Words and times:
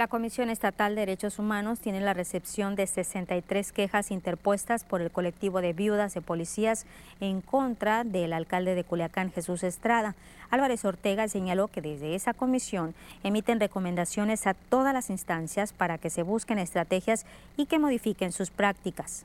La 0.00 0.08
Comisión 0.08 0.48
Estatal 0.48 0.94
de 0.94 1.02
Derechos 1.02 1.38
Humanos 1.38 1.78
tiene 1.78 2.00
la 2.00 2.14
recepción 2.14 2.74
de 2.74 2.86
63 2.86 3.70
quejas 3.70 4.10
interpuestas 4.10 4.82
por 4.82 5.02
el 5.02 5.10
colectivo 5.10 5.60
de 5.60 5.74
viudas 5.74 6.14
de 6.14 6.22
policías 6.22 6.86
en 7.20 7.42
contra 7.42 8.02
del 8.02 8.32
alcalde 8.32 8.74
de 8.74 8.82
Culiacán, 8.82 9.30
Jesús 9.30 9.62
Estrada. 9.62 10.14
Álvarez 10.48 10.86
Ortega 10.86 11.28
señaló 11.28 11.68
que 11.68 11.82
desde 11.82 12.14
esa 12.14 12.32
comisión 12.32 12.94
emiten 13.24 13.60
recomendaciones 13.60 14.46
a 14.46 14.54
todas 14.54 14.94
las 14.94 15.10
instancias 15.10 15.74
para 15.74 15.98
que 15.98 16.08
se 16.08 16.22
busquen 16.22 16.58
estrategias 16.58 17.26
y 17.58 17.66
que 17.66 17.78
modifiquen 17.78 18.32
sus 18.32 18.48
prácticas. 18.48 19.24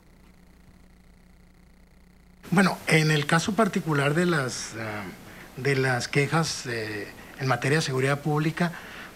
Bueno, 2.52 2.78
en 2.88 3.12
el 3.12 3.26
caso 3.26 3.56
particular 3.56 4.14
de 4.14 4.26
las, 4.26 4.74
ah, 4.78 5.04
de 5.56 5.78
las 5.78 6.10
quejas 6.10 6.66
eh, 6.66 7.08
en 7.40 7.48
materia 7.48 7.78
de 7.78 7.82
seguridad 7.82 8.20
pública, 8.20 8.74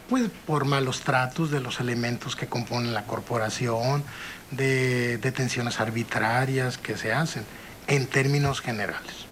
pues 0.10 0.30
por 0.48 0.66
malos 0.66 1.02
tratos 1.02 1.52
de 1.52 1.60
los 1.60 1.80
elementos 1.80 2.36
que 2.36 2.48
componen 2.48 2.94
la 2.94 3.04
corporación, 3.04 4.04
de 4.52 5.18
detenciones 5.20 5.80
arbitrarias 5.80 6.78
que 6.78 6.98
se 6.98 7.14
hacen, 7.14 7.46
en 7.88 8.08
términos 8.08 8.62
generales. 8.62 9.28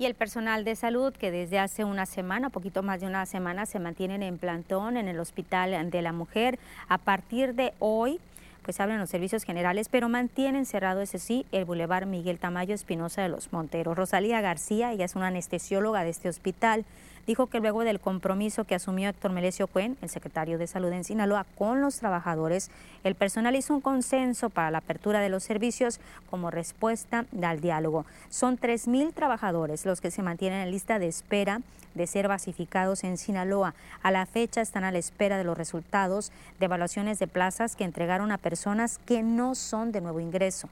Y 0.00 0.06
el 0.06 0.14
personal 0.14 0.64
de 0.64 0.76
salud 0.76 1.12
que 1.12 1.32
desde 1.32 1.58
hace 1.58 1.82
una 1.84 2.06
semana, 2.06 2.50
poquito 2.50 2.84
más 2.84 3.00
de 3.00 3.06
una 3.06 3.26
semana, 3.26 3.66
se 3.66 3.80
mantienen 3.80 4.22
en 4.22 4.38
plantón 4.38 4.96
en 4.96 5.08
el 5.08 5.18
Hospital 5.18 5.90
de 5.90 6.02
la 6.02 6.12
Mujer, 6.12 6.58
a 6.88 6.98
partir 6.98 7.54
de 7.54 7.72
hoy 7.80 8.20
pues 8.68 8.80
abren 8.80 8.98
los 8.98 9.08
servicios 9.08 9.44
generales, 9.44 9.88
pero 9.88 10.10
mantienen 10.10 10.66
cerrado, 10.66 11.00
ese 11.00 11.18
sí, 11.18 11.46
el 11.52 11.64
Boulevard 11.64 12.04
Miguel 12.04 12.38
Tamayo 12.38 12.74
Espinosa 12.74 13.22
de 13.22 13.30
los 13.30 13.50
Monteros. 13.50 13.96
Rosalía 13.96 14.42
García, 14.42 14.92
ella 14.92 15.06
es 15.06 15.16
una 15.16 15.28
anestesióloga 15.28 16.04
de 16.04 16.10
este 16.10 16.28
hospital, 16.28 16.84
dijo 17.28 17.46
que 17.46 17.60
luego 17.60 17.84
del 17.84 18.00
compromiso 18.00 18.64
que 18.64 18.74
asumió 18.74 19.10
Héctor 19.10 19.32
Melesio 19.32 19.66
Cuen, 19.66 19.98
el 20.00 20.08
secretario 20.08 20.56
de 20.56 20.66
Salud 20.66 20.90
en 20.92 21.04
Sinaloa, 21.04 21.44
con 21.58 21.82
los 21.82 21.98
trabajadores, 21.98 22.70
el 23.04 23.14
personal 23.14 23.54
hizo 23.54 23.74
un 23.74 23.82
consenso 23.82 24.48
para 24.48 24.70
la 24.70 24.78
apertura 24.78 25.20
de 25.20 25.28
los 25.28 25.44
servicios 25.44 26.00
como 26.30 26.50
respuesta 26.50 27.26
al 27.42 27.60
diálogo. 27.60 28.06
Son 28.30 28.58
3.000 28.58 29.12
trabajadores 29.12 29.84
los 29.84 30.00
que 30.00 30.10
se 30.10 30.22
mantienen 30.22 30.62
en 30.62 30.70
lista 30.70 30.98
de 30.98 31.08
espera 31.08 31.60
de 31.94 32.06
ser 32.06 32.28
basificados 32.28 33.04
en 33.04 33.18
Sinaloa. 33.18 33.74
A 34.02 34.10
la 34.10 34.24
fecha 34.24 34.62
están 34.62 34.84
a 34.84 34.90
la 34.90 34.98
espera 34.98 35.36
de 35.36 35.44
los 35.44 35.58
resultados 35.58 36.32
de 36.58 36.64
evaluaciones 36.64 37.18
de 37.18 37.26
plazas 37.26 37.76
que 37.76 37.84
entregaron 37.84 38.32
a 38.32 38.38
personas 38.38 38.96
que 39.04 39.22
no 39.22 39.54
son 39.54 39.92
de 39.92 40.00
nuevo 40.00 40.20
ingreso. 40.20 40.70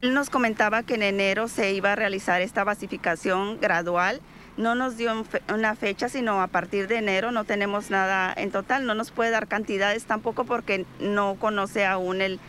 Él 0.00 0.14
nos 0.14 0.30
comentaba 0.30 0.84
que 0.84 0.94
en 0.94 1.02
enero 1.02 1.48
se 1.48 1.72
iba 1.72 1.92
a 1.92 1.96
realizar 1.96 2.40
esta 2.40 2.62
basificación 2.62 3.60
gradual. 3.60 4.20
No 4.56 4.76
nos 4.76 4.96
dio 4.96 5.12
una 5.52 5.74
fecha, 5.74 6.08
sino 6.08 6.40
a 6.40 6.46
partir 6.46 6.86
de 6.86 6.98
enero 6.98 7.32
no 7.32 7.44
tenemos 7.44 7.90
nada 7.90 8.32
en 8.36 8.52
total. 8.52 8.86
No 8.86 8.94
nos 8.94 9.10
puede 9.10 9.30
dar 9.30 9.48
cantidades 9.48 10.04
tampoco 10.04 10.44
porque 10.44 10.86
no 11.00 11.36
conoce 11.40 11.84
aún 11.84 12.20
el, 12.20 12.40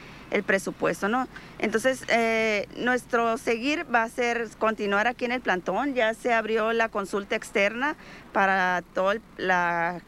presupuesto, 0.45 1.09
¿no? 1.09 1.27
Entonces, 1.57 2.03
eh, 2.07 2.67
nuestro 2.77 3.39
seguir 3.39 3.87
va 3.91 4.03
a 4.03 4.09
ser 4.09 4.47
continuar 4.59 5.07
aquí 5.07 5.25
en 5.25 5.31
el 5.31 5.41
plantón. 5.41 5.95
Ya 5.95 6.13
se 6.13 6.33
abrió 6.33 6.71
la 6.71 6.89
consulta 6.89 7.35
externa 7.35 7.95
para 8.31 8.83
toda 8.93 9.15
la 9.37 10.01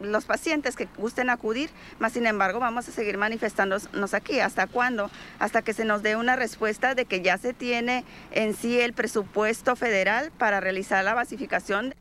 los 0.00 0.24
pacientes 0.24 0.76
que 0.76 0.88
gusten 0.96 1.30
acudir, 1.30 1.70
más 1.98 2.12
sin 2.12 2.26
embargo 2.26 2.60
vamos 2.60 2.88
a 2.88 2.92
seguir 2.92 3.18
manifestándonos 3.18 4.14
aquí. 4.14 4.40
¿Hasta 4.40 4.66
cuándo? 4.66 5.10
Hasta 5.38 5.62
que 5.62 5.72
se 5.72 5.84
nos 5.84 6.02
dé 6.02 6.16
una 6.16 6.36
respuesta 6.36 6.94
de 6.94 7.04
que 7.04 7.22
ya 7.22 7.38
se 7.38 7.52
tiene 7.54 8.04
en 8.30 8.54
sí 8.54 8.80
el 8.80 8.92
presupuesto 8.92 9.76
federal 9.76 10.30
para 10.38 10.60
realizar 10.60 11.04
la 11.04 11.14
basificación. 11.14 11.94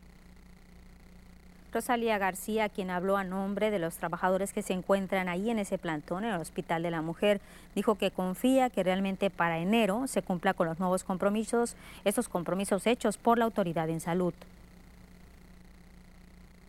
Rosalía 1.74 2.18
García, 2.18 2.70
quien 2.70 2.90
habló 2.90 3.18
a 3.18 3.24
nombre 3.24 3.72
de 3.72 3.78
los 3.78 3.98
trabajadores 3.98 4.54
que 4.54 4.62
se 4.62 4.74
encuentran 4.74 5.28
ahí 5.28 5.50
en 5.50 5.60
ese 5.60 5.78
plantón 5.78 6.24
en 6.24 6.34
el 6.34 6.42
Hospital 6.42 6.82
de 6.82 6.92
la 6.92 7.02
Mujer, 7.02 7.42
dijo 7.76 7.96
que 7.96 8.10
confía 8.10 8.70
que 8.70 8.84
realmente 8.84 9.30
para 9.30 9.60
enero 9.60 10.08
se 10.08 10.22
cumpla 10.22 10.54
con 10.54 10.68
los 10.68 10.80
nuevos 10.80 11.04
compromisos, 11.04 11.76
estos 12.06 12.30
compromisos 12.30 12.88
hechos 12.88 13.18
por 13.18 13.38
la 13.38 13.46
autoridad 13.46 13.90
en 13.90 14.00
salud. 14.00 14.34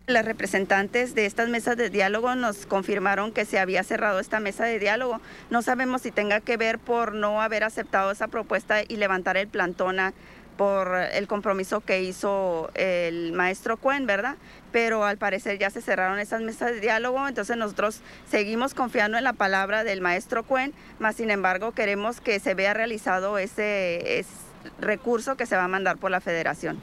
Las 0.09 0.25
representantes 0.25 1.15
de 1.15 1.27
estas 1.27 1.51
mesas 1.51 1.77
de 1.77 1.91
diálogo 1.91 2.35
nos 2.35 2.65
confirmaron 2.65 3.31
que 3.31 3.45
se 3.45 3.59
había 3.59 3.85
cerrado 3.85 4.21
esta 4.21 4.41
mesa 4.41 4.65
de 4.65 4.79
diálogo. 4.79 5.21
No 5.51 5.61
sabemos 5.61 6.01
si 6.01 6.11
tenga 6.11 6.41
que 6.41 6.57
ver 6.57 6.79
por 6.79 7.13
no 7.13 7.43
haber 7.43 7.63
aceptado 7.63 8.11
esa 8.11 8.27
propuesta 8.29 8.81
y 8.89 8.97
levantar 8.97 9.37
el 9.37 9.49
plantona 9.49 10.15
por 10.57 10.97
el 11.13 11.29
compromiso 11.29 11.83
que 11.83 12.03
hizo 12.05 12.71
el 12.73 13.33
maestro 13.33 13.77
Cuen, 13.77 14.07
¿verdad? 14.07 14.37
Pero 14.73 15.05
al 15.05 15.19
parecer 15.19 15.59
ya 15.59 15.69
se 15.69 15.83
cerraron 15.83 16.19
esas 16.19 16.41
mesas 16.41 16.71
de 16.71 16.81
diálogo, 16.81 17.29
entonces 17.29 17.59
nosotros 17.59 18.01
seguimos 18.31 18.73
confiando 18.73 19.19
en 19.19 19.25
la 19.25 19.35
palabra 19.35 19.85
del 19.85 20.01
maestro 20.01 20.43
Cuen, 20.43 20.73
más 20.99 21.17
sin 21.17 21.31
embargo 21.31 21.73
queremos 21.73 22.23
que 22.23 22.41
se 22.41 22.55
vea 22.55 22.73
realizado 22.73 23.37
ese, 23.37 24.21
ese 24.21 24.31
recurso 24.81 25.37
que 25.37 25.45
se 25.45 25.55
va 25.55 25.65
a 25.65 25.69
mandar 25.69 25.99
por 25.99 26.11
la 26.11 26.23
federación. 26.23 26.83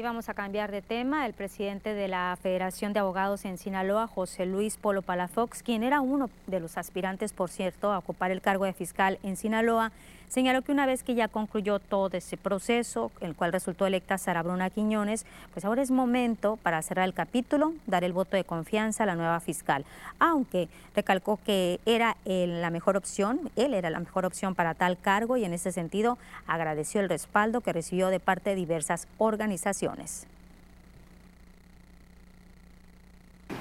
Y 0.00 0.02
vamos 0.02 0.30
a 0.30 0.34
cambiar 0.34 0.70
de 0.70 0.80
tema. 0.80 1.26
El 1.26 1.34
presidente 1.34 1.92
de 1.92 2.08
la 2.08 2.38
Federación 2.40 2.94
de 2.94 3.00
Abogados 3.00 3.44
en 3.44 3.58
Sinaloa, 3.58 4.06
José 4.06 4.46
Luis 4.46 4.78
Polo 4.78 5.02
Palafox, 5.02 5.62
quien 5.62 5.82
era 5.82 6.00
uno 6.00 6.30
de 6.46 6.58
los 6.58 6.78
aspirantes, 6.78 7.34
por 7.34 7.50
cierto, 7.50 7.92
a 7.92 7.98
ocupar 7.98 8.30
el 8.30 8.40
cargo 8.40 8.64
de 8.64 8.72
fiscal 8.72 9.18
en 9.22 9.36
Sinaloa, 9.36 9.92
señaló 10.30 10.62
que 10.62 10.72
una 10.72 10.86
vez 10.86 11.02
que 11.02 11.14
ya 11.14 11.28
concluyó 11.28 11.80
todo 11.80 12.16
ese 12.16 12.36
proceso, 12.36 13.10
el 13.20 13.34
cual 13.34 13.52
resultó 13.52 13.86
electa 13.86 14.16
Sara 14.16 14.42
Bruna 14.42 14.70
Quiñones, 14.70 15.26
pues 15.52 15.64
ahora 15.64 15.82
es 15.82 15.90
momento 15.90 16.56
para 16.56 16.80
cerrar 16.82 17.04
el 17.04 17.12
capítulo, 17.12 17.74
dar 17.86 18.04
el 18.04 18.12
voto 18.12 18.36
de 18.36 18.44
confianza 18.44 19.02
a 19.02 19.06
la 19.06 19.16
nueva 19.16 19.40
fiscal. 19.40 19.84
Aunque 20.18 20.68
recalcó 20.94 21.38
que 21.44 21.80
era 21.84 22.16
la 22.24 22.70
mejor 22.70 22.96
opción, 22.96 23.50
él 23.56 23.74
era 23.74 23.90
la 23.90 24.00
mejor 24.00 24.24
opción 24.24 24.54
para 24.54 24.74
tal 24.74 24.96
cargo 24.98 25.36
y 25.36 25.44
en 25.44 25.52
ese 25.52 25.72
sentido 25.72 26.16
agradeció 26.46 27.00
el 27.00 27.08
respaldo 27.08 27.60
que 27.60 27.72
recibió 27.72 28.08
de 28.08 28.20
parte 28.20 28.50
de 28.50 28.56
diversas 28.56 29.08
organizaciones. 29.18 30.26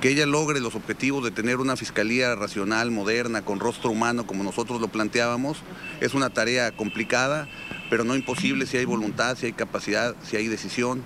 Que 0.01 0.09
ella 0.09 0.25
logre 0.25 0.61
los 0.61 0.75
objetivos 0.75 1.23
de 1.23 1.31
tener 1.31 1.57
una 1.57 1.75
fiscalía 1.75 2.33
racional, 2.35 2.89
moderna, 2.89 3.43
con 3.43 3.59
rostro 3.59 3.91
humano, 3.91 4.25
como 4.25 4.43
nosotros 4.43 4.79
lo 4.79 4.87
planteábamos, 4.87 5.57
es 5.99 6.13
una 6.13 6.29
tarea 6.29 6.71
complicada, 6.71 7.49
pero 7.89 8.05
no 8.05 8.15
imposible 8.15 8.65
si 8.65 8.77
hay 8.77 8.85
voluntad, 8.85 9.37
si 9.37 9.47
hay 9.47 9.53
capacidad, 9.53 10.15
si 10.23 10.37
hay 10.37 10.47
decisión. 10.47 11.03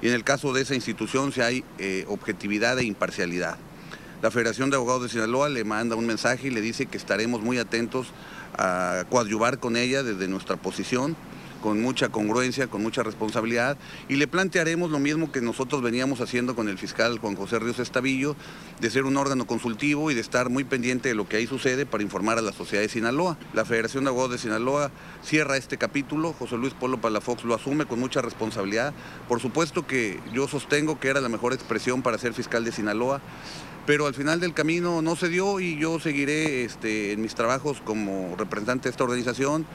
Y 0.00 0.08
en 0.08 0.14
el 0.14 0.22
caso 0.22 0.52
de 0.52 0.62
esa 0.62 0.74
institución, 0.76 1.32
si 1.32 1.40
hay 1.40 1.64
eh, 1.78 2.04
objetividad 2.08 2.78
e 2.78 2.84
imparcialidad. 2.84 3.58
La 4.22 4.30
Federación 4.30 4.70
de 4.70 4.76
Abogados 4.76 5.02
de 5.02 5.08
Sinaloa 5.08 5.48
le 5.48 5.64
manda 5.64 5.96
un 5.96 6.06
mensaje 6.06 6.48
y 6.48 6.50
le 6.50 6.60
dice 6.60 6.86
que 6.86 6.98
estaremos 6.98 7.42
muy 7.42 7.58
atentos 7.58 8.08
a 8.56 9.04
coadyuvar 9.10 9.58
con 9.58 9.76
ella 9.76 10.02
desde 10.02 10.28
nuestra 10.28 10.56
posición 10.56 11.16
con 11.60 11.80
mucha 11.80 12.08
congruencia, 12.08 12.66
con 12.66 12.82
mucha 12.82 13.02
responsabilidad 13.02 13.76
y 14.08 14.16
le 14.16 14.26
plantearemos 14.26 14.90
lo 14.90 14.98
mismo 14.98 15.30
que 15.32 15.40
nosotros 15.40 15.82
veníamos 15.82 16.20
haciendo 16.20 16.54
con 16.54 16.68
el 16.68 16.78
fiscal 16.78 17.18
Juan 17.18 17.36
José 17.36 17.58
Ríos 17.58 17.78
Estavillo, 17.78 18.36
de 18.80 18.90
ser 18.90 19.04
un 19.04 19.16
órgano 19.16 19.46
consultivo 19.46 20.10
y 20.10 20.14
de 20.14 20.20
estar 20.20 20.50
muy 20.50 20.64
pendiente 20.64 21.08
de 21.08 21.14
lo 21.14 21.28
que 21.28 21.36
ahí 21.36 21.46
sucede 21.46 21.86
para 21.86 22.02
informar 22.02 22.38
a 22.38 22.42
la 22.42 22.52
sociedad 22.52 22.82
de 22.82 22.88
Sinaloa. 22.88 23.38
La 23.52 23.64
Federación 23.64 24.04
de 24.04 24.10
Abogados 24.10 24.32
de 24.32 24.38
Sinaloa 24.38 24.90
cierra 25.22 25.56
este 25.56 25.78
capítulo, 25.78 26.32
José 26.32 26.56
Luis 26.56 26.74
Polo 26.74 27.00
Palafox 27.00 27.44
lo 27.44 27.54
asume 27.54 27.86
con 27.86 28.00
mucha 28.00 28.22
responsabilidad. 28.22 28.92
Por 29.28 29.40
supuesto 29.40 29.86
que 29.86 30.20
yo 30.32 30.48
sostengo 30.48 30.98
que 30.98 31.08
era 31.08 31.20
la 31.20 31.28
mejor 31.28 31.52
expresión 31.52 32.02
para 32.02 32.18
ser 32.18 32.34
fiscal 32.34 32.64
de 32.64 32.72
Sinaloa 32.72 33.20
pero 33.86 34.06
al 34.06 34.14
final 34.14 34.38
del 34.38 34.54
camino 34.54 35.02
no 35.02 35.16
se 35.16 35.28
dio 35.28 35.58
y 35.58 35.76
yo 35.76 35.98
seguiré 35.98 36.64
este, 36.64 37.12
en 37.12 37.22
mis 37.22 37.34
trabajos 37.34 37.80
como 37.84 38.36
representante 38.36 38.84
de 38.84 38.90
esta 38.90 39.02
organización. 39.02 39.66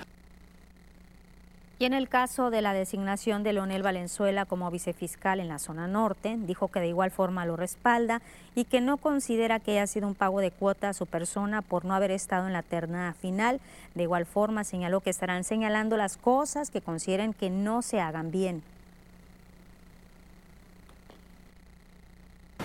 Y 1.78 1.84
en 1.84 1.94
el 1.94 2.08
caso 2.08 2.52
de 2.52 2.62
la 2.62 2.74
designación 2.74 3.44
de 3.44 3.52
Leonel 3.52 3.84
Valenzuela 3.84 4.46
como 4.46 4.72
vicefiscal 4.72 5.42
en 5.42 5.50
la 5.50 5.60
zona 5.60 5.88
norte, 5.88 6.38
dijo 6.40 6.70
que 6.70 6.80
de 6.80 6.88
igual 6.88 7.12
forma 7.12 7.46
lo 7.46 7.58
respalda 7.58 8.22
y 8.56 8.64
que 8.64 8.80
no 8.80 8.96
considera 8.96 9.60
que 9.60 9.72
haya 9.72 9.88
sido 9.88 10.08
un 10.08 10.16
pago 10.16 10.40
de 10.40 10.52
cuota 10.52 10.90
a 10.90 10.94
su 10.94 11.06
persona 11.06 11.62
por 11.62 11.84
no 11.84 11.94
haber 11.94 12.12
estado 12.12 12.48
en 12.48 12.54
la 12.54 12.64
terna 12.64 13.14
final. 13.20 13.60
De 13.94 14.04
igual 14.04 14.26
forma 14.26 14.64
señaló 14.64 15.02
que 15.02 15.10
estarán 15.10 15.44
señalando 15.44 15.98
las 15.98 16.16
cosas 16.16 16.72
que 16.72 16.80
consideren 16.80 17.34
que 17.34 17.50
no 17.50 17.82
se 17.82 18.00
hagan 18.00 18.32
bien. 18.32 18.64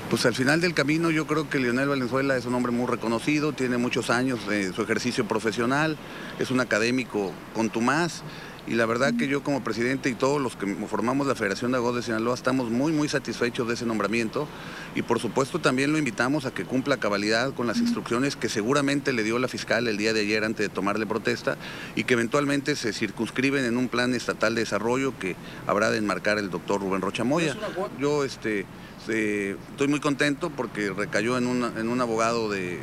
Pues 0.09 0.27
al 0.27 0.35
final 0.35 0.61
del 0.61 0.75
camino 0.75 1.11
yo 1.11 1.27
creo 1.27 1.49
que 1.49 1.61
Leonel 1.61 1.89
Valenzuela 1.89 2.37
es 2.37 2.45
un 2.45 2.55
hombre 2.55 2.73
muy 2.73 2.87
reconocido, 2.87 3.53
tiene 3.53 3.77
muchos 3.77 4.11
años 4.11 4.47
de 4.49 4.73
su 4.73 4.83
ejercicio 4.83 5.27
profesional, 5.27 5.97
es 6.41 6.51
un 6.51 6.59
académico 6.59 7.33
contumaz 7.55 8.23
y 8.67 8.75
la 8.75 8.87
verdad 8.87 9.15
que 9.17 9.29
yo 9.29 9.43
como 9.43 9.65
presidente 9.65 10.11
y 10.11 10.15
todos 10.15 10.41
los 10.41 10.57
que 10.57 10.67
formamos 10.87 11.27
la 11.27 11.35
Federación 11.35 11.73
de 11.73 11.79
Agos 11.79 11.97
de 11.97 12.03
Sinaloa 12.03 12.35
estamos 12.35 12.71
muy 12.71 12.93
muy 12.93 13.09
satisfechos 13.09 13.67
de 13.69 13.75
ese 13.75 13.87
nombramiento. 13.87 14.47
Y 14.95 15.03
por 15.03 15.19
supuesto 15.19 15.61
también 15.61 15.93
lo 15.93 15.99
invitamos 15.99 16.47
a 16.47 16.53
que 16.53 16.65
cumpla 16.65 16.99
cabalidad 16.99 17.53
con 17.55 17.67
las 17.67 17.79
instrucciones 17.79 18.37
que 18.37 18.49
seguramente 18.49 19.13
le 19.13 19.23
dio 19.23 19.39
la 19.39 19.49
fiscal 19.49 19.89
el 19.89 19.97
día 19.97 20.13
de 20.13 20.21
ayer 20.21 20.45
antes 20.45 20.69
de 20.69 20.75
tomarle 20.75 21.07
protesta 21.07 21.57
y 21.97 22.05
que 22.05 22.15
eventualmente 22.15 22.77
se 22.77 22.93
circunscriben 22.93 23.65
en 23.65 23.77
un 23.77 23.89
plan 23.89 24.15
estatal 24.15 24.55
de 24.55 24.63
desarrollo 24.63 25.19
que 25.19 25.37
habrá 25.67 25.91
de 25.91 25.99
enmarcar 25.99 26.39
el 26.39 26.51
doctor 26.51 26.81
Rubén 26.81 27.01
Rochamoya. 27.01 27.57
Yo 27.99 28.25
este, 28.25 28.67
estoy 29.09 29.89
muy 29.89 30.01
contento 30.01 30.51
porque 30.51 30.91
recayó 30.91 31.39
en, 31.39 31.47
en 31.47 31.89
un 31.89 32.01
abogado 32.01 32.51
de 32.51 32.81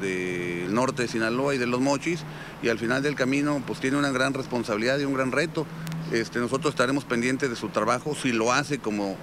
del 0.00 0.72
norte 0.74 1.02
de 1.02 1.08
Sinaloa 1.08 1.54
y 1.54 1.58
de 1.58 1.66
los 1.66 1.80
Mochis 1.80 2.20
y 2.62 2.68
al 2.68 2.78
final 2.78 3.02
del 3.02 3.14
camino 3.14 3.62
pues 3.66 3.80
tiene 3.80 3.96
una 3.96 4.10
gran 4.10 4.34
responsabilidad 4.34 4.98
y 4.98 5.04
un 5.04 5.14
gran 5.14 5.32
reto. 5.32 5.66
Este, 6.12 6.38
nosotros 6.38 6.72
estaremos 6.72 7.04
pendientes 7.04 7.50
de 7.50 7.56
su 7.56 7.68
trabajo, 7.68 8.14
si 8.14 8.32
lo 8.32 8.52
hace 8.52 8.78
como 8.78 9.16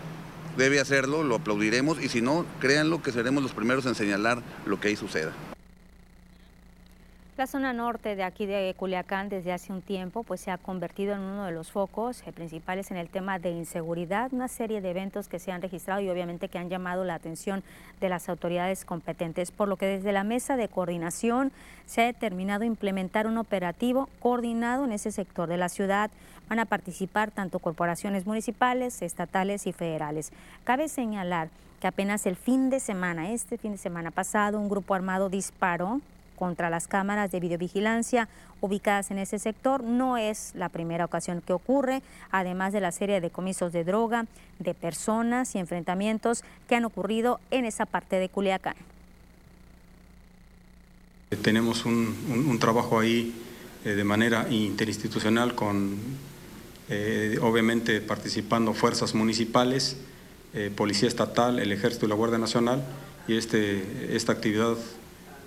debe 0.58 0.80
hacerlo, 0.80 1.24
lo 1.24 1.36
aplaudiremos 1.36 2.02
y 2.02 2.10
si 2.10 2.22
no, 2.22 2.46
créanlo 2.60 3.02
que 3.02 3.12
seremos 3.12 3.44
los 3.44 3.54
primeros 3.54 3.86
en 3.86 3.96
señalar 3.96 4.42
lo 4.66 4.80
que 4.80 4.90
ahí 4.90 4.96
suceda. 4.96 5.32
La 7.36 7.48
zona 7.48 7.74
norte 7.74 8.16
de 8.16 8.24
aquí 8.24 8.46
de 8.46 8.76
Culiacán 8.78 9.28
desde 9.28 9.54
hace 9.54 9.74
un 9.74 9.82
tiempo 9.82 10.22
pues 10.22 10.40
se 10.40 10.52
ha 10.52 10.60
convertido 10.60 11.16
en 11.16 11.22
uno 11.22 11.46
de 11.46 11.52
los 11.52 11.72
focos 11.72 12.22
eh, 12.28 12.32
principales 12.32 12.92
en 12.92 12.98
el 12.98 13.10
tema 13.10 13.40
de 13.40 13.50
inseguridad, 13.50 14.32
una 14.32 14.48
serie 14.48 14.82
de 14.82 14.92
eventos 14.92 15.28
que 15.28 15.40
se 15.40 15.52
han 15.52 15.64
registrado 15.64 16.00
y 16.00 16.12
obviamente 16.12 16.48
que 16.48 16.60
han 16.60 16.70
llamado 16.70 17.04
la 17.04 17.16
atención 17.16 17.64
de 18.00 18.10
las 18.10 18.30
autoridades 18.30 18.86
competentes, 18.86 19.50
por 19.50 19.68
lo 19.68 19.78
que 19.78 19.88
desde 19.88 20.12
la 20.12 20.24
mesa 20.24 20.58
de 20.58 20.68
coordinación 20.68 21.52
se 21.88 22.04
ha 22.04 22.06
determinado 22.06 22.66
implementar 22.66 23.26
un 23.26 23.40
operativo 23.40 24.10
coordinado 24.20 24.86
en 24.86 24.92
ese 24.92 25.12
sector 25.12 25.50
de 25.50 25.58
la 25.58 25.70
ciudad. 25.70 26.12
Van 26.50 26.60
a 26.60 26.66
participar 26.66 27.32
tanto 27.32 27.58
corporaciones 27.58 28.28
municipales, 28.28 29.02
estatales 29.02 29.66
y 29.66 29.74
federales. 29.74 30.32
Cabe 30.66 30.88
señalar 30.88 31.50
que 31.82 31.88
apenas 31.88 32.28
el 32.28 32.36
fin 32.36 32.70
de 32.70 32.80
semana, 32.80 33.32
este 33.32 33.58
fin 33.58 33.72
de 33.72 33.80
semana 33.80 34.12
pasado, 34.12 34.60
un 34.60 34.70
grupo 34.70 34.94
armado 34.94 35.30
disparó 35.30 36.00
contra 36.36 36.70
las 36.70 36.88
cámaras 36.88 37.32
de 37.32 37.40
videovigilancia 37.40 38.28
ubicadas 38.62 39.12
en 39.12 39.20
ese 39.20 39.40
sector. 39.40 39.84
No 39.84 40.18
es 40.18 40.52
la 40.56 40.70
primera 40.70 41.06
ocasión 41.06 41.42
que 41.42 41.54
ocurre, 41.54 42.02
además 42.32 42.74
de 42.74 42.82
la 42.82 42.92
serie 42.92 43.16
de 43.16 43.22
decomisos 43.22 43.74
de 43.74 43.84
droga, 43.84 44.26
de 44.60 44.74
personas 44.74 45.56
y 45.56 45.60
enfrentamientos 45.60 46.44
que 46.68 46.76
han 46.76 46.86
ocurrido 46.86 47.40
en 47.52 47.66
esa 47.66 47.86
parte 47.86 48.18
de 48.18 48.30
Culiacán. 48.30 48.76
Tenemos 51.42 51.86
un, 51.86 52.58
trabajo 52.60 53.00
ahí 53.00 53.34
eh, 53.84 53.90
de 53.90 54.04
manera 54.04 54.48
interinstitucional 54.50 55.56
con, 55.56 55.98
eh, 56.90 57.38
obviamente, 57.42 58.02
participando 58.02 58.74
fuerzas 58.74 59.16
municipales, 59.16 59.98
eh, 60.54 60.72
Policía 60.76 61.08
Estatal, 61.08 61.60
el 61.60 61.72
Ejército 61.72 62.06
y 62.06 62.10
la 62.10 62.16
Guardia 62.16 62.38
Nacional, 62.38 62.84
y 63.28 63.38
este, 63.38 64.16
esta 64.16 64.34
actividad 64.34 64.78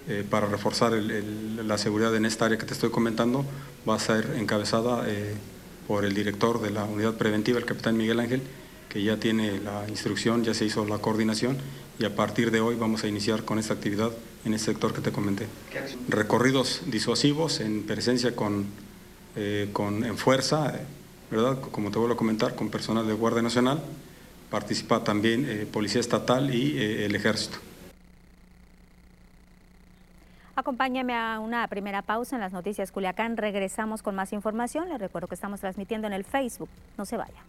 eh, 0.08 0.24
para 0.28 0.46
reforzar 0.46 0.92
la 0.92 1.78
seguridad 1.78 2.14
en 2.14 2.26
esta 2.26 2.44
área 2.44 2.56
que 2.56 2.64
te 2.64 2.74
estoy 2.74 2.90
comentando 2.90 3.44
va 3.88 3.96
a 3.96 3.98
ser 3.98 4.36
encabezada 4.38 5.02
eh, 5.08 5.34
por 5.88 6.04
el 6.04 6.14
director 6.14 6.62
de 6.62 6.70
la 6.70 6.84
unidad 6.84 7.14
preventiva, 7.14 7.58
el 7.58 7.64
capitán 7.64 7.96
Miguel 7.96 8.20
Ángel, 8.20 8.40
que 8.88 9.02
ya 9.02 9.16
tiene 9.16 9.58
la 9.58 9.84
instrucción, 9.88 10.44
ya 10.44 10.54
se 10.54 10.64
hizo 10.64 10.84
la 10.86 10.98
coordinación 10.98 11.58
y 11.98 12.04
a 12.04 12.14
partir 12.14 12.52
de 12.52 12.60
hoy 12.60 12.76
vamos 12.76 13.02
a 13.02 13.08
iniciar 13.08 13.44
con 13.44 13.58
esta 13.58 13.74
actividad 13.74 14.12
en 14.44 14.52
el 14.52 14.60
sector 14.60 14.94
que 14.94 15.00
te 15.00 15.10
comenté. 15.10 15.48
Recorridos 16.08 16.82
disuasivos 16.86 17.58
en 17.58 17.82
presencia 17.82 18.36
con, 18.36 18.66
eh, 19.34 19.70
con 19.72 20.04
en 20.04 20.16
fuerza, 20.16 20.72
¿verdad? 21.32 21.58
Como 21.72 21.90
te 21.90 21.98
vuelvo 21.98 22.14
a 22.14 22.16
comentar, 22.16 22.54
con 22.54 22.70
personal 22.70 23.08
de 23.08 23.12
Guardia 23.12 23.42
Nacional, 23.42 23.82
participa 24.50 25.02
también 25.02 25.68
Policía 25.72 26.00
Estatal 26.00 26.54
y 26.54 26.78
el 26.78 27.16
Ejército. 27.16 27.58
Acompáñame 30.58 31.14
a 31.14 31.38
una 31.38 31.68
primera 31.68 32.00
pausa 32.00 32.34
en 32.34 32.40
las 32.40 32.52
noticias 32.52 32.90
Culiacán. 32.90 33.36
Regresamos 33.36 34.02
con 34.02 34.14
más 34.14 34.32
información. 34.32 34.88
Les 34.88 34.98
recuerdo 34.98 35.28
que 35.28 35.34
estamos 35.34 35.60
transmitiendo 35.60 36.06
en 36.06 36.14
el 36.14 36.24
Facebook. 36.24 36.70
No 36.96 37.04
se 37.04 37.18
vaya. 37.18 37.42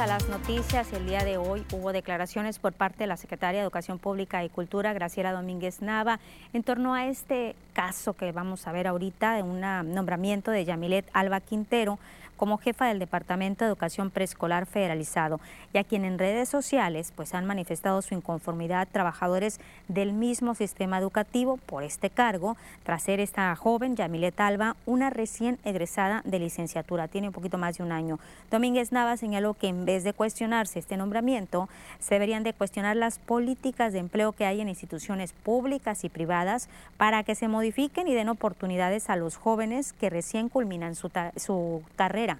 A 0.00 0.06
las 0.06 0.30
noticias. 0.30 0.90
El 0.94 1.04
día 1.04 1.24
de 1.24 1.36
hoy 1.36 1.62
hubo 1.74 1.92
declaraciones 1.92 2.58
por 2.58 2.72
parte 2.72 3.00
de 3.00 3.06
la 3.06 3.18
Secretaria 3.18 3.60
de 3.60 3.64
Educación 3.64 3.98
Pública 3.98 4.42
y 4.42 4.48
Cultura, 4.48 4.94
Graciela 4.94 5.32
Domínguez 5.32 5.82
Nava, 5.82 6.20
en 6.54 6.62
torno 6.62 6.94
a 6.94 7.06
este 7.06 7.54
caso 7.72 8.14
que 8.14 8.32
vamos 8.32 8.66
a 8.66 8.72
ver 8.72 8.86
ahorita 8.86 9.34
de 9.34 9.42
un 9.42 9.60
nombramiento 9.60 10.50
de 10.50 10.64
Yamilet 10.64 11.08
Alba 11.12 11.40
Quintero 11.40 11.98
como 12.40 12.56
jefa 12.56 12.86
del 12.86 12.98
Departamento 12.98 13.66
de 13.66 13.68
Educación 13.68 14.10
Preescolar 14.10 14.64
Federalizado, 14.64 15.40
ya 15.74 15.84
quien 15.84 16.06
en 16.06 16.18
redes 16.18 16.48
sociales 16.48 17.12
pues 17.14 17.34
han 17.34 17.44
manifestado 17.44 18.00
su 18.00 18.14
inconformidad 18.14 18.88
trabajadores 18.90 19.60
del 19.88 20.14
mismo 20.14 20.54
sistema 20.54 20.96
educativo 20.96 21.58
por 21.58 21.82
este 21.82 22.08
cargo, 22.08 22.56
tras 22.82 23.02
ser 23.02 23.20
esta 23.20 23.54
joven, 23.56 23.94
Yamilet 23.94 24.40
Alba, 24.40 24.74
una 24.86 25.10
recién 25.10 25.58
egresada 25.66 26.22
de 26.24 26.38
licenciatura, 26.38 27.08
tiene 27.08 27.26
un 27.26 27.34
poquito 27.34 27.58
más 27.58 27.76
de 27.76 27.84
un 27.84 27.92
año. 27.92 28.18
Domínguez 28.50 28.90
Nava 28.90 29.18
señaló 29.18 29.52
que 29.52 29.68
en 29.68 29.84
vez 29.84 30.02
de 30.02 30.14
cuestionarse 30.14 30.78
este 30.78 30.96
nombramiento, 30.96 31.68
se 31.98 32.14
deberían 32.14 32.42
de 32.42 32.54
cuestionar 32.54 32.96
las 32.96 33.18
políticas 33.18 33.92
de 33.92 33.98
empleo 33.98 34.32
que 34.32 34.46
hay 34.46 34.62
en 34.62 34.70
instituciones 34.70 35.34
públicas 35.34 36.04
y 36.04 36.08
privadas 36.08 36.70
para 36.96 37.22
que 37.22 37.34
se 37.34 37.48
modifiquen 37.60 38.08
y 38.08 38.14
den 38.14 38.30
oportunidades 38.30 39.10
a 39.10 39.16
los 39.16 39.36
jóvenes 39.36 39.92
que 39.92 40.08
recién 40.08 40.48
culminan 40.48 40.94
su, 40.94 41.10
su 41.36 41.82
carrera 41.94 42.38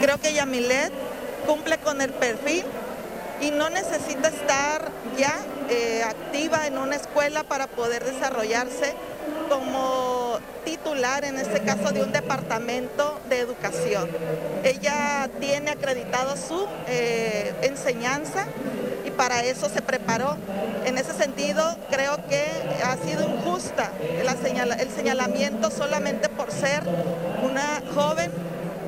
Creo 0.00 0.18
que 0.18 0.32
Yamilet 0.32 0.90
cumple 1.46 1.76
con 1.76 2.00
el 2.00 2.10
perfil 2.10 2.64
y 3.42 3.50
no 3.50 3.68
necesita 3.68 4.28
estar 4.28 4.90
ya 5.18 5.34
eh, 5.68 6.02
activa 6.02 6.66
en 6.66 6.78
una 6.78 6.96
escuela 6.96 7.44
para 7.44 7.66
poder 7.66 8.02
desarrollarse 8.02 8.94
como 9.50 10.38
titular, 10.64 11.24
en 11.24 11.36
este 11.36 11.60
caso, 11.60 11.92
de 11.92 12.02
un 12.02 12.12
departamento 12.12 13.20
de 13.28 13.40
educación. 13.40 14.08
Ella 14.64 15.28
tiene 15.38 15.72
acreditado 15.72 16.36
su 16.36 16.66
eh, 16.86 17.52
enseñanza 17.62 18.46
para 19.12 19.42
eso 19.44 19.68
se 19.68 19.82
preparó. 19.82 20.36
En 20.84 20.98
ese 20.98 21.12
sentido, 21.12 21.62
creo 21.90 22.16
que 22.28 22.44
ha 22.84 22.96
sido 22.96 23.22
injusta 23.28 23.90
el 24.00 24.90
señalamiento 24.90 25.70
solamente 25.70 26.28
por 26.28 26.50
ser 26.50 26.82
una 27.42 27.82
joven 27.94 28.30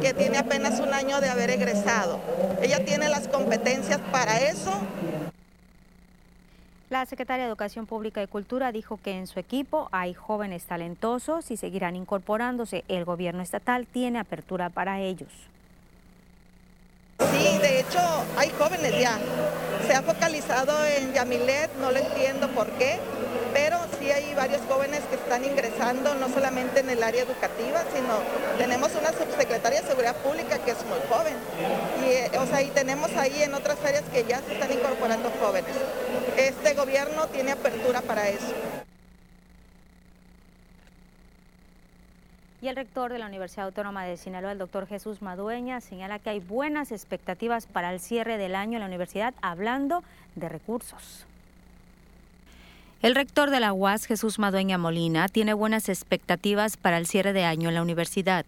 que 0.00 0.12
tiene 0.12 0.38
apenas 0.38 0.80
un 0.80 0.92
año 0.92 1.20
de 1.20 1.30
haber 1.30 1.50
egresado. 1.50 2.20
Ella 2.60 2.84
tiene 2.84 3.08
las 3.08 3.28
competencias 3.28 4.00
para 4.12 4.40
eso. 4.40 4.72
La 6.90 7.06
secretaria 7.06 7.44
de 7.44 7.48
Educación 7.48 7.86
Pública 7.86 8.22
y 8.22 8.26
Cultura 8.26 8.70
dijo 8.70 9.00
que 9.02 9.16
en 9.18 9.26
su 9.26 9.40
equipo 9.40 9.88
hay 9.90 10.14
jóvenes 10.14 10.64
talentosos 10.64 11.50
y 11.50 11.56
seguirán 11.56 11.96
incorporándose. 11.96 12.84
El 12.88 13.04
gobierno 13.04 13.42
estatal 13.42 13.86
tiene 13.86 14.18
apertura 14.18 14.68
para 14.68 15.00
ellos. 15.00 15.30
Sí, 17.18 17.58
de 17.58 17.80
hecho 17.80 18.00
hay 18.36 18.50
jóvenes 18.58 18.98
ya. 18.98 19.18
Se 19.86 19.94
ha 19.94 20.02
focalizado 20.02 20.72
en 20.84 21.12
Yamilet, 21.12 21.70
no 21.80 21.90
lo 21.90 21.98
entiendo 21.98 22.48
por 22.48 22.68
qué 22.72 22.98
pero 23.54 23.78
sí 24.00 24.10
hay 24.10 24.34
varios 24.34 24.60
jóvenes 24.68 25.00
que 25.08 25.14
están 25.14 25.44
ingresando, 25.44 26.12
no 26.16 26.28
solamente 26.28 26.80
en 26.80 26.90
el 26.90 27.02
área 27.02 27.22
educativa, 27.22 27.84
sino 27.94 28.18
tenemos 28.58 28.90
una 29.00 29.12
subsecretaria 29.12 29.80
de 29.80 29.86
Seguridad 29.86 30.16
Pública 30.16 30.58
que 30.58 30.72
es 30.72 30.84
muy 30.86 30.98
joven. 31.08 31.34
Y, 32.04 32.10
eh, 32.10 32.30
o 32.40 32.46
sea, 32.46 32.62
y 32.62 32.70
tenemos 32.70 33.12
ahí 33.12 33.42
en 33.42 33.54
otras 33.54 33.78
áreas 33.84 34.02
que 34.12 34.24
ya 34.24 34.40
se 34.40 34.54
están 34.54 34.72
incorporando 34.72 35.30
jóvenes. 35.40 35.70
Este 36.36 36.74
gobierno 36.74 37.28
tiene 37.28 37.52
apertura 37.52 38.00
para 38.00 38.28
eso. 38.28 38.52
Y 42.64 42.68
el 42.68 42.76
rector 42.76 43.12
de 43.12 43.18
la 43.18 43.26
Universidad 43.26 43.66
Autónoma 43.66 44.06
de 44.06 44.16
Sinaloa, 44.16 44.52
el 44.52 44.56
doctor 44.56 44.86
Jesús 44.86 45.20
Madueña, 45.20 45.82
señala 45.82 46.18
que 46.18 46.30
hay 46.30 46.40
buenas 46.40 46.92
expectativas 46.92 47.66
para 47.66 47.92
el 47.92 48.00
cierre 48.00 48.38
del 48.38 48.54
año 48.54 48.76
en 48.76 48.80
la 48.80 48.86
universidad, 48.86 49.34
hablando 49.42 50.02
de 50.34 50.48
recursos. 50.48 51.26
El 53.02 53.14
rector 53.14 53.50
de 53.50 53.60
la 53.60 53.74
UAS, 53.74 54.06
Jesús 54.06 54.38
Madueña 54.38 54.78
Molina, 54.78 55.28
tiene 55.28 55.52
buenas 55.52 55.90
expectativas 55.90 56.78
para 56.78 56.96
el 56.96 57.06
cierre 57.06 57.34
de 57.34 57.44
año 57.44 57.68
en 57.68 57.74
la 57.74 57.82
universidad. 57.82 58.46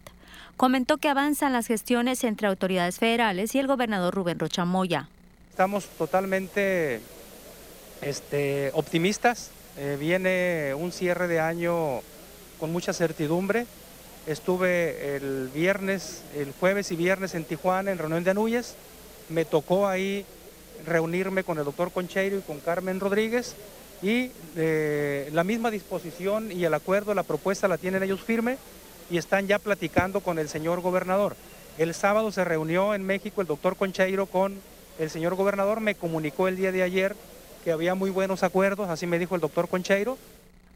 Comentó 0.55 0.97
que 0.97 1.09
avanzan 1.09 1.53
las 1.53 1.67
gestiones 1.67 2.23
entre 2.23 2.47
autoridades 2.47 2.97
federales 2.97 3.53
y 3.53 3.59
el 3.59 3.67
gobernador 3.67 4.15
Rubén 4.15 4.39
Rochamoya. 4.39 5.09
Estamos 5.51 5.85
totalmente 5.89 7.01
este, 8.01 8.71
optimistas. 8.73 9.51
Eh, 9.77 9.95
viene 9.99 10.73
un 10.73 10.91
cierre 10.91 11.27
de 11.27 11.39
año 11.39 11.99
con 12.59 12.71
mucha 12.71 12.93
certidumbre. 12.93 13.67
Estuve 14.27 15.15
el 15.15 15.49
viernes, 15.53 16.21
el 16.35 16.51
jueves 16.59 16.91
y 16.91 16.97
viernes 16.97 17.33
en 17.33 17.45
Tijuana 17.45 17.93
en 17.93 17.97
reunión 17.97 18.25
de 18.25 18.31
Anuyes. 18.31 18.75
Me 19.29 19.45
tocó 19.45 19.87
ahí 19.87 20.25
reunirme 20.85 21.45
con 21.45 21.57
el 21.57 21.63
doctor 21.63 21.93
Concheiro 21.93 22.37
y 22.37 22.41
con 22.41 22.59
Carmen 22.59 22.99
Rodríguez 22.99 23.55
y 24.01 24.31
eh, 24.57 25.29
la 25.31 25.45
misma 25.45 25.71
disposición 25.71 26.51
y 26.51 26.65
el 26.65 26.73
acuerdo, 26.73 27.13
la 27.13 27.23
propuesta 27.23 27.69
la 27.69 27.77
tienen 27.77 28.03
ellos 28.03 28.19
firme 28.19 28.57
y 29.09 29.17
están 29.17 29.47
ya 29.47 29.59
platicando 29.59 30.19
con 30.19 30.39
el 30.39 30.49
señor 30.49 30.81
gobernador. 30.81 31.37
El 31.77 31.93
sábado 31.93 32.29
se 32.33 32.43
reunió 32.43 32.93
en 32.93 33.03
México 33.03 33.39
el 33.39 33.47
doctor 33.47 33.77
Concheiro 33.77 34.25
con 34.25 34.59
el 34.99 35.09
señor 35.09 35.35
gobernador, 35.35 35.79
me 35.79 35.95
comunicó 35.95 36.49
el 36.49 36.57
día 36.57 36.73
de 36.73 36.83
ayer 36.83 37.15
que 37.63 37.71
había 37.71 37.95
muy 37.95 38.09
buenos 38.09 38.43
acuerdos, 38.43 38.89
así 38.89 39.07
me 39.07 39.19
dijo 39.19 39.35
el 39.35 39.41
doctor 39.41 39.69
Concheiro. 39.69 40.17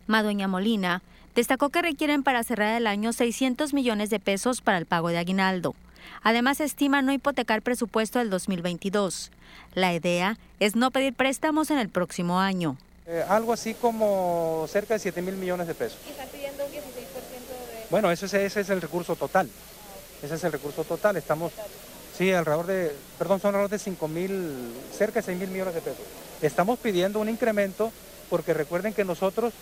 Madueña 0.08 0.48
Molina 0.48 1.02
destacó 1.36 1.70
que 1.70 1.82
requieren 1.82 2.24
para 2.24 2.44
cerrar 2.44 2.76
el 2.76 2.88
año 2.88 3.14
600 3.14 3.74
millones 3.74 4.10
de 4.10 4.20
pesos 4.20 4.62
para 4.62 4.78
el 4.78 4.86
pago 4.86 5.10
de 5.10 5.18
aguinaldo. 5.18 5.76
Además, 6.24 6.60
estima 6.60 7.02
no 7.02 7.14
hipotecar 7.14 7.62
presupuesto 7.62 8.20
del 8.20 8.30
2022. 8.30 9.32
La 9.74 9.94
idea 9.94 10.38
es 10.60 10.76
no 10.76 10.92
pedir 10.92 11.14
préstamos 11.14 11.72
en 11.72 11.78
el 11.78 11.90
próximo 11.90 12.40
año. 12.40 12.78
Eh, 13.08 13.24
algo 13.28 13.54
así 13.54 13.74
como 13.74 14.66
cerca 14.70 14.94
de 14.94 15.00
7 15.00 15.22
mil 15.22 15.36
millones 15.36 15.68
de 15.68 15.74
pesos. 15.74 15.98
¿Y 16.08 16.12
están 16.12 16.28
pidiendo 16.30 16.64
un 16.66 16.72
16% 16.72 16.76
de...? 16.76 17.88
Bueno, 17.90 18.12
ese, 18.12 18.26
ese 18.26 18.60
es 18.62 18.70
el 18.70 18.82
recurso 18.82 19.16
total. 19.16 19.50
Ese 20.22 20.36
es 20.36 20.44
el 20.44 20.52
recurso 20.52 20.84
total. 20.84 21.18
Estamos, 21.18 21.52
sí, 22.18 22.32
alrededor 22.32 22.68
de, 22.68 22.96
perdón, 23.18 23.40
son 23.40 23.50
alrededor 23.50 23.72
de 23.72 23.80
5 23.80 24.08
mil, 24.08 24.74
cerca 24.96 25.20
de 25.20 25.26
6 25.26 25.40
mil 25.40 25.50
millones 25.50 25.74
de 25.74 25.82
pesos. 25.82 26.06
Estamos 26.42 26.78
pidiendo 26.80 27.20
un 27.20 27.30
incremento 27.30 27.92
porque 28.30 28.54
recuerden 28.54 28.94
que 28.94 29.04
nosotros 29.04 29.54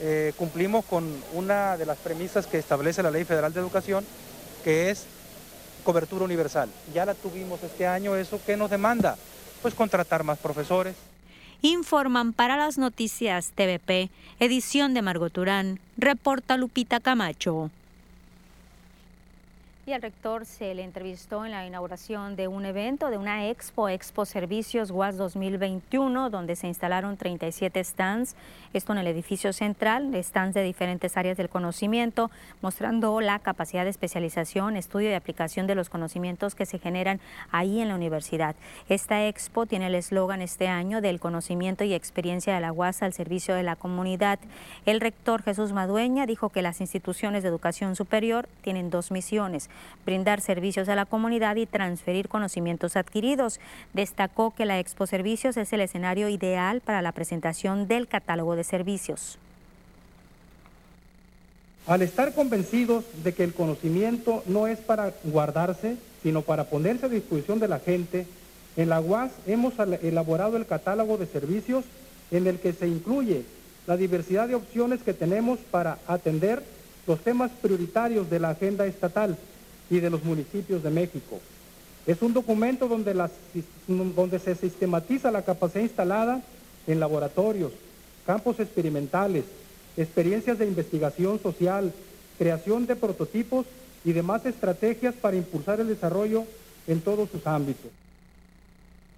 eh, 0.00 0.32
cumplimos 0.36 0.84
con 0.84 1.04
una 1.32 1.76
de 1.76 1.86
las 1.86 1.98
premisas 1.98 2.46
que 2.46 2.58
establece 2.58 3.02
la 3.02 3.10
Ley 3.10 3.24
Federal 3.24 3.52
de 3.52 3.60
Educación, 3.60 4.04
que 4.64 4.90
es 4.90 5.04
cobertura 5.84 6.24
universal. 6.24 6.68
Ya 6.94 7.04
la 7.04 7.14
tuvimos 7.14 7.62
este 7.62 7.86
año, 7.86 8.16
¿eso 8.16 8.40
qué 8.44 8.56
nos 8.56 8.70
demanda? 8.70 9.16
Pues 9.60 9.74
contratar 9.74 10.24
más 10.24 10.38
profesores, 10.38 10.96
informan 11.62 12.32
para 12.32 12.56
las 12.56 12.78
noticias 12.78 13.52
TVP, 13.54 14.10
edición 14.40 14.94
de 14.94 15.02
Margot 15.02 15.32
Turán, 15.32 15.78
reporta 15.96 16.56
Lupita 16.56 16.98
Camacho 16.98 17.70
y 19.84 19.92
al 19.92 20.02
rector 20.02 20.46
se 20.46 20.74
le 20.76 20.84
entrevistó 20.84 21.44
en 21.44 21.50
la 21.50 21.66
inauguración 21.66 22.36
de 22.36 22.46
un 22.46 22.64
evento, 22.64 23.10
de 23.10 23.18
una 23.18 23.48
expo, 23.48 23.88
Expo 23.88 24.24
Servicios 24.24 24.92
UAS 24.92 25.16
2021, 25.16 26.30
donde 26.30 26.54
se 26.54 26.68
instalaron 26.68 27.16
37 27.16 27.82
stands, 27.82 28.36
esto 28.74 28.92
en 28.92 28.98
el 28.98 29.08
edificio 29.08 29.52
central, 29.52 30.14
stands 30.22 30.54
de 30.54 30.62
diferentes 30.62 31.16
áreas 31.16 31.36
del 31.36 31.48
conocimiento, 31.48 32.30
mostrando 32.60 33.20
la 33.20 33.40
capacidad 33.40 33.82
de 33.82 33.90
especialización, 33.90 34.76
estudio 34.76 35.10
y 35.10 35.14
aplicación 35.14 35.66
de 35.66 35.74
los 35.74 35.88
conocimientos 35.88 36.54
que 36.54 36.64
se 36.64 36.78
generan 36.78 37.18
ahí 37.50 37.80
en 37.80 37.88
la 37.88 37.96
universidad. 37.96 38.54
Esta 38.88 39.26
expo 39.26 39.66
tiene 39.66 39.88
el 39.88 39.96
eslogan 39.96 40.42
este 40.42 40.68
año 40.68 41.00
del 41.00 41.18
conocimiento 41.18 41.82
y 41.82 41.92
experiencia 41.92 42.54
de 42.54 42.60
la 42.60 42.72
UAS 42.72 43.02
al 43.02 43.14
servicio 43.14 43.56
de 43.56 43.64
la 43.64 43.74
comunidad. 43.74 44.38
El 44.86 45.00
rector 45.00 45.42
Jesús 45.42 45.72
Madueña 45.72 46.24
dijo 46.26 46.50
que 46.50 46.62
las 46.62 46.80
instituciones 46.80 47.42
de 47.42 47.48
educación 47.48 47.96
superior 47.96 48.48
tienen 48.62 48.88
dos 48.88 49.10
misiones 49.10 49.70
brindar 50.04 50.40
servicios 50.40 50.88
a 50.88 50.94
la 50.94 51.06
comunidad 51.06 51.56
y 51.56 51.66
transferir 51.66 52.28
conocimientos 52.28 52.96
adquiridos. 52.96 53.60
Destacó 53.92 54.52
que 54.54 54.66
la 54.66 54.78
Expo 54.78 55.06
Servicios 55.06 55.56
es 55.56 55.72
el 55.72 55.80
escenario 55.80 56.28
ideal 56.28 56.80
para 56.80 57.02
la 57.02 57.12
presentación 57.12 57.88
del 57.88 58.08
catálogo 58.08 58.56
de 58.56 58.64
servicios. 58.64 59.38
Al 61.86 62.02
estar 62.02 62.32
convencidos 62.34 63.04
de 63.24 63.34
que 63.34 63.42
el 63.42 63.54
conocimiento 63.54 64.44
no 64.46 64.68
es 64.68 64.78
para 64.78 65.12
guardarse, 65.24 65.96
sino 66.22 66.42
para 66.42 66.64
ponerse 66.64 67.06
a 67.06 67.08
disposición 67.08 67.58
de 67.58 67.68
la 67.68 67.80
gente, 67.80 68.26
en 68.76 68.88
la 68.88 69.00
UAS 69.00 69.32
hemos 69.46 69.74
elaborado 70.02 70.56
el 70.56 70.66
catálogo 70.66 71.18
de 71.18 71.26
servicios 71.26 71.84
en 72.30 72.46
el 72.46 72.58
que 72.58 72.72
se 72.72 72.86
incluye 72.86 73.44
la 73.86 73.96
diversidad 73.96 74.48
de 74.48 74.54
opciones 74.54 75.02
que 75.02 75.12
tenemos 75.12 75.58
para 75.58 75.98
atender 76.06 76.62
los 77.06 77.20
temas 77.20 77.50
prioritarios 77.60 78.30
de 78.30 78.38
la 78.38 78.50
agenda 78.50 78.86
estatal 78.86 79.36
y 79.90 80.00
de 80.00 80.10
los 80.10 80.24
municipios 80.24 80.82
de 80.82 80.90
México. 80.90 81.40
Es 82.06 82.20
un 82.22 82.32
documento 82.32 82.88
donde, 82.88 83.14
donde 83.86 84.38
se 84.38 84.54
sistematiza 84.54 85.30
la 85.30 85.42
capacidad 85.42 85.82
instalada 85.82 86.42
en 86.86 86.98
laboratorios, 86.98 87.72
campos 88.26 88.58
experimentales, 88.58 89.44
experiencias 89.96 90.58
de 90.58 90.66
investigación 90.66 91.40
social, 91.40 91.92
creación 92.38 92.86
de 92.86 92.96
prototipos 92.96 93.66
y 94.04 94.12
demás 94.12 94.44
estrategias 94.46 95.14
para 95.14 95.36
impulsar 95.36 95.80
el 95.80 95.88
desarrollo 95.88 96.44
en 96.88 97.00
todos 97.00 97.30
sus 97.30 97.46
ámbitos. 97.46 97.90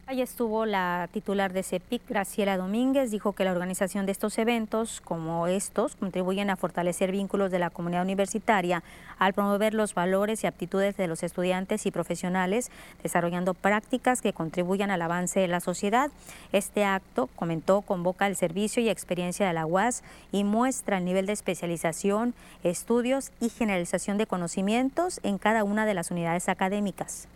Ahí 0.06 0.20
estuvo 0.20 0.66
la 0.66 1.08
titular 1.12 1.54
de 1.54 1.62
CEPIC, 1.62 2.06
Graciela 2.06 2.58
Domínguez, 2.58 3.10
dijo 3.10 3.32
que 3.32 3.44
la 3.44 3.52
organización 3.52 4.04
de 4.04 4.12
estos 4.12 4.36
eventos, 4.36 5.00
como 5.00 5.46
estos, 5.46 5.96
contribuyen 5.96 6.50
a 6.50 6.56
fortalecer 6.56 7.10
vínculos 7.10 7.50
de 7.50 7.58
la 7.58 7.70
comunidad 7.70 8.02
universitaria 8.02 8.82
al 9.18 9.32
promover 9.32 9.72
los 9.72 9.94
valores 9.94 10.44
y 10.44 10.46
aptitudes 10.46 10.98
de 10.98 11.06
los 11.06 11.22
estudiantes 11.22 11.86
y 11.86 11.90
profesionales, 11.90 12.70
desarrollando 13.02 13.54
prácticas 13.54 14.20
que 14.20 14.34
contribuyan 14.34 14.90
al 14.90 15.00
avance 15.00 15.40
de 15.40 15.48
la 15.48 15.60
sociedad. 15.60 16.10
Este 16.52 16.84
acto, 16.84 17.30
comentó, 17.34 17.80
convoca 17.80 18.26
el 18.26 18.36
servicio 18.36 18.82
y 18.82 18.90
experiencia 18.90 19.46
de 19.46 19.54
la 19.54 19.64
UAS 19.64 20.02
y 20.32 20.44
muestra 20.44 20.98
el 20.98 21.06
nivel 21.06 21.24
de 21.24 21.32
especialización, 21.32 22.34
estudios 22.62 23.32
y 23.40 23.48
generalización 23.48 24.18
de 24.18 24.26
conocimientos 24.26 25.18
en 25.22 25.38
cada 25.38 25.64
una 25.64 25.86
de 25.86 25.94
las 25.94 26.10
unidades 26.10 26.50
académicas. 26.50 27.26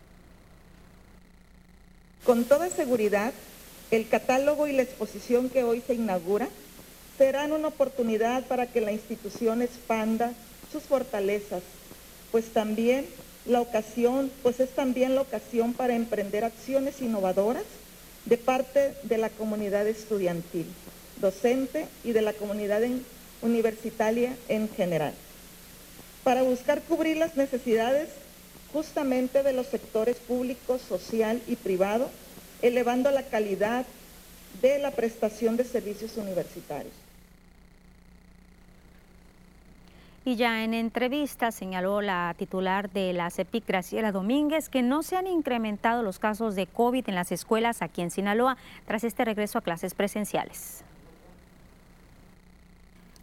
Con 2.24 2.44
toda 2.44 2.68
seguridad, 2.70 3.32
el 3.90 4.08
catálogo 4.08 4.66
y 4.66 4.72
la 4.72 4.82
exposición 4.82 5.48
que 5.48 5.64
hoy 5.64 5.82
se 5.86 5.94
inaugura 5.94 6.48
serán 7.16 7.52
una 7.52 7.68
oportunidad 7.68 8.44
para 8.44 8.66
que 8.66 8.80
la 8.80 8.92
institución 8.92 9.62
expanda 9.62 10.32
sus 10.70 10.82
fortalezas, 10.82 11.62
pues 12.30 12.52
también 12.52 13.06
la 13.46 13.60
ocasión, 13.60 14.30
pues 14.42 14.60
es 14.60 14.70
también 14.70 15.14
la 15.14 15.22
ocasión 15.22 15.72
para 15.72 15.94
emprender 15.94 16.44
acciones 16.44 17.00
innovadoras 17.00 17.64
de 18.26 18.36
parte 18.36 18.94
de 19.04 19.18
la 19.18 19.30
comunidad 19.30 19.86
estudiantil, 19.86 20.66
docente 21.20 21.86
y 22.04 22.12
de 22.12 22.22
la 22.22 22.34
comunidad 22.34 22.82
universitaria 23.40 24.36
en 24.48 24.68
general, 24.68 25.14
para 26.24 26.42
buscar 26.42 26.82
cubrir 26.82 27.16
las 27.16 27.36
necesidades 27.36 28.10
justamente 28.72 29.42
de 29.42 29.52
los 29.52 29.66
sectores 29.66 30.16
público, 30.16 30.78
social 30.78 31.40
y 31.46 31.56
privado, 31.56 32.10
elevando 32.62 33.10
la 33.10 33.22
calidad 33.22 33.86
de 34.62 34.78
la 34.78 34.90
prestación 34.90 35.56
de 35.56 35.64
servicios 35.64 36.16
universitarios. 36.16 36.94
Y 40.24 40.36
ya 40.36 40.62
en 40.62 40.74
entrevista 40.74 41.50
señaló 41.52 42.02
la 42.02 42.34
titular 42.36 42.90
de 42.90 43.14
la 43.14 43.30
CEPIC, 43.30 43.66
Graciela 43.66 44.12
Domínguez, 44.12 44.68
que 44.68 44.82
no 44.82 45.02
se 45.02 45.16
han 45.16 45.26
incrementado 45.26 46.02
los 46.02 46.18
casos 46.18 46.54
de 46.54 46.66
COVID 46.66 47.08
en 47.08 47.14
las 47.14 47.32
escuelas 47.32 47.80
aquí 47.80 48.02
en 48.02 48.10
Sinaloa 48.10 48.58
tras 48.86 49.04
este 49.04 49.24
regreso 49.24 49.56
a 49.56 49.62
clases 49.62 49.94
presenciales. 49.94 50.84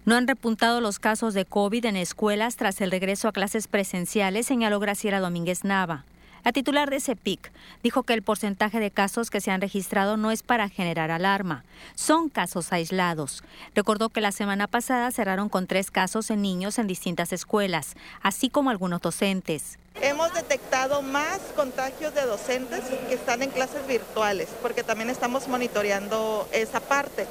No 0.05 0.15
han 0.15 0.27
repuntado 0.27 0.81
los 0.81 0.99
casos 0.99 1.33
de 1.33 1.45
COVID 1.45 1.83
en 1.85 1.95
escuelas 1.95 2.57
tras 2.57 2.79
el 2.79 2.91
regreso 2.91 3.27
a 3.27 3.31
clases 3.31 3.67
presenciales, 3.67 4.45
señaló 4.45 4.79
Graciela 4.79 5.19
Domínguez 5.19 5.63
Nava. 5.63 6.05
La 6.43 6.51
titular 6.51 6.91
de 6.91 6.99
CEPIC 6.99 7.51
dijo 7.81 8.03
que 8.03 8.13
el 8.13 8.21
porcentaje 8.21 8.79
de 8.79 8.91
casos 8.91 9.31
que 9.31 9.41
se 9.41 9.49
han 9.49 9.61
registrado 9.61 10.15
no 10.15 10.29
es 10.29 10.43
para 10.43 10.69
generar 10.69 11.09
alarma, 11.09 11.63
son 11.95 12.29
casos 12.29 12.71
aislados. 12.71 13.43
Recordó 13.73 14.09
que 14.09 14.21
la 14.21 14.31
semana 14.31 14.67
pasada 14.67 15.09
cerraron 15.09 15.49
con 15.49 15.65
tres 15.65 15.89
casos 15.89 16.29
en 16.29 16.43
niños 16.43 16.77
en 16.77 16.85
distintas 16.85 17.33
escuelas, 17.33 17.95
así 18.21 18.51
como 18.51 18.69
algunos 18.69 19.01
docentes. 19.01 19.79
Hemos 19.99 20.31
detectado 20.35 21.01
más 21.01 21.39
contagios 21.55 22.13
de 22.13 22.27
docentes 22.27 22.81
que 23.07 23.15
están 23.15 23.41
en 23.41 23.49
clases 23.49 23.87
virtuales, 23.87 24.49
porque 24.61 24.83
también 24.83 25.09
estamos 25.09 25.47
monitoreando 25.47 26.47
esa 26.53 26.79
parte. 26.79 27.25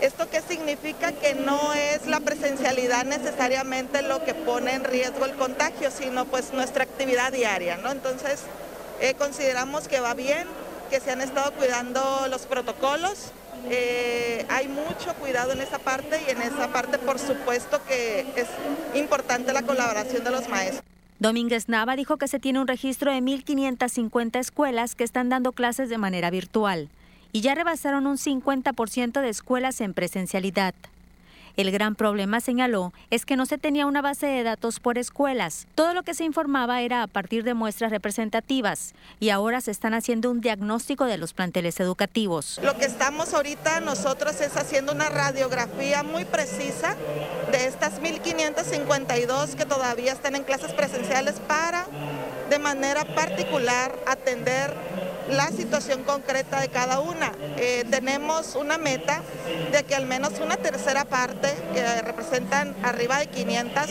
¿Esto 0.00 0.28
qué 0.30 0.42
significa? 0.42 1.12
Que 1.12 1.34
no 1.34 1.72
es 1.72 2.06
la 2.06 2.20
presencialidad 2.20 3.06
necesariamente 3.06 4.02
lo 4.02 4.24
que 4.24 4.34
pone 4.34 4.74
en 4.74 4.84
riesgo 4.84 5.24
el 5.24 5.34
contagio, 5.34 5.90
sino 5.90 6.26
pues 6.26 6.52
nuestra 6.52 6.84
actividad 6.84 7.32
diaria, 7.32 7.78
¿no? 7.78 7.90
Entonces, 7.90 8.42
eh, 9.00 9.14
consideramos 9.14 9.88
que 9.88 10.00
va 10.00 10.12
bien, 10.12 10.46
que 10.90 11.00
se 11.00 11.12
han 11.12 11.22
estado 11.22 11.52
cuidando 11.52 12.26
los 12.28 12.42
protocolos, 12.42 13.32
eh, 13.70 14.44
hay 14.50 14.68
mucho 14.68 15.14
cuidado 15.18 15.52
en 15.52 15.60
esa 15.60 15.78
parte 15.78 16.20
y 16.26 16.30
en 16.30 16.42
esa 16.42 16.68
parte 16.68 16.98
por 16.98 17.18
supuesto 17.18 17.80
que 17.88 18.20
es 18.36 18.46
importante 18.94 19.52
la 19.52 19.62
colaboración 19.62 20.22
de 20.22 20.30
los 20.30 20.48
maestros. 20.48 20.84
Domínguez 21.18 21.68
Nava 21.68 21.96
dijo 21.96 22.18
que 22.18 22.28
se 22.28 22.38
tiene 22.38 22.60
un 22.60 22.68
registro 22.68 23.10
de 23.10 23.18
1.550 23.20 24.38
escuelas 24.38 24.94
que 24.94 25.04
están 25.04 25.30
dando 25.30 25.52
clases 25.52 25.88
de 25.88 25.96
manera 25.96 26.28
virtual 26.30 26.90
y 27.36 27.42
ya 27.42 27.54
rebasaron 27.54 28.06
un 28.06 28.16
50% 28.16 29.20
de 29.20 29.28
escuelas 29.28 29.82
en 29.82 29.92
presencialidad. 29.92 30.72
El 31.58 31.70
gran 31.70 31.94
problema, 31.94 32.40
señaló, 32.40 32.94
es 33.10 33.26
que 33.26 33.36
no 33.36 33.44
se 33.44 33.58
tenía 33.58 33.84
una 33.84 34.00
base 34.00 34.26
de 34.26 34.42
datos 34.42 34.80
por 34.80 34.96
escuelas. 34.96 35.66
Todo 35.74 35.92
lo 35.92 36.02
que 36.02 36.14
se 36.14 36.24
informaba 36.24 36.80
era 36.80 37.02
a 37.02 37.06
partir 37.06 37.44
de 37.44 37.52
muestras 37.52 37.90
representativas 37.90 38.94
y 39.20 39.28
ahora 39.28 39.60
se 39.60 39.70
están 39.70 39.92
haciendo 39.92 40.30
un 40.30 40.40
diagnóstico 40.40 41.04
de 41.04 41.18
los 41.18 41.34
planteles 41.34 41.78
educativos. 41.78 42.58
Lo 42.62 42.74
que 42.78 42.86
estamos 42.86 43.34
ahorita 43.34 43.80
nosotros 43.80 44.40
es 44.40 44.56
haciendo 44.56 44.92
una 44.92 45.10
radiografía 45.10 46.02
muy 46.02 46.24
precisa 46.24 46.96
de 47.52 47.66
estas 47.66 48.00
1.552 48.00 49.56
que 49.56 49.66
todavía 49.66 50.14
están 50.14 50.36
en 50.36 50.44
clases 50.44 50.72
presenciales 50.72 51.34
para 51.46 51.86
de 52.48 52.58
manera 52.58 53.04
particular 53.04 53.94
atender 54.06 54.72
la 55.30 55.48
situación 55.48 56.02
concreta 56.04 56.60
de 56.60 56.68
cada 56.68 57.00
una. 57.00 57.32
Eh, 57.56 57.84
tenemos 57.90 58.54
una 58.54 58.78
meta 58.78 59.22
de 59.72 59.84
que 59.84 59.94
al 59.94 60.06
menos 60.06 60.38
una 60.40 60.56
tercera 60.56 61.04
parte, 61.04 61.54
que 61.72 62.02
representan 62.02 62.74
arriba 62.82 63.18
de 63.18 63.26
500, 63.26 63.86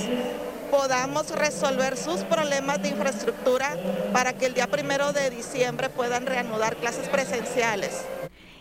podamos 0.72 1.32
resolver 1.32 1.98
sus 1.98 2.22
problemas 2.22 2.82
de 2.82 2.90
infraestructura 2.90 3.78
para 4.14 4.34
que 4.34 4.46
el 4.46 4.54
día 4.54 4.68
primero 4.68 5.14
de 5.14 5.30
diciembre 5.30 5.90
puedan 5.90 6.26
reanudar 6.26 6.76
clases 6.78 7.08
presenciales. 7.10 8.06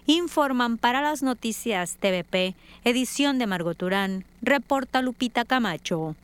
Informan 0.06 0.76
para 0.76 1.00
las 1.00 1.22
noticias 1.22 1.96
TVP, 1.98 2.54
edición 2.84 3.38
de 3.38 3.46
Margot 3.46 3.76
Turán, 3.76 4.24
reporta 4.42 5.00
Lupita 5.00 5.44
Camacho 5.46 6.14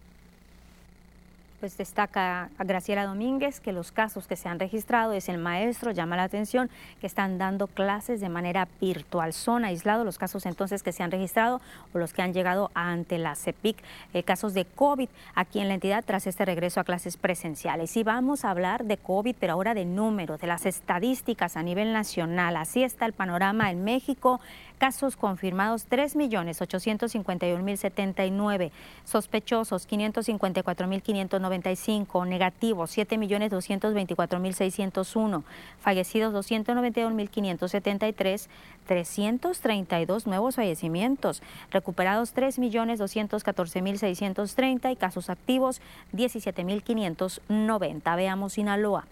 pues 1.61 1.77
destaca 1.77 2.49
Graciela 2.59 3.05
Domínguez 3.05 3.61
que 3.61 3.73
los 3.73 3.93
casos 3.93 4.27
que 4.27 4.35
se 4.35 4.49
han 4.49 4.59
registrado 4.59 5.13
es 5.13 5.29
el 5.29 5.39
maestro, 5.39 5.93
llama 5.93 6.17
la 6.17 6.25
atención 6.25 6.71
que 7.01 7.07
están 7.07 7.37
dando 7.37 7.67
clases 7.67 8.21
de 8.21 8.31
manera 8.31 8.67
virtual. 8.81 9.35
Son 9.35 9.65
aislados 9.65 10.05
los 10.05 10.19
casos 10.19 10.47
entonces 10.47 10.83
que 10.83 10.93
se 10.93 11.03
han 11.03 11.11
registrado 11.11 11.61
o 11.93 11.99
los 11.99 12.15
que 12.15 12.23
han 12.23 12.33
llegado 12.33 12.71
ante 12.75 13.19
la 13.19 13.37
CEPIC, 13.37 13.77
eh, 14.15 14.23
casos 14.23 14.55
de 14.55 14.65
COVID 14.65 15.09
aquí 15.35 15.61
en 15.61 15.69
la 15.69 15.75
entidad 15.75 16.03
tras 16.05 16.27
este 16.27 16.45
regreso 16.47 16.81
a 16.81 16.85
clases 16.85 17.19
presenciales. 17.19 17.97
Y 17.97 18.03
vamos 18.03 18.45
a 18.45 18.51
hablar 18.51 18.85
de 18.85 18.97
COVID, 18.97 19.37
pero 19.39 19.53
ahora 19.53 19.75
de 19.75 19.85
números, 19.85 20.41
de 20.41 20.47
las 20.47 20.65
estadísticas 20.65 21.57
a 21.57 21.63
nivel 21.63 21.93
nacional. 21.93 22.57
Así 22.57 22.83
está 22.83 23.05
el 23.05 23.13
panorama 23.13 23.71
en 23.71 23.85
México. 23.85 24.41
Casos 24.81 25.15
confirmados 25.15 25.87
3.851.079, 25.91 28.71
sospechosos 29.05 29.87
554.595, 29.87 32.27
negativos 32.27 32.97
7.224.601, 32.97 35.43
fallecidos 35.81 36.33
292.573, 36.33 38.49
332 38.87 40.27
nuevos 40.27 40.57
fallecimientos, 40.57 41.43
recuperados 41.71 42.35
3.214.630 42.35 44.93
y 44.93 44.97
casos 44.97 45.29
activos 45.29 45.83
17.590. 46.15 48.17
Veamos 48.17 48.55
Sinaloa. 48.55 49.05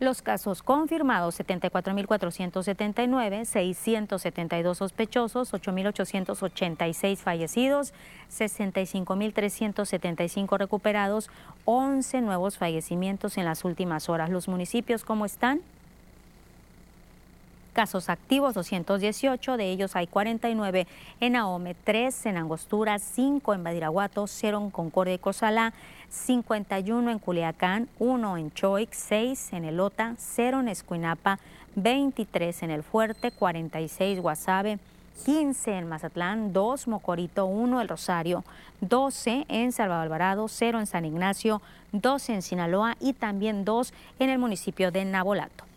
Los 0.00 0.22
casos 0.22 0.62
confirmados 0.62 1.40
74.479, 1.40 3.44
672 3.44 4.78
sospechosos, 4.78 5.52
8.886 5.52 7.16
fallecidos, 7.16 7.92
65.375 8.30 10.56
recuperados, 10.56 11.30
11 11.64 12.20
nuevos 12.20 12.58
fallecimientos 12.58 13.38
en 13.38 13.44
las 13.44 13.64
últimas 13.64 14.08
horas. 14.08 14.30
¿Los 14.30 14.46
municipios 14.46 15.04
cómo 15.04 15.26
están? 15.26 15.62
Casos 17.78 18.08
activos 18.08 18.54
218, 18.54 19.56
de 19.56 19.70
ellos 19.70 19.94
hay 19.94 20.08
49 20.08 20.88
en 21.20 21.36
Ahome, 21.36 21.76
3 21.84 22.26
en 22.26 22.36
Angostura, 22.36 22.98
5 22.98 23.54
en 23.54 23.62
Badiraguato, 23.62 24.26
0 24.26 24.62
en 24.64 24.70
Concordia 24.70 25.14
y 25.14 25.18
Cozalá, 25.18 25.72
51 26.08 27.08
en 27.08 27.20
Culiacán, 27.20 27.88
1 28.00 28.36
en 28.36 28.50
Choix, 28.50 28.88
6 28.90 29.52
en 29.52 29.64
Elota, 29.64 30.16
0 30.18 30.58
en 30.58 30.68
Escuinapa, 30.70 31.38
23 31.76 32.64
en 32.64 32.72
El 32.72 32.82
Fuerte, 32.82 33.30
46 33.30 34.20
Guasave, 34.22 34.80
15 35.24 35.78
en 35.78 35.88
Mazatlán, 35.88 36.52
2 36.52 36.88
Mocorito, 36.88 37.46
1 37.46 37.80
El 37.80 37.88
Rosario, 37.88 38.42
12 38.80 39.46
en 39.48 39.70
Salvador 39.70 40.02
Alvarado, 40.02 40.48
0 40.48 40.80
en 40.80 40.86
San 40.86 41.04
Ignacio, 41.04 41.62
12 41.92 42.34
en 42.34 42.42
Sinaloa 42.42 42.96
y 42.98 43.12
también 43.12 43.64
2 43.64 43.94
en 44.18 44.30
el 44.30 44.40
municipio 44.40 44.90
de 44.90 45.04
Nabolato. 45.04 45.67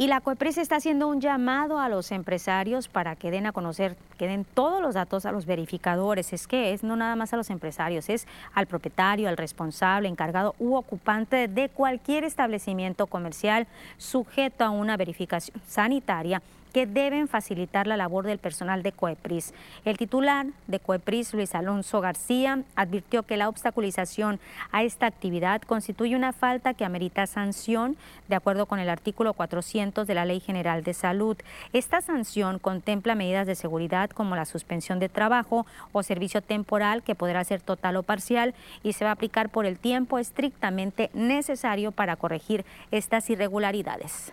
Y 0.00 0.06
la 0.06 0.20
COEPRIS 0.20 0.58
está 0.58 0.76
haciendo 0.76 1.08
un 1.08 1.20
llamado 1.20 1.80
a 1.80 1.88
los 1.88 2.12
empresarios 2.12 2.86
para 2.86 3.16
que 3.16 3.32
den 3.32 3.46
a 3.46 3.52
conocer, 3.52 3.96
que 4.16 4.28
den 4.28 4.44
todos 4.44 4.80
los 4.80 4.94
datos 4.94 5.26
a 5.26 5.32
los 5.32 5.44
verificadores. 5.44 6.32
Es 6.32 6.46
que 6.46 6.72
es 6.72 6.84
no 6.84 6.94
nada 6.94 7.16
más 7.16 7.32
a 7.32 7.36
los 7.36 7.50
empresarios, 7.50 8.08
es 8.08 8.28
al 8.54 8.68
propietario, 8.68 9.28
al 9.28 9.36
responsable, 9.36 10.08
encargado 10.08 10.54
u 10.60 10.76
ocupante 10.76 11.48
de 11.48 11.68
cualquier 11.68 12.22
establecimiento 12.22 13.08
comercial 13.08 13.66
sujeto 13.96 14.64
a 14.64 14.70
una 14.70 14.96
verificación 14.96 15.60
sanitaria 15.66 16.42
que 16.78 16.86
deben 16.86 17.26
facilitar 17.26 17.88
la 17.88 17.96
labor 17.96 18.24
del 18.24 18.38
personal 18.38 18.84
de 18.84 18.92
COEPRIS. 18.92 19.52
El 19.84 19.96
titular 19.96 20.46
de 20.68 20.78
COEPRIS, 20.78 21.34
Luis 21.34 21.56
Alonso 21.56 22.00
García, 22.00 22.62
advirtió 22.76 23.24
que 23.24 23.36
la 23.36 23.48
obstaculización 23.48 24.38
a 24.70 24.84
esta 24.84 25.06
actividad 25.06 25.60
constituye 25.62 26.14
una 26.14 26.32
falta 26.32 26.74
que 26.74 26.84
amerita 26.84 27.26
sanción 27.26 27.96
de 28.28 28.36
acuerdo 28.36 28.66
con 28.66 28.78
el 28.78 28.90
artículo 28.90 29.32
400 29.32 30.06
de 30.06 30.14
la 30.14 30.24
Ley 30.24 30.38
General 30.38 30.84
de 30.84 30.94
Salud. 30.94 31.36
Esta 31.72 32.00
sanción 32.00 32.60
contempla 32.60 33.16
medidas 33.16 33.48
de 33.48 33.56
seguridad 33.56 34.10
como 34.10 34.36
la 34.36 34.44
suspensión 34.44 35.00
de 35.00 35.08
trabajo 35.08 35.66
o 35.90 36.04
servicio 36.04 36.42
temporal 36.42 37.02
que 37.02 37.16
podrá 37.16 37.42
ser 37.42 37.60
total 37.60 37.96
o 37.96 38.04
parcial 38.04 38.54
y 38.84 38.92
se 38.92 39.04
va 39.04 39.10
a 39.10 39.14
aplicar 39.14 39.48
por 39.48 39.66
el 39.66 39.80
tiempo 39.80 40.20
estrictamente 40.20 41.10
necesario 41.12 41.90
para 41.90 42.14
corregir 42.14 42.64
estas 42.92 43.28
irregularidades. 43.30 44.32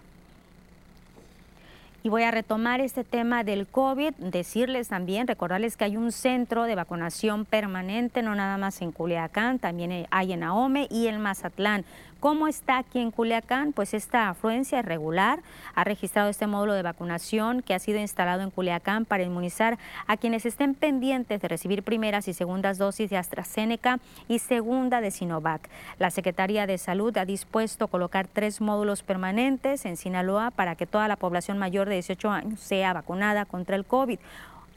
Y 2.05 2.09
voy 2.09 2.21
a 2.21 2.29
retomar 2.29 2.81
este 2.81 3.03
tema 3.03 3.43
del 3.43 3.65
COVID, 3.65 4.13
decirles 4.19 4.89
también, 4.89 5.25
recordarles 5.25 5.75
que 5.75 5.85
hay 5.85 5.97
un 5.97 6.11
centro 6.11 6.65
de 6.65 6.75
vacunación 6.75 7.45
permanente, 7.45 8.21
no 8.21 8.35
nada 8.35 8.59
más 8.59 8.79
en 8.83 8.91
Culiacán, 8.91 9.57
también 9.57 10.05
hay 10.11 10.33
en 10.33 10.43
Ahome 10.43 10.87
y 10.91 11.07
en 11.07 11.19
Mazatlán. 11.19 11.83
¿Cómo 12.25 12.47
está 12.47 12.79
aquí 12.79 12.97
en 12.97 13.11
Culiacán? 13.11 13.71
Pues 13.71 13.93
esta 13.93 14.29
afluencia 14.29 14.79
es 14.79 14.85
regular. 14.85 15.43
Ha 15.75 15.83
registrado 15.83 16.27
este 16.27 16.47
módulo 16.47 16.73
de 16.73 16.81
vacunación 16.81 17.61
que 17.61 17.75
ha 17.75 17.77
sido 17.77 17.99
instalado 17.99 18.41
en 18.41 18.49
Culiacán 18.49 19.05
para 19.05 19.21
inmunizar 19.21 19.77
a 20.07 20.17
quienes 20.17 20.47
estén 20.47 20.73
pendientes 20.73 21.39
de 21.39 21.47
recibir 21.47 21.83
primeras 21.83 22.27
y 22.27 22.33
segundas 22.33 22.79
dosis 22.79 23.11
de 23.11 23.17
AstraZeneca 23.17 23.99
y 24.27 24.39
segunda 24.39 25.01
de 25.01 25.11
Sinovac. 25.11 25.69
La 25.99 26.09
Secretaría 26.09 26.65
de 26.65 26.79
Salud 26.79 27.15
ha 27.15 27.25
dispuesto 27.25 27.89
colocar 27.89 28.25
tres 28.27 28.59
módulos 28.59 29.03
permanentes 29.03 29.85
en 29.85 29.95
Sinaloa 29.95 30.49
para 30.49 30.75
que 30.75 30.87
toda 30.87 31.07
la 31.07 31.17
población 31.17 31.59
mayor 31.59 31.87
de 31.87 31.93
18 31.93 32.31
años 32.31 32.59
sea 32.59 32.93
vacunada 32.93 33.45
contra 33.45 33.75
el 33.75 33.85
COVID. 33.85 34.17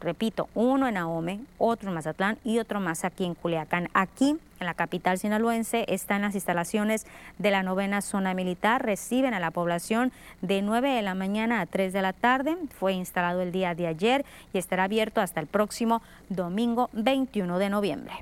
Repito, 0.01 0.49
uno 0.55 0.87
en 0.87 0.97
Ahome, 0.97 1.41
otro 1.59 1.89
en 1.89 1.95
Mazatlán 1.95 2.39
y 2.45 2.59
otro 2.59 2.79
más 2.79 3.05
aquí 3.05 3.25
en 3.25 3.35
Culiacán. 3.35 3.89
Aquí, 3.95 4.37
en 4.61 4.67
la 4.67 4.75
capital 4.75 5.19
sinaloense, 5.19 5.85
están 5.89 6.23
las 6.23 6.37
instalaciones 6.37 7.05
de 7.39 7.51
la 7.51 7.65
novena 7.65 8.01
zona 8.01 8.33
militar. 8.33 8.85
Reciben 8.85 9.35
a 9.35 9.41
la 9.41 9.51
población 9.51 10.13
de 10.41 10.63
9 10.63 10.91
de 10.91 11.03
la 11.03 11.15
mañana 11.15 11.61
a 11.61 11.67
3 11.67 11.93
de 11.93 12.03
la 12.03 12.13
tarde. 12.13 12.57
Fue 12.79 12.93
instalado 12.93 13.43
el 13.43 13.51
día 13.51 13.75
de 13.75 13.89
ayer 13.89 14.25
y 14.53 14.59
estará 14.59 14.85
abierto 14.85 15.21
hasta 15.21 15.41
el 15.41 15.49
próximo 15.49 16.01
domingo 16.29 16.91
21 16.93 17.59
de 17.59 17.69
noviembre. 17.69 18.15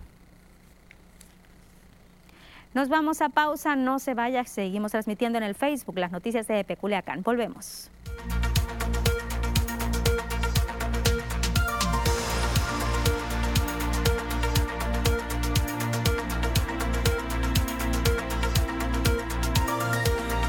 Nos 2.73 2.89
vamos 2.89 3.21
a 3.23 3.29
pausa, 3.29 3.77
no 3.77 3.99
se 3.99 4.15
vaya, 4.15 4.45
seguimos 4.45 4.93
transmitiendo 4.93 5.39
en 5.39 5.45
el 5.45 5.55
Facebook 5.55 5.99
las 5.99 6.13
noticias 6.13 6.47
de 6.47 6.63
Peculiacán. 6.65 7.23
Volvemos. 7.23 7.91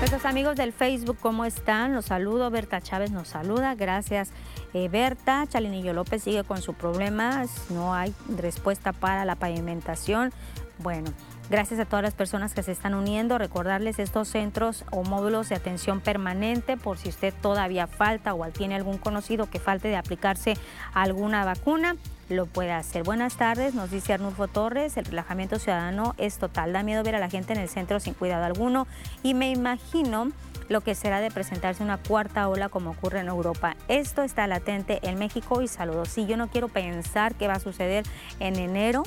Nuestros 0.09 0.31
amigos 0.31 0.55
del 0.55 0.71
Facebook, 0.71 1.17
¿cómo 1.19 1.43
están? 1.43 1.93
Los 1.93 2.05
saludo. 2.05 2.49
Berta 2.49 2.79
Chávez 2.79 3.11
nos 3.11 3.27
saluda. 3.27 3.75
Gracias, 3.75 4.31
eh, 4.73 4.87
Berta. 4.87 5.45
Chalinillo 5.47 5.91
López 5.91 6.23
sigue 6.23 6.45
con 6.45 6.61
su 6.61 6.75
problema. 6.75 7.43
No 7.69 7.93
hay 7.93 8.15
respuesta 8.37 8.93
para 8.93 9.25
la 9.25 9.35
pavimentación. 9.35 10.31
Bueno, 10.77 11.11
Gracias 11.49 11.79
a 11.79 11.85
todas 11.85 12.03
las 12.03 12.13
personas 12.13 12.53
que 12.53 12.61
se 12.61 12.73
están 12.73 12.93
uniendo. 12.93 13.37
Recordarles 13.37 13.99
estos 13.99 14.27
centros 14.27 14.83
o 14.91 15.03
módulos 15.03 15.47
de 15.47 15.55
atención 15.55 16.01
permanente 16.01 16.75
por 16.75 16.97
si 16.97 17.07
usted 17.07 17.33
todavía 17.41 17.87
falta 17.87 18.33
o 18.33 18.45
tiene 18.47 18.75
algún 18.75 18.97
conocido 18.97 19.49
que 19.49 19.59
falte 19.59 19.87
de 19.87 19.95
aplicarse 19.95 20.55
alguna 20.93 21.45
vacuna 21.45 21.95
lo 22.29 22.45
puede 22.45 22.71
hacer. 22.71 23.03
Buenas 23.03 23.37
tardes, 23.37 23.73
nos 23.73 23.91
dice 23.91 24.13
Arnulfo 24.13 24.47
Torres, 24.47 24.97
el 24.97 25.05
relajamiento 25.05 25.59
ciudadano 25.59 26.13
es 26.17 26.37
total, 26.37 26.73
da 26.73 26.83
miedo 26.83 27.03
ver 27.03 27.15
a 27.15 27.19
la 27.19 27.29
gente 27.29 27.53
en 27.53 27.59
el 27.59 27.69
centro 27.69 27.99
sin 27.99 28.13
cuidado 28.13 28.45
alguno 28.45 28.87
y 29.23 29.33
me 29.33 29.49
imagino 29.49 30.31
lo 30.69 30.81
que 30.81 30.95
será 30.95 31.21
de 31.21 31.31
presentarse 31.31 31.83
una 31.83 31.97
cuarta 31.97 32.49
ola 32.49 32.69
como 32.69 32.91
ocurre 32.91 33.19
en 33.19 33.27
Europa. 33.27 33.77
Esto 33.87 34.23
está 34.23 34.47
latente 34.47 34.99
en 35.03 35.17
México 35.17 35.61
y 35.61 35.67
saludos. 35.67 36.09
Sí, 36.09 36.25
yo 36.25 36.35
no 36.35 36.49
quiero 36.49 36.67
pensar 36.67 37.35
qué 37.35 37.47
va 37.47 37.53
a 37.53 37.59
suceder 37.59 38.05
en 38.39 38.57
enero 38.57 39.03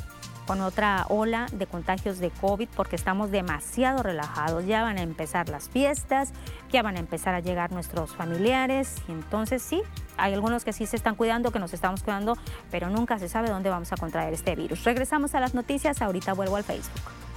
con 0.50 0.62
otra 0.62 1.06
ola 1.08 1.46
de 1.52 1.68
contagios 1.68 2.18
de 2.18 2.30
COVID 2.30 2.68
porque 2.74 2.96
estamos 2.96 3.30
demasiado 3.30 4.02
relajados. 4.02 4.66
Ya 4.66 4.82
van 4.82 4.98
a 4.98 5.02
empezar 5.02 5.48
las 5.48 5.68
fiestas, 5.68 6.32
ya 6.72 6.82
van 6.82 6.96
a 6.96 6.98
empezar 6.98 7.36
a 7.36 7.38
llegar 7.38 7.70
nuestros 7.70 8.16
familiares 8.16 8.96
y 9.06 9.12
entonces 9.12 9.62
sí, 9.62 9.80
hay 10.16 10.34
algunos 10.34 10.64
que 10.64 10.72
sí 10.72 10.86
se 10.86 10.96
están 10.96 11.14
cuidando, 11.14 11.52
que 11.52 11.60
nos 11.60 11.72
estamos 11.72 12.02
cuidando, 12.02 12.36
pero 12.68 12.90
nunca 12.90 13.20
se 13.20 13.28
sabe 13.28 13.48
dónde 13.48 13.70
vamos 13.70 13.92
a 13.92 13.96
contraer 13.96 14.34
este 14.34 14.56
virus. 14.56 14.82
Regresamos 14.82 15.36
a 15.36 15.40
las 15.40 15.54
noticias, 15.54 16.02
ahorita 16.02 16.32
vuelvo 16.32 16.56
al 16.56 16.64
Facebook. 16.64 17.29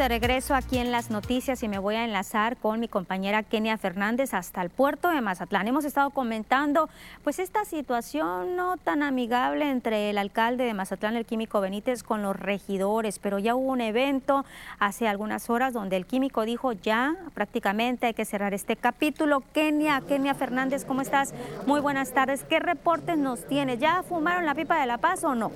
De 0.00 0.08
regreso 0.08 0.54
aquí 0.54 0.78
en 0.78 0.92
las 0.92 1.10
noticias 1.10 1.62
y 1.62 1.68
me 1.68 1.78
voy 1.78 1.94
a 1.94 2.06
enlazar 2.06 2.56
con 2.56 2.80
mi 2.80 2.88
compañera 2.88 3.42
Kenia 3.42 3.76
Fernández 3.76 4.32
hasta 4.32 4.62
el 4.62 4.70
puerto 4.70 5.10
de 5.10 5.20
Mazatlán. 5.20 5.68
Hemos 5.68 5.84
estado 5.84 6.08
comentando 6.08 6.88
pues 7.22 7.38
esta 7.38 7.66
situación 7.66 8.56
no 8.56 8.78
tan 8.78 9.02
amigable 9.02 9.68
entre 9.70 10.08
el 10.08 10.16
alcalde 10.16 10.64
de 10.64 10.72
Mazatlán, 10.72 11.16
el 11.16 11.26
químico 11.26 11.60
Benítez, 11.60 12.02
con 12.02 12.22
los 12.22 12.34
regidores, 12.34 13.18
pero 13.18 13.38
ya 13.38 13.54
hubo 13.54 13.72
un 13.72 13.82
evento 13.82 14.46
hace 14.78 15.06
algunas 15.06 15.50
horas 15.50 15.74
donde 15.74 15.98
el 15.98 16.06
químico 16.06 16.46
dijo 16.46 16.72
ya 16.72 17.14
prácticamente 17.34 18.06
hay 18.06 18.14
que 18.14 18.24
cerrar 18.24 18.54
este 18.54 18.76
capítulo. 18.76 19.42
Kenia, 19.52 20.00
Kenia 20.00 20.32
Fernández, 20.32 20.86
¿cómo 20.86 21.02
estás? 21.02 21.34
Muy 21.66 21.80
buenas 21.82 22.14
tardes. 22.14 22.44
¿Qué 22.44 22.58
reportes 22.58 23.18
nos 23.18 23.46
tienes? 23.46 23.78
¿Ya 23.78 24.02
fumaron 24.02 24.46
la 24.46 24.54
pipa 24.54 24.80
de 24.80 24.86
la 24.86 24.96
paz 24.96 25.24
o 25.24 25.34
no? 25.34 25.52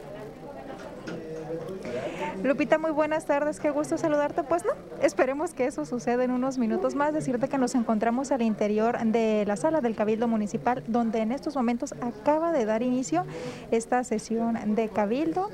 Lupita, 2.42 2.78
muy 2.78 2.90
buenas 2.90 3.26
tardes, 3.26 3.60
qué 3.60 3.70
gusto 3.70 3.96
saludarte. 3.96 4.42
Pues 4.42 4.64
no, 4.64 4.72
esperemos 5.02 5.54
que 5.54 5.66
eso 5.66 5.86
suceda 5.86 6.24
en 6.24 6.30
unos 6.30 6.58
minutos 6.58 6.94
más. 6.94 7.14
Decirte 7.14 7.48
que 7.48 7.58
nos 7.58 7.74
encontramos 7.74 8.32
al 8.32 8.42
interior 8.42 8.98
de 8.98 9.44
la 9.46 9.56
sala 9.56 9.80
del 9.80 9.94
Cabildo 9.94 10.28
Municipal, 10.28 10.82
donde 10.86 11.20
en 11.20 11.32
estos 11.32 11.54
momentos 11.56 11.94
acaba 12.00 12.52
de 12.52 12.64
dar 12.64 12.82
inicio 12.82 13.24
esta 13.70 14.02
sesión 14.04 14.74
de 14.74 14.88
Cabildo. 14.88 15.48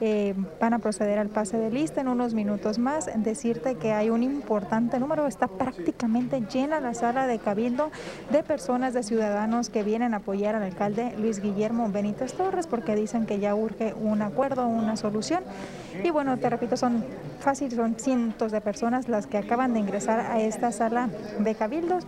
Eh, 0.00 0.34
van 0.60 0.74
a 0.74 0.78
proceder 0.80 1.18
al 1.18 1.28
pase 1.28 1.56
de 1.56 1.70
lista 1.70 2.00
en 2.00 2.08
unos 2.08 2.34
minutos 2.34 2.78
más. 2.78 3.08
Decirte 3.16 3.76
que 3.76 3.92
hay 3.92 4.10
un 4.10 4.22
importante 4.22 4.98
número, 4.98 5.26
está 5.26 5.46
prácticamente 5.46 6.42
llena 6.52 6.80
la 6.80 6.94
sala 6.94 7.26
de 7.26 7.38
cabildo 7.38 7.90
de 8.30 8.42
personas, 8.42 8.94
de 8.94 9.02
ciudadanos 9.02 9.70
que 9.70 9.82
vienen 9.82 10.14
a 10.14 10.18
apoyar 10.18 10.54
al 10.54 10.62
alcalde 10.62 11.14
Luis 11.18 11.40
Guillermo 11.40 11.88
Benítez 11.90 12.34
Torres 12.34 12.66
porque 12.66 12.96
dicen 12.96 13.26
que 13.26 13.38
ya 13.38 13.54
urge 13.54 13.94
un 13.94 14.22
acuerdo, 14.22 14.66
una 14.66 14.96
solución. 14.96 15.42
Y 16.02 16.10
bueno, 16.10 16.36
te 16.38 16.50
repito, 16.50 16.76
son 16.76 17.04
fácil, 17.38 17.70
son 17.72 17.94
cientos 17.96 18.50
de 18.52 18.60
personas 18.60 19.08
las 19.08 19.26
que 19.26 19.38
acaban 19.38 19.74
de 19.74 19.80
ingresar 19.80 20.20
a 20.20 20.40
esta 20.40 20.72
sala 20.72 21.08
de 21.38 21.54
cabildos 21.54 22.06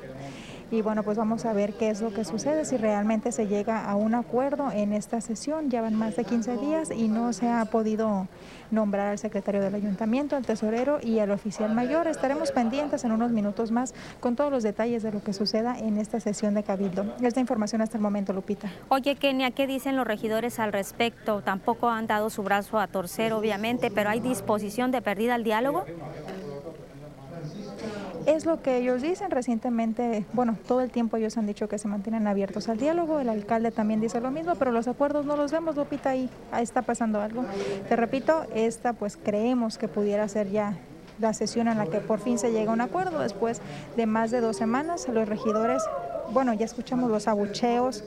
y 0.70 0.82
bueno, 0.82 1.02
pues 1.02 1.16
vamos 1.16 1.44
a 1.44 1.52
ver 1.52 1.74
qué 1.74 1.90
es 1.90 2.00
lo 2.00 2.12
que 2.12 2.24
sucede, 2.24 2.64
si 2.64 2.76
realmente 2.76 3.30
se 3.30 3.46
llega 3.46 3.84
a 3.84 3.94
un 3.94 4.14
acuerdo 4.14 4.70
en 4.72 4.92
esta 4.92 5.20
sesión. 5.20 5.70
Ya 5.70 5.80
van 5.80 5.94
más 5.94 6.16
de 6.16 6.24
15 6.24 6.56
días 6.56 6.90
y 6.90 7.08
no 7.08 7.32
se 7.32 7.48
ha 7.48 7.64
podido 7.66 8.26
nombrar 8.70 9.08
al 9.08 9.18
secretario 9.18 9.60
del 9.60 9.74
ayuntamiento, 9.74 10.34
al 10.34 10.44
tesorero 10.44 10.98
y 11.00 11.20
al 11.20 11.30
oficial 11.30 11.72
mayor. 11.72 12.08
Estaremos 12.08 12.50
pendientes 12.50 13.04
en 13.04 13.12
unos 13.12 13.30
minutos 13.30 13.70
más 13.70 13.94
con 14.18 14.34
todos 14.34 14.50
los 14.50 14.62
detalles 14.64 15.02
de 15.02 15.12
lo 15.12 15.22
que 15.22 15.32
suceda 15.32 15.78
en 15.78 15.98
esta 15.98 16.18
sesión 16.18 16.54
de 16.54 16.64
Cabildo. 16.64 17.14
Esta 17.22 17.40
información 17.40 17.80
hasta 17.80 17.96
el 17.96 18.02
momento, 18.02 18.32
Lupita. 18.32 18.70
Oye, 18.88 19.14
Kenia, 19.14 19.52
¿qué 19.52 19.66
dicen 19.66 19.96
los 19.96 20.06
regidores 20.06 20.58
al 20.58 20.72
respecto? 20.72 21.42
Tampoco 21.42 21.90
han 21.90 22.06
dado 22.06 22.28
su 22.28 22.42
brazo 22.42 22.80
a 22.80 22.88
torcer, 22.88 23.32
obviamente, 23.32 23.90
pero 23.90 24.10
¿hay 24.10 24.20
disposición 24.20 24.90
de 24.90 25.00
perdida 25.00 25.34
al 25.34 25.44
diálogo? 25.44 25.84
Es 28.26 28.44
lo 28.44 28.60
que 28.60 28.78
ellos 28.78 29.02
dicen 29.02 29.30
recientemente, 29.30 30.24
bueno, 30.32 30.58
todo 30.66 30.80
el 30.80 30.90
tiempo 30.90 31.16
ellos 31.16 31.38
han 31.38 31.46
dicho 31.46 31.68
que 31.68 31.78
se 31.78 31.86
mantienen 31.86 32.26
abiertos 32.26 32.68
al 32.68 32.76
diálogo, 32.76 33.20
el 33.20 33.28
alcalde 33.28 33.70
también 33.70 34.00
dice 34.00 34.20
lo 34.20 34.32
mismo, 34.32 34.56
pero 34.56 34.72
los 34.72 34.88
acuerdos 34.88 35.24
no 35.24 35.36
los 35.36 35.52
vemos, 35.52 35.76
Lupita, 35.76 36.10
ahí, 36.10 36.28
está 36.58 36.82
pasando 36.82 37.20
algo. 37.20 37.44
Te 37.88 37.94
repito, 37.94 38.44
esta 38.52 38.94
pues 38.94 39.16
creemos 39.16 39.78
que 39.78 39.86
pudiera 39.86 40.26
ser 40.26 40.50
ya 40.50 40.76
la 41.20 41.34
sesión 41.34 41.68
en 41.68 41.78
la 41.78 41.86
que 41.86 42.00
por 42.00 42.18
fin 42.18 42.38
se 42.38 42.50
llega 42.50 42.72
a 42.72 42.74
un 42.74 42.80
acuerdo 42.80 43.20
después 43.20 43.60
de 43.96 44.06
más 44.06 44.32
de 44.32 44.40
dos 44.40 44.56
semanas. 44.56 45.06
Los 45.08 45.28
regidores, 45.28 45.82
bueno, 46.32 46.52
ya 46.52 46.64
escuchamos 46.64 47.10
los 47.10 47.28
abucheos 47.28 48.02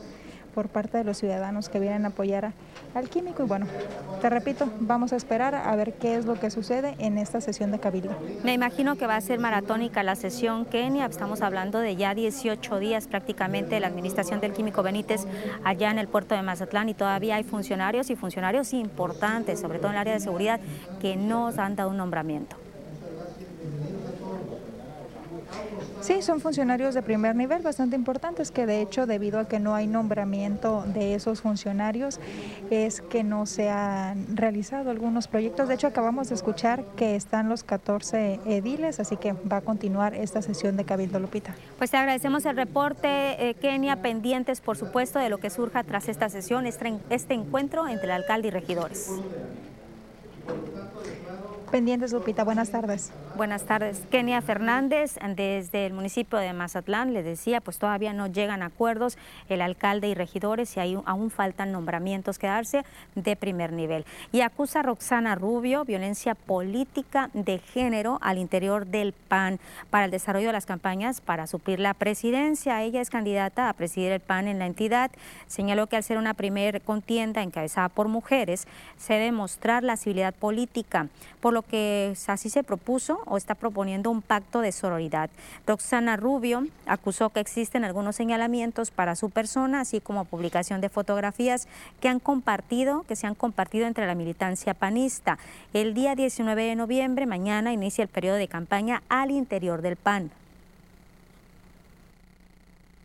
por 0.54 0.68
parte 0.68 0.98
de 0.98 1.06
los 1.06 1.18
ciudadanos 1.18 1.70
que 1.70 1.80
vienen 1.80 2.04
a 2.04 2.10
apoyar 2.10 2.52
al 2.94 3.10
químico. 3.10 3.44
Y 3.44 3.46
bueno, 3.46 3.68
te 4.22 4.30
repito, 4.30 4.70
vamos 4.80 5.14
a 5.14 5.16
esperar 5.16 5.56
a 5.56 5.76
ver 5.76 5.94
qué 5.94 6.16
es 6.16 6.26
lo 6.26 6.36
que 6.40 6.50
sucede 6.50 6.96
en 7.00 7.18
esta 7.18 7.42
sesión 7.42 7.72
de 7.72 7.80
Cabildo. 7.80 8.16
Me 8.44 8.54
imagino 8.54 8.96
que 8.96 9.08
va 9.08 9.16
a 9.16 9.22
ser 9.22 9.40
maratónica 9.40 10.04
la 10.04 10.16
sesión, 10.16 10.66
Kenia. 10.66 11.06
Estamos 11.06 11.42
hablando 11.42 11.80
de 11.80 11.96
ya 11.96 12.14
18 12.14 12.80
días 12.80 13.08
prácticamente 13.08 13.76
de 13.76 13.82
la 13.82 13.88
administración 13.88 14.40
del 14.40 14.54
químico 14.54 14.84
Benítez 14.84 15.26
allá 15.64 15.92
en 15.92 16.00
el 16.00 16.08
puerto 16.08 16.36
de 16.36 16.42
Mazatlán 16.42 16.90
y 16.90 16.94
todavía 16.94 17.36
hay 17.36 17.44
funcionarios 17.44 18.10
y 18.10 18.16
funcionarios 18.16 18.74
importantes, 18.74 19.60
sobre 19.60 19.80
todo 19.80 19.88
en 19.88 19.94
el 19.94 20.00
área 20.00 20.14
de 20.14 20.20
seguridad, 20.20 20.60
que 21.02 21.16
nos 21.16 21.58
han 21.58 21.76
dado 21.76 21.90
un 21.90 21.98
nombramiento. 21.98 22.69
Sí, 26.02 26.22
son 26.22 26.40
funcionarios 26.40 26.96
de 26.96 27.02
primer 27.02 27.36
nivel 27.36 27.62
bastante 27.62 27.96
importantes 27.96 28.52
que 28.52 28.66
de 28.66 28.82
hecho 28.82 29.06
debido 29.06 29.38
a 29.38 29.48
que 29.48 29.60
no 29.60 29.76
hay 29.76 29.86
nombramiento 29.86 30.84
de 30.88 31.14
esos 31.14 31.42
funcionarios 31.42 32.20
es 32.70 33.02
que 33.02 33.24
no 33.24 33.46
se 33.46 33.70
han 33.70 34.38
realizado 34.38 34.92
algunos 34.92 35.28
proyectos. 35.28 35.68
De 35.68 35.76
hecho 35.76 35.88
acabamos 35.88 36.30
de 36.30 36.36
escuchar 36.36 36.86
que 36.96 37.16
están 37.16 37.50
los 37.50 37.64
14 37.64 38.40
ediles, 38.46 39.02
así 39.02 39.18
que 39.18 39.34
va 39.34 39.58
a 39.58 39.62
continuar 39.62 40.16
esta 40.16 40.42
sesión 40.42 40.78
de 40.78 40.86
Cabildo 40.86 41.20
Lupita. 41.20 41.54
Pues 41.78 41.92
te 41.92 41.98
agradecemos 41.98 42.46
el 42.46 42.56
reporte, 42.56 43.50
eh, 43.50 43.56
Kenia, 43.56 43.98
pendientes 43.98 44.62
por 44.62 44.78
supuesto 44.78 45.20
de 45.20 45.30
lo 45.30 45.40
que 45.40 45.50
surja 45.50 45.84
tras 45.84 46.08
esta 46.08 46.30
sesión, 46.30 46.66
este, 46.66 46.98
este 47.10 47.34
encuentro 47.34 47.88
entre 47.88 48.06
el 48.06 48.12
alcalde 48.12 48.48
y 48.48 48.52
regidores. 48.52 49.12
Pendientes, 51.72 52.12
Lupita. 52.12 52.44
Buenas 52.44 52.72
tardes. 52.72 53.12
Buenas 53.36 53.64
tardes. 53.64 54.02
Kenia 54.10 54.42
Fernández, 54.42 55.20
desde 55.36 55.86
el 55.86 55.94
municipio 55.94 56.40
de 56.40 56.52
Mazatlán, 56.52 57.14
le 57.14 57.22
decía, 57.22 57.62
pues 57.62 57.78
todavía 57.78 58.12
no 58.12 58.26
llegan 58.26 58.64
acuerdos 58.64 59.20
el 59.50 59.62
alcalde 59.62 60.08
y 60.08 60.16
regidores 60.16 60.76
y 60.76 60.80
aún 60.80 61.30
faltan 61.30 61.72
nombramientos 61.72 62.40
que 62.40 62.48
darse 62.48 62.84
de 63.14 63.36
primer 63.36 63.72
nivel. 63.72 64.06
Y 64.32 64.42
acusa 64.42 64.80
a 64.80 64.84
Roxana 64.84 65.36
Rubio 65.36 65.86
violencia 65.86 66.34
política 66.34 67.30
de 67.34 67.60
género 67.60 68.18
al 68.22 68.40
interior 68.40 68.88
del 68.88 69.14
PAN 69.14 69.60
para 69.92 70.06
el 70.06 70.12
desarrollo 70.12 70.48
de 70.48 70.54
las 70.54 70.66
campañas 70.66 71.22
para 71.22 71.46
suplir 71.46 71.80
la 71.80 71.94
presidencia. 71.94 72.82
Ella 72.82 73.00
es 73.00 73.12
candidata 73.12 73.70
a 73.70 73.74
presidir 73.74 74.12
el 74.12 74.22
PAN 74.22 74.48
en 74.48 74.58
la 74.58 74.66
entidad. 74.66 75.12
Señaló 75.46 75.86
que 75.86 75.98
al 75.98 76.04
ser 76.04 76.18
una 76.18 76.34
primer 76.34 76.82
contienda 76.82 77.44
encabezada 77.44 77.90
por 77.90 78.08
mujeres, 78.08 78.68
se 78.98 79.14
debe 79.14 79.32
mostrar 79.32 79.84
la 79.84 79.98
civilidad 79.98 80.34
política, 80.34 81.08
por 81.40 81.54
lo 81.54 81.59
que 81.62 82.14
así 82.28 82.50
se 82.50 82.64
propuso 82.64 83.20
o 83.26 83.38
está 83.38 83.56
proponiendo 83.56 84.12
un 84.12 84.22
pacto 84.22 84.62
de 84.62 84.72
sororidad. 84.72 85.30
Roxana 85.66 86.18
Rubio 86.18 86.68
acusó 86.86 87.30
que 87.30 87.40
existen 87.40 87.84
algunos 87.84 88.16
señalamientos 88.16 88.92
para 88.92 89.16
su 89.16 89.30
persona, 89.30 89.82
así 89.82 90.02
como 90.02 90.26
publicación 90.26 90.82
de 90.82 90.90
fotografías 90.90 91.68
que 92.00 92.10
han 92.10 92.20
compartido, 92.20 93.04
que 93.04 93.16
se 93.16 93.28
han 93.28 93.36
compartido 93.36 93.88
entre 93.88 94.08
la 94.08 94.16
militancia 94.16 94.74
panista. 94.74 95.38
El 95.74 95.94
día 95.94 96.16
19 96.16 96.64
de 96.64 96.76
noviembre, 96.76 97.26
mañana, 97.26 97.74
inicia 97.74 98.04
el 98.04 98.10
periodo 98.10 98.38
de 98.38 98.48
campaña 98.48 99.04
al 99.10 99.32
interior 99.32 99.82
del 99.82 99.96
PAN 99.96 100.32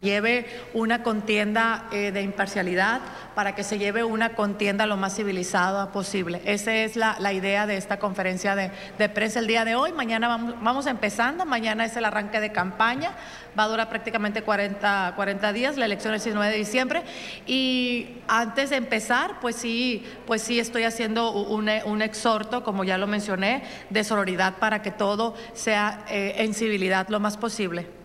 lleve 0.04 0.46
una 0.72 1.02
contienda 1.02 1.88
eh, 1.90 2.12
de 2.12 2.22
imparcialidad, 2.22 3.00
para 3.34 3.56
que 3.56 3.64
se 3.64 3.78
lleve 3.78 4.04
una 4.04 4.34
contienda 4.34 4.86
lo 4.86 4.96
más 4.96 5.16
civilizada 5.16 5.90
posible. 5.90 6.40
Esa 6.44 6.72
es 6.72 6.94
la, 6.94 7.32
idea 7.32 7.66
de 7.66 7.76
esta 7.76 7.98
conferencia 7.98 8.54
de, 8.54 9.08
prensa 9.08 9.40
el 9.40 9.48
día 9.48 9.64
de 9.64 9.74
hoy. 9.74 9.92
Mañana 9.92 10.28
vamos, 10.28 10.54
vamos, 10.62 10.86
empezando, 10.86 11.44
mañana 11.44 11.84
es 11.84 11.96
el 11.96 12.04
arranque 12.04 12.38
de 12.38 12.52
campaña, 12.52 13.10
va 13.58 13.64
a 13.64 13.68
durar 13.68 13.88
prácticamente 13.88 14.42
40, 14.42 15.14
40 15.16 15.52
días, 15.52 15.76
la 15.76 15.86
elección 15.86 16.14
es 16.14 16.22
el 16.22 16.34
19 16.34 16.52
de 16.52 16.58
diciembre. 16.58 17.02
Y 17.46 18.18
antes 18.28 18.70
de 18.70 18.76
empezar, 18.76 19.40
pues 19.40 19.56
sí, 19.56 20.04
pues 20.26 20.42
sí 20.42 20.60
estoy 20.60 20.84
haciendo 20.84 21.32
un, 21.32 22.02
exhorto, 22.02 22.62
como 22.62 22.84
ya 22.84 22.98
lo 22.98 23.06
mencioné, 23.06 23.64
de 23.90 24.04
sororidad 24.04 24.54
para 24.58 24.82
que 24.82 24.90
todo 24.90 25.34
sea 25.54 26.04
eh, 26.08 26.36
en 26.38 26.54
civilidad 26.54 27.08
lo 27.08 27.18
más 27.18 27.36
posible. 27.36 28.03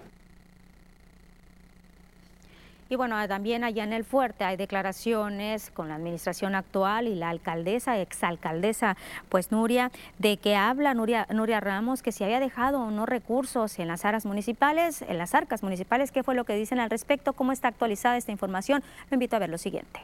Y 2.92 2.96
bueno, 2.96 3.16
también 3.28 3.64
allá 3.64 3.84
en 3.84 3.94
el 3.94 4.04
fuerte 4.04 4.44
hay 4.44 4.58
declaraciones 4.58 5.70
con 5.70 5.90
la 5.90 5.96
administración 5.96 6.56
actual 6.56 7.08
y 7.08 7.14
la 7.14 7.30
alcaldesa, 7.30 8.00
exalcaldesa, 8.00 8.98
pues 9.30 9.52
Nuria, 9.52 9.92
de 10.18 10.38
que 10.38 10.56
habla 10.56 10.96
Nuria, 10.96 11.28
Nuria 11.30 11.60
Ramos 11.60 12.02
que 12.02 12.12
si 12.12 12.24
había 12.24 12.40
dejado 12.40 12.82
o 12.82 12.90
no 12.90 13.06
recursos 13.06 13.78
en 13.78 13.88
las 13.88 14.06
aras 14.06 14.26
municipales, 14.26 15.04
en 15.04 15.20
las 15.20 15.36
arcas 15.36 15.62
municipales, 15.62 16.12
¿qué 16.12 16.24
fue 16.24 16.34
lo 16.34 16.46
que 16.46 16.56
dicen 16.56 16.80
al 16.80 16.90
respecto? 16.90 17.34
¿Cómo 17.34 17.52
está 17.52 17.68
actualizada 17.68 18.18
esta 18.18 18.32
información? 18.32 18.84
Lo 19.12 19.16
invito 19.16 19.36
a 19.36 19.40
ver 19.40 19.50
lo 19.50 19.60
siguiente. 19.60 20.00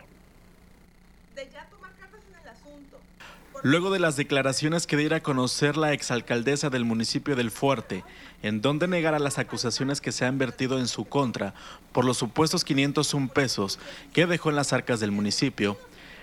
Luego 3.66 3.90
de 3.90 3.98
las 3.98 4.16
declaraciones 4.16 4.86
que 4.86 4.96
diera 4.96 5.18
a 5.18 5.24
conocer 5.24 5.76
la 5.76 5.92
exalcaldesa 5.92 6.70
del 6.70 6.86
municipio 6.86 7.36
del 7.36 7.50
Fuerte, 7.50 8.04
en 8.44 8.62
donde 8.62 8.88
negara 8.88 9.18
las 9.18 9.40
acusaciones 9.40 10.02
que 10.02 10.12
se 10.12 10.24
han 10.24 10.38
vertido 10.38 10.78
en 10.78 10.88
su 10.88 11.06
contra 11.06 11.56
por 11.92 12.06
los 12.06 12.16
supuestos 12.16 12.64
501 12.64 13.30
pesos 13.30 13.80
que 14.14 14.28
dejó 14.28 14.52
en 14.52 14.56
las 14.56 14.72
arcas 14.72 15.00
del 15.00 15.12
municipio, 15.12 15.80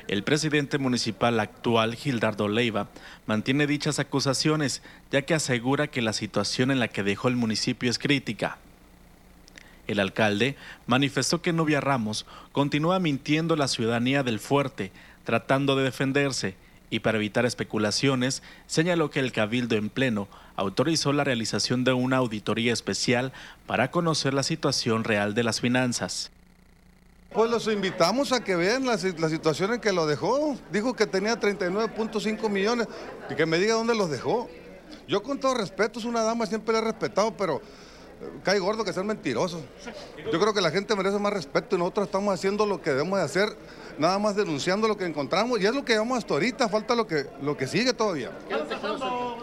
el 0.06 0.22
presidente 0.22 0.78
municipal 0.78 1.40
actual, 1.40 1.96
Gildardo 1.96 2.46
Leiva, 2.46 2.90
mantiene 3.26 3.66
dichas 3.66 3.98
acusaciones, 3.98 4.80
ya 5.10 5.22
que 5.22 5.34
asegura 5.34 5.88
que 5.88 6.00
la 6.00 6.12
situación 6.12 6.70
en 6.70 6.78
la 6.78 6.86
que 6.86 7.02
dejó 7.02 7.26
el 7.26 7.34
municipio 7.34 7.90
es 7.90 7.98
crítica. 7.98 8.58
El 9.88 9.98
alcalde 9.98 10.54
manifestó 10.86 11.42
que 11.42 11.52
Nubia 11.52 11.80
Ramos 11.80 12.24
continúa 12.52 13.00
mintiendo 13.00 13.56
la 13.56 13.66
ciudadanía 13.66 14.22
del 14.22 14.38
fuerte, 14.38 14.92
tratando 15.24 15.74
de 15.74 15.82
defenderse 15.82 16.61
y 16.92 17.00
para 17.00 17.16
evitar 17.16 17.46
especulaciones, 17.46 18.42
señaló 18.66 19.10
que 19.10 19.18
el 19.18 19.32
Cabildo 19.32 19.76
en 19.76 19.88
pleno 19.88 20.28
autorizó 20.56 21.14
la 21.14 21.24
realización 21.24 21.84
de 21.84 21.94
una 21.94 22.18
auditoría 22.18 22.70
especial 22.70 23.32
para 23.66 23.90
conocer 23.90 24.34
la 24.34 24.42
situación 24.42 25.02
real 25.02 25.34
de 25.34 25.42
las 25.42 25.62
finanzas. 25.62 26.30
Pues 27.32 27.50
los 27.50 27.66
invitamos 27.68 28.32
a 28.32 28.44
que 28.44 28.56
vean 28.56 28.84
la, 28.84 28.98
situación 28.98 29.72
en 29.72 29.80
que 29.80 29.90
lo 29.90 30.06
dejó. 30.06 30.58
Dijo 30.70 30.94
que 30.94 31.06
tenía 31.06 31.40
39.5 31.40 32.50
millones 32.50 32.86
y 33.30 33.36
que 33.36 33.46
me 33.46 33.58
diga 33.58 33.72
dónde 33.72 33.94
los 33.94 34.10
dejó. 34.10 34.50
Yo 35.08 35.22
con 35.22 35.40
todo 35.40 35.54
respeto, 35.54 35.98
es 35.98 36.04
una 36.04 36.20
dama, 36.20 36.44
siempre 36.44 36.74
la 36.74 36.80
he 36.80 36.82
respetado, 36.82 37.34
pero 37.34 37.62
cae 38.44 38.58
gordo 38.58 38.84
que 38.84 38.92
sean 38.92 39.06
mentirosos. 39.06 39.62
Yo 40.30 40.38
creo 40.38 40.52
que 40.52 40.60
la 40.60 40.70
gente 40.70 40.94
merece 40.94 41.18
más 41.18 41.32
respeto 41.32 41.74
y 41.74 41.78
nosotros 41.78 42.08
estamos 42.08 42.34
haciendo 42.34 42.66
lo 42.66 42.82
que 42.82 42.90
debemos 42.90 43.18
de 43.18 43.24
hacer, 43.24 43.56
nada 43.98 44.18
más 44.18 44.36
denunciando 44.36 44.88
lo 44.88 44.96
que 44.96 45.04
encontramos 45.04 45.60
y 45.60 45.66
es 45.66 45.74
lo 45.74 45.84
que 45.84 45.92
llevamos 45.92 46.18
hasta 46.18 46.34
ahorita, 46.34 46.68
falta 46.68 46.94
lo 46.94 47.06
que, 47.06 47.26
lo 47.42 47.56
que 47.56 47.66
sigue 47.66 47.92
todavía. 47.92 48.30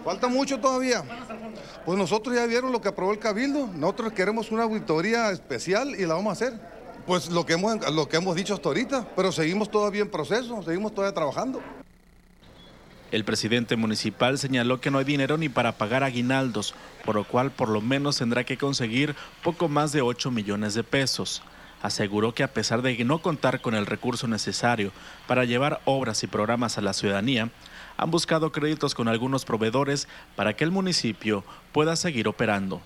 Falta 0.04 0.28
mucho 0.28 0.60
todavía. 0.60 1.04
Pues 1.86 1.98
nosotros 1.98 2.36
ya 2.36 2.46
vieron 2.46 2.72
lo 2.72 2.82
que 2.82 2.90
aprobó 2.90 3.12
el 3.12 3.20
Cabildo, 3.20 3.68
nosotros 3.68 4.14
queremos 4.14 4.52
una 4.52 4.64
auditoría 4.64 5.32
especial 5.32 5.96
y 6.00 6.06
la 6.06 6.16
vamos 6.16 6.30
a 6.30 6.34
hacer. 6.34 6.60
Pues 7.06 7.30
lo 7.30 7.46
que 7.46 7.54
hemos, 7.54 7.94
lo 7.94 8.08
que 8.08 8.18
hemos 8.18 8.36
dicho 8.36 8.54
hasta 8.54 8.70
ahorita, 8.70 9.08
pero 9.16 9.32
seguimos 9.32 9.72
todavía 9.72 10.02
en 10.02 10.12
proceso, 10.12 10.62
seguimos 10.64 10.94
todavía 10.94 11.14
trabajando. 11.14 11.62
El 13.12 13.26
presidente 13.26 13.76
municipal 13.76 14.38
señaló 14.38 14.80
que 14.80 14.92
no 14.92 15.00
hay 15.00 15.06
dinero 15.06 15.38
ni 15.38 15.50
para 15.50 15.72
pagar 15.72 16.04
aguinaldos, 16.04 16.76
por 17.04 17.16
lo 17.16 17.24
cual 17.24 17.50
por 17.50 17.70
lo 17.70 17.82
menos 17.82 18.18
tendrá 18.18 18.44
que 18.44 18.58
conseguir 18.58 19.16
poco 19.42 19.68
más 19.68 19.92
de 19.92 20.02
8 20.02 20.30
millones 20.30 20.76
de 20.76 20.84
pesos. 20.84 21.42
Aseguró 21.82 22.34
que 22.34 22.44
a 22.44 22.54
pesar 22.54 22.82
de 22.82 23.04
no 23.06 23.22
contar 23.22 23.62
con 23.62 23.76
el 23.76 23.86
recurso 23.86 24.28
necesario 24.28 24.92
para 25.28 25.46
llevar 25.46 25.82
obras 25.86 26.24
y 26.24 26.28
programas 26.28 26.78
a 26.78 26.82
la 26.82 26.94
ciudadanía, 26.94 27.50
han 27.98 28.12
buscado 28.12 28.52
créditos 28.52 28.96
con 28.96 29.08
algunos 29.08 29.46
proveedores 29.46 30.08
para 30.36 30.56
que 30.56 30.64
el 30.64 30.72
municipio 30.72 31.44
pueda 31.72 31.96
seguir 31.96 32.28
operando. 32.28 32.82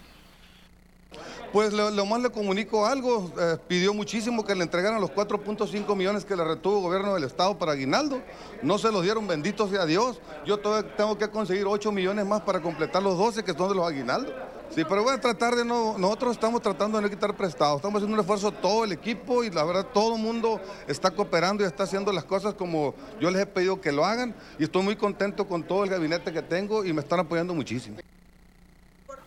Pues 1.53 1.71
lo, 1.71 2.05
más 2.07 2.19
le 2.19 2.31
comunico 2.31 2.87
algo, 2.87 3.31
eh, 3.39 3.57
pidió 3.67 3.93
muchísimo 3.93 4.43
que 4.43 4.55
le 4.55 4.63
entregaran 4.63 4.99
los 4.99 5.11
4.5 5.11 5.95
millones 5.95 6.25
que 6.25 6.35
le 6.35 6.43
retuvo 6.43 6.77
el 6.77 6.83
gobierno 6.83 7.13
del 7.13 7.25
estado 7.25 7.59
para 7.59 7.73
aguinaldo, 7.73 8.23
no 8.63 8.79
se 8.79 8.91
los 8.91 9.03
dieron, 9.03 9.27
bendito 9.27 9.67
sea 9.67 9.85
Dios, 9.85 10.19
yo 10.47 10.57
tengo 10.57 11.15
que 11.15 11.29
conseguir 11.29 11.67
8 11.67 11.91
millones 11.91 12.25
más 12.25 12.41
para 12.41 12.59
completar 12.59 13.03
los 13.03 13.19
12 13.19 13.43
que 13.43 13.53
son 13.53 13.69
de 13.69 13.75
los 13.75 13.87
aguinaldos. 13.87 14.33
Sí, 14.75 14.83
pero 14.89 15.03
voy 15.03 15.13
a 15.13 15.21
tratar 15.21 15.55
de 15.55 15.63
no, 15.63 15.99
nosotros 15.99 16.31
estamos 16.31 16.59
tratando 16.59 16.97
de 16.97 17.03
no 17.03 17.09
quitar 17.09 17.35
prestados, 17.35 17.75
estamos 17.75 17.99
haciendo 17.99 18.15
un 18.15 18.19
esfuerzo 18.19 18.51
todo 18.51 18.85
el 18.85 18.91
equipo 18.91 19.43
y 19.43 19.51
la 19.51 19.63
verdad 19.63 19.85
todo 19.93 20.15
el 20.15 20.21
mundo 20.21 20.59
está 20.87 21.11
cooperando 21.11 21.63
y 21.63 21.67
está 21.67 21.83
haciendo 21.83 22.11
las 22.11 22.23
cosas 22.23 22.55
como 22.55 22.95
yo 23.21 23.29
les 23.29 23.43
he 23.43 23.45
pedido 23.45 23.79
que 23.79 23.91
lo 23.91 24.03
hagan 24.03 24.33
y 24.57 24.63
estoy 24.63 24.81
muy 24.81 24.95
contento 24.95 25.47
con 25.47 25.61
todo 25.61 25.83
el 25.83 25.91
gabinete 25.91 26.33
que 26.33 26.41
tengo 26.41 26.83
y 26.83 26.91
me 26.91 27.01
están 27.01 27.19
apoyando 27.19 27.53
muchísimo. 27.53 27.97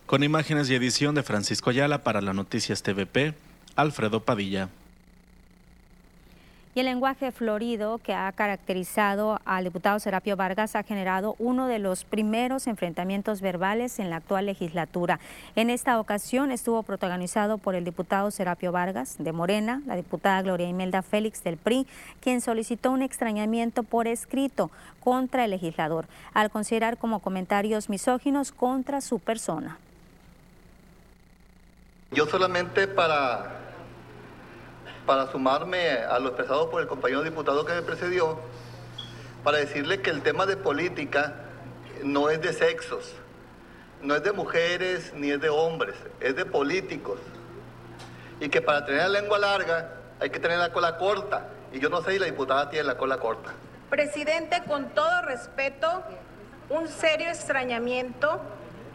Con 0.05 0.21
imágenes 0.21 0.69
y 0.69 0.75
edición 0.75 1.15
de 1.15 1.23
Francisco 1.23 1.69
Ayala 1.69 2.03
para 2.03 2.19
la 2.19 2.33
Noticias 2.33 2.83
TVP, 2.83 3.33
Alfredo 3.77 4.23
Padilla. 4.25 4.69
Y 6.77 6.79
el 6.79 6.85
lenguaje 6.85 7.31
florido 7.31 7.97
que 7.97 8.13
ha 8.13 8.31
caracterizado 8.33 9.39
al 9.45 9.63
diputado 9.63 9.99
Serapio 9.99 10.37
Vargas 10.37 10.75
ha 10.75 10.83
generado 10.83 11.35
uno 11.39 11.65
de 11.65 11.79
los 11.79 12.03
primeros 12.03 12.67
enfrentamientos 12.67 13.41
verbales 13.41 13.97
en 13.97 14.11
la 14.11 14.17
actual 14.17 14.45
legislatura. 14.45 15.19
En 15.55 15.71
esta 15.71 15.99
ocasión 15.99 16.51
estuvo 16.51 16.83
protagonizado 16.83 17.57
por 17.57 17.73
el 17.73 17.83
diputado 17.83 18.29
Serapio 18.29 18.71
Vargas 18.71 19.15
de 19.17 19.31
Morena, 19.31 19.81
la 19.87 19.95
diputada 19.95 20.43
Gloria 20.43 20.69
Imelda 20.69 21.01
Félix 21.01 21.43
del 21.43 21.57
PRI, 21.57 21.87
quien 22.21 22.41
solicitó 22.41 22.91
un 22.91 23.01
extrañamiento 23.01 23.81
por 23.81 24.05
escrito 24.05 24.69
contra 24.99 25.45
el 25.45 25.49
legislador, 25.49 26.05
al 26.35 26.51
considerar 26.51 26.99
como 26.99 27.21
comentarios 27.21 27.89
misóginos 27.89 28.51
contra 28.51 29.01
su 29.01 29.17
persona. 29.17 29.79
Yo 32.11 32.27
solamente 32.27 32.87
para, 32.87 33.66
para 35.07 35.31
sumarme 35.31 35.89
a 35.89 36.19
lo 36.19 36.27
expresado 36.27 36.69
por 36.69 36.81
el 36.81 36.87
compañero 36.87 37.23
diputado 37.23 37.65
que 37.65 37.73
me 37.73 37.81
precedió, 37.81 38.37
para 39.43 39.57
decirle 39.57 40.01
que 40.01 40.09
el 40.09 40.21
tema 40.21 40.45
de 40.45 40.57
política 40.57 41.33
no 42.03 42.29
es 42.29 42.41
de 42.41 42.51
sexos, 42.51 43.15
no 44.01 44.15
es 44.15 44.23
de 44.23 44.33
mujeres 44.33 45.13
ni 45.15 45.31
es 45.31 45.39
de 45.39 45.49
hombres, 45.49 45.95
es 46.19 46.35
de 46.35 46.45
políticos. 46.45 47.19
Y 48.41 48.49
que 48.49 48.61
para 48.61 48.85
tener 48.85 49.03
la 49.03 49.21
lengua 49.21 49.39
larga 49.39 49.93
hay 50.19 50.29
que 50.29 50.39
tener 50.39 50.59
la 50.59 50.73
cola 50.73 50.97
corta. 50.97 51.47
Y 51.71 51.79
yo 51.79 51.89
no 51.89 52.01
sé 52.01 52.11
si 52.11 52.19
la 52.19 52.25
diputada 52.25 52.69
tiene 52.69 52.85
la 52.85 52.97
cola 52.97 53.17
corta. 53.17 53.53
Presidente, 53.89 54.61
con 54.67 54.89
todo 54.89 55.21
respeto, 55.21 56.03
un 56.69 56.89
serio 56.89 57.29
extrañamiento 57.29 58.41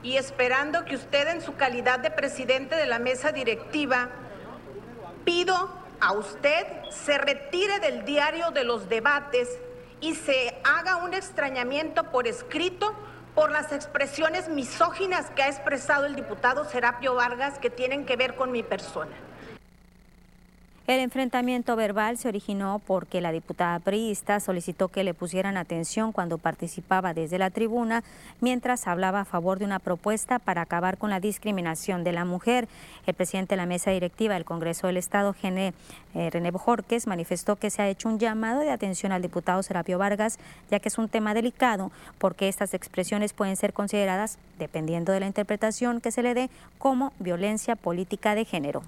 y 0.03 0.19
esperando 0.19 0.85
que 0.85 0.95
usted 0.95 1.29
en 1.29 1.41
su 1.41 1.57
calidad 1.57 2.01
de 2.01 2.11
presidente 2.11 2.77
de 2.77 2.87
la 2.87 2.99
mesa 2.99 3.33
directiva, 3.33 4.11
pido 5.25 5.82
a 6.03 6.13
usted 6.15 6.67
se 6.91 7.17
retire 7.17 7.79
del 7.79 8.05
diario 8.05 8.51
de 8.51 8.65
los 8.65 8.89
debates 8.89 9.49
y 10.01 10.17
se 10.17 10.61
haga 10.65 10.97
un 10.97 11.15
extrañamiento 11.15 12.11
por 12.11 12.27
escrito 12.27 12.93
por 13.37 13.53
las 13.53 13.73
expresiones 13.73 14.49
misóginas 14.49 15.31
que 15.31 15.45
ha 15.45 15.49
expresado 15.49 16.07
el 16.07 16.17
diputado 16.17 16.65
Serapio 16.65 17.15
Vargas 17.15 17.61
que 17.61 17.71
tienen 17.71 18.05
que 18.05 18.17
ver 18.17 18.35
con 18.35 18.51
mi 18.51 18.65
persona. 18.65 19.13
El 20.89 20.99
enfrentamiento 20.99 21.77
verbal 21.77 22.19
se 22.19 22.27
originó 22.27 22.81
porque 22.85 23.21
la 23.21 23.31
diputada 23.31 23.79
priista 23.79 24.41
solicitó 24.41 24.89
que 24.89 25.05
le 25.05 25.15
pusieran 25.15 25.57
atención 25.57 26.11
cuando 26.11 26.39
participaba 26.39 27.15
desde 27.15 27.39
la 27.39 27.51
tribuna 27.51 28.03
mientras 28.41 28.89
hablaba 28.89 29.21
a 29.21 29.25
favor 29.25 29.61
de 29.61 29.65
una 29.65 29.79
propuesta 29.79 30.41
para 30.41 30.63
acabar 30.63 30.99
con 30.99 31.11
la 31.11 31.21
discriminación 31.21 32.03
de 32.03 32.11
la 32.11 32.25
mujer. 32.25 32.67
El 33.07 33.15
presidente 33.15 33.51
de 33.51 33.59
la 33.59 33.67
mesa 33.67 33.93
directiva 33.93 34.35
del 34.35 34.45
Congreso 34.45 34.89
del 34.89 34.97
Estado, 34.97 35.37
eh, 35.45 35.73
René 36.15 36.51
Bojorques, 36.51 37.07
manifestó 37.07 37.55
que 37.55 37.71
se 37.71 37.81
ha 37.81 37.89
hecho 37.89 38.09
un 38.09 38.19
llamado 38.19 38.59
de 38.59 38.73
atención 38.73 39.13
al 39.13 39.23
diputado 39.23 39.63
Serapio 39.63 39.99
Vargas, 39.99 40.41
ya 40.69 40.81
que 40.81 40.89
es 40.89 40.99
un 40.99 41.09
tema 41.09 41.33
delicado 41.33 41.93
porque 42.19 42.49
estas 42.49 42.75
expresiones 42.75 43.35
pueden 43.35 43.55
ser 43.55 43.73
consideradas, 43.73 44.37
dependiendo 44.59 45.13
de 45.13 45.21
la 45.21 45.27
interpretación 45.29 46.01
que 46.01 46.11
se 46.11 46.25
le 46.25 46.35
dé, 46.35 46.51
como 46.79 47.13
violencia 47.21 47.77
política 47.77 48.35
de 48.35 48.45
género 48.45 48.83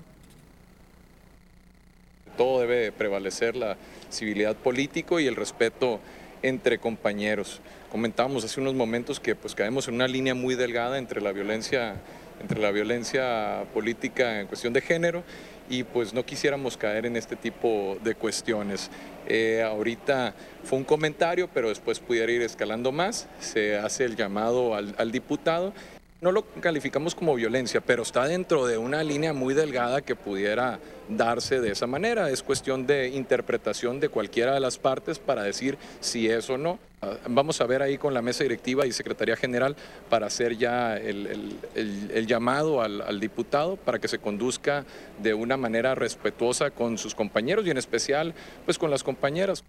todo 2.37 2.61
debe 2.61 2.93
prevalecer 2.93 3.57
la 3.57 3.77
civilidad 4.11 4.57
político 4.57 5.21
y 5.21 5.27
el 5.27 5.37
respeto 5.37 6.01
entre 6.43 6.79
compañeros. 6.79 7.61
Comentábamos 7.91 8.45
hace 8.45 8.61
unos 8.61 8.75
momentos 8.75 9.21
que 9.21 9.35
pues 9.35 9.55
caemos 9.55 9.89
en 9.89 9.95
una 9.95 10.09
línea 10.09 10.35
muy 10.35 10.55
delgada 10.55 10.99
entre 10.99 11.21
la 11.21 11.33
violencia 11.33 11.97
entre 12.41 12.61
la 12.61 12.73
violencia 12.73 13.65
política 13.73 14.41
en 14.41 14.47
cuestión 14.47 14.73
de 14.73 14.81
género 14.81 15.23
y 15.71 15.83
pues 15.85 16.13
no 16.13 16.27
quisiéramos 16.27 16.77
caer 16.77 17.07
en 17.07 17.17
este 17.17 17.37
tipo 17.37 17.97
de 18.05 18.15
cuestiones. 18.15 18.91
Eh, 19.27 19.63
ahorita 19.63 20.35
fue 20.63 20.79
un 20.79 20.85
comentario, 20.85 21.49
pero 21.55 21.69
después 21.69 22.01
pudiera 22.01 22.31
ir 22.31 22.43
escalando 22.43 22.93
más. 22.93 23.29
Se 23.41 23.77
hace 23.77 24.05
el 24.05 24.17
llamado 24.17 24.75
al 24.75 25.13
diputado 25.13 25.73
no 26.21 26.33
lo 26.33 26.43
calificamos 26.61 27.15
como 27.15 27.35
violencia, 27.35 27.83
pero 27.83 28.03
está 28.03 28.27
dentro 28.27 28.67
de 28.67 28.79
una 28.79 29.03
línea 29.03 29.35
muy 29.35 29.53
delgada 29.53 30.01
que 30.01 30.17
pudiera 30.17 30.79
darse 31.09 31.61
de 31.61 31.73
esa 31.73 31.87
manera. 31.87 32.31
Es 32.31 32.43
cuestión 32.43 32.87
de 32.87 33.09
interpretación 33.09 34.01
de 34.01 34.09
cualquiera 34.09 34.55
de 34.55 34.61
las 34.61 34.79
partes 34.79 35.19
para 35.19 35.43
decir 35.43 35.77
si 36.01 36.29
es 36.29 36.49
o 36.49 36.57
no. 36.57 36.79
Ah, 37.03 37.19
vamos 37.29 37.61
a 37.61 37.67
ver 37.67 37.83
ahí 37.83 37.99
con 37.99 38.15
la 38.15 38.23
mesa 38.23 38.43
directiva 38.43 38.87
y 38.87 38.93
Secretaría 38.93 39.37
General 39.37 39.77
para 40.09 40.27
hacer 40.27 40.57
ya 40.57 40.97
el, 40.97 42.27
llamado 42.27 42.81
al, 42.81 43.21
diputado 43.21 43.77
para 43.77 43.99
que 43.99 44.09
se 44.09 44.19
conduzca 44.19 44.87
de 45.19 45.35
una 45.35 45.59
manera 45.59 45.95
respetuosa 45.95 46.71
con 46.71 46.97
sus 46.97 47.15
compañeros 47.15 47.67
y 47.67 47.71
en 47.71 47.77
especial 47.77 48.35
pues 48.65 48.79
con 48.79 48.91
las 48.91 49.03
compañeras. 49.03 49.63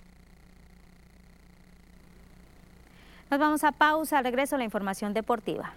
Nos 3.29 3.39
vamos 3.39 3.63
a 3.65 3.73
pausa, 3.73 4.21
regreso 4.21 4.55
a 4.55 4.59
la 4.59 4.63
información 4.63 5.13
deportiva. 5.13 5.73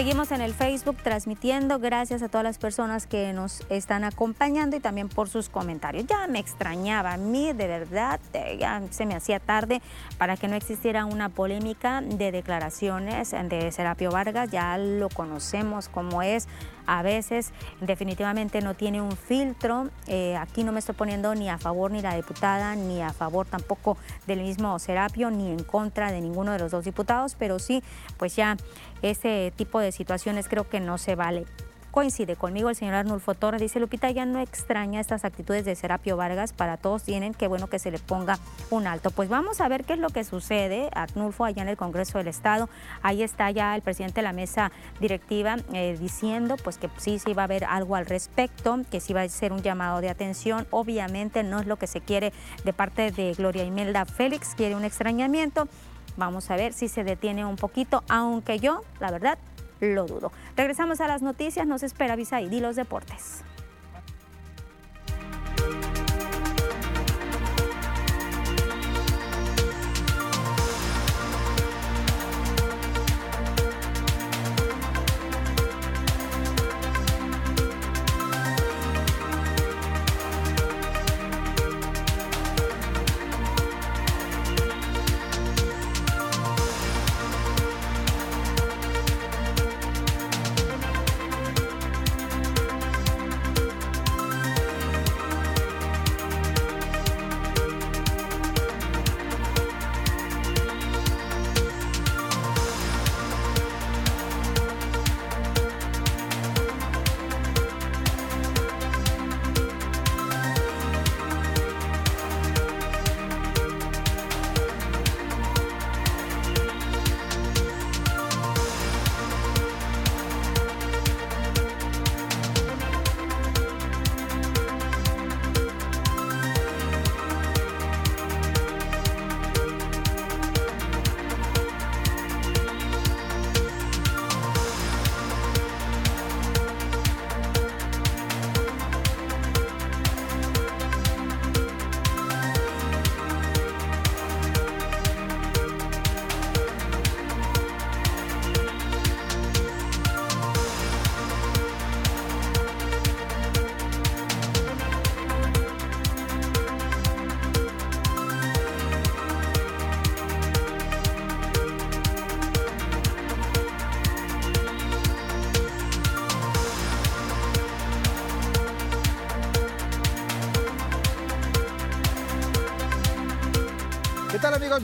Seguimos 0.00 0.32
en 0.32 0.40
el 0.40 0.54
Facebook 0.54 0.96
transmitiendo. 1.02 1.78
Gracias 1.78 2.22
a 2.22 2.30
todas 2.30 2.42
las 2.42 2.56
personas 2.56 3.06
que 3.06 3.34
nos 3.34 3.60
están 3.68 4.02
acompañando 4.02 4.74
y 4.74 4.80
también 4.80 5.10
por 5.10 5.28
sus 5.28 5.50
comentarios. 5.50 6.06
Ya 6.06 6.26
me 6.26 6.38
extrañaba 6.38 7.12
a 7.12 7.16
mí, 7.18 7.52
de 7.52 7.66
verdad, 7.66 8.18
eh, 8.32 8.56
ya 8.58 8.80
se 8.88 9.04
me 9.04 9.14
hacía 9.14 9.40
tarde 9.40 9.82
para 10.16 10.38
que 10.38 10.48
no 10.48 10.54
existiera 10.54 11.04
una 11.04 11.28
polémica 11.28 12.00
de 12.00 12.32
declaraciones 12.32 13.32
de 13.32 13.70
Serapio 13.72 14.10
Vargas. 14.10 14.50
Ya 14.50 14.78
lo 14.78 15.10
conocemos 15.10 15.90
como 15.90 16.22
es 16.22 16.48
a 16.90 17.02
veces 17.02 17.52
definitivamente 17.80 18.60
no 18.60 18.74
tiene 18.74 19.00
un 19.00 19.16
filtro. 19.16 19.90
Eh, 20.08 20.36
aquí 20.36 20.64
no 20.64 20.72
me 20.72 20.80
estoy 20.80 20.96
poniendo 20.96 21.32
ni 21.36 21.48
a 21.48 21.56
favor 21.56 21.92
ni 21.92 22.02
la 22.02 22.16
diputada, 22.16 22.74
ni 22.74 23.00
a 23.00 23.12
favor 23.12 23.46
tampoco 23.46 23.96
del 24.26 24.40
mismo 24.40 24.76
Serapio, 24.80 25.30
ni 25.30 25.52
en 25.52 25.62
contra 25.62 26.10
de 26.10 26.20
ninguno 26.20 26.50
de 26.50 26.58
los 26.58 26.72
dos 26.72 26.84
diputados, 26.84 27.36
pero 27.38 27.60
sí, 27.60 27.84
pues 28.16 28.34
ya 28.34 28.56
ese 29.02 29.52
tipo 29.54 29.78
de 29.78 29.92
situaciones 29.92 30.48
creo 30.48 30.68
que 30.68 30.80
no 30.80 30.98
se 30.98 31.14
vale. 31.14 31.46
Coincide 31.90 32.36
conmigo 32.36 32.70
el 32.70 32.76
señor 32.76 32.94
Arnulfo 32.94 33.34
Torres, 33.34 33.60
dice 33.60 33.80
Lupita, 33.80 34.10
ya 34.10 34.24
no 34.24 34.38
extraña 34.40 35.00
estas 35.00 35.24
actitudes 35.24 35.64
de 35.64 35.74
Serapio 35.74 36.16
Vargas, 36.16 36.52
para 36.52 36.76
todos 36.76 37.02
tienen, 37.02 37.34
qué 37.34 37.48
bueno 37.48 37.66
que 37.66 37.78
se 37.78 37.90
le 37.90 37.98
ponga 37.98 38.38
un 38.70 38.86
alto. 38.86 39.10
Pues 39.10 39.28
vamos 39.28 39.60
a 39.60 39.68
ver 39.68 39.84
qué 39.84 39.94
es 39.94 39.98
lo 39.98 40.10
que 40.10 40.24
sucede, 40.24 40.88
Arnulfo, 40.94 41.44
allá 41.44 41.62
en 41.62 41.68
el 41.68 41.76
Congreso 41.76 42.18
del 42.18 42.28
Estado, 42.28 42.68
ahí 43.02 43.22
está 43.22 43.50
ya 43.50 43.74
el 43.74 43.82
presidente 43.82 44.16
de 44.16 44.22
la 44.22 44.32
mesa 44.32 44.70
directiva 45.00 45.56
eh, 45.72 45.96
diciendo 45.98 46.56
pues 46.62 46.78
que 46.78 46.88
sí, 46.98 47.18
sí 47.18 47.34
va 47.34 47.42
a 47.42 47.44
haber 47.46 47.64
algo 47.64 47.96
al 47.96 48.06
respecto, 48.06 48.78
que 48.90 49.00
sí 49.00 49.12
va 49.12 49.22
a 49.22 49.28
ser 49.28 49.52
un 49.52 49.62
llamado 49.62 50.00
de 50.00 50.10
atención, 50.10 50.66
obviamente 50.70 51.42
no 51.42 51.58
es 51.60 51.66
lo 51.66 51.76
que 51.76 51.86
se 51.86 52.00
quiere 52.00 52.32
de 52.64 52.72
parte 52.72 53.10
de 53.10 53.34
Gloria 53.34 53.64
Imelda 53.64 54.04
Félix, 54.04 54.54
quiere 54.54 54.76
un 54.76 54.84
extrañamiento, 54.84 55.68
Vamos 56.16 56.50
a 56.50 56.56
ver 56.56 56.72
si 56.72 56.88
se 56.88 57.04
detiene 57.04 57.44
un 57.44 57.56
poquito, 57.56 58.02
aunque 58.08 58.58
yo, 58.58 58.82
la 58.98 59.10
verdad, 59.10 59.38
lo 59.80 60.06
dudo. 60.06 60.32
Regresamos 60.56 61.00
a 61.00 61.08
las 61.08 61.22
noticias, 61.22 61.66
nos 61.66 61.82
espera 61.82 62.16
Visaí 62.16 62.48
y 62.50 62.60
los 62.60 62.76
deportes. 62.76 63.42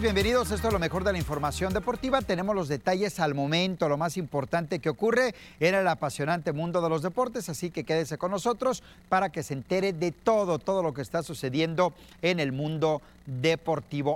Bienvenidos. 0.01 0.51
Esto 0.51 0.67
es 0.67 0.73
lo 0.75 0.79
mejor 0.79 1.05
de 1.05 1.13
la 1.13 1.19
información 1.19 1.73
deportiva. 1.73 2.21
Tenemos 2.21 2.55
los 2.55 2.69
detalles 2.69 3.19
al 3.19 3.35
momento. 3.35 3.89
Lo 3.89 3.97
más 3.97 4.19
importante 4.19 4.79
que 4.79 4.91
ocurre 4.91 5.35
era 5.59 5.81
el 5.81 5.89
apasionante 5.89 6.53
mundo 6.53 6.83
de 6.83 6.91
los 6.91 7.01
deportes, 7.01 7.49
así 7.49 7.71
que 7.71 7.85
quédese 7.85 8.19
con 8.19 8.31
nosotros 8.31 8.83
para 9.09 9.31
que 9.31 9.43
se 9.43 9.55
entere 9.55 9.95
de 9.95 10.13
todo, 10.13 10.59
todo 10.59 10.83
lo 10.83 10.93
que 10.93 11.01
está 11.01 11.23
sucediendo 11.23 11.95
en 12.21 12.41
el 12.41 12.53
mundo 12.53 13.01
deportivo. 13.01 13.16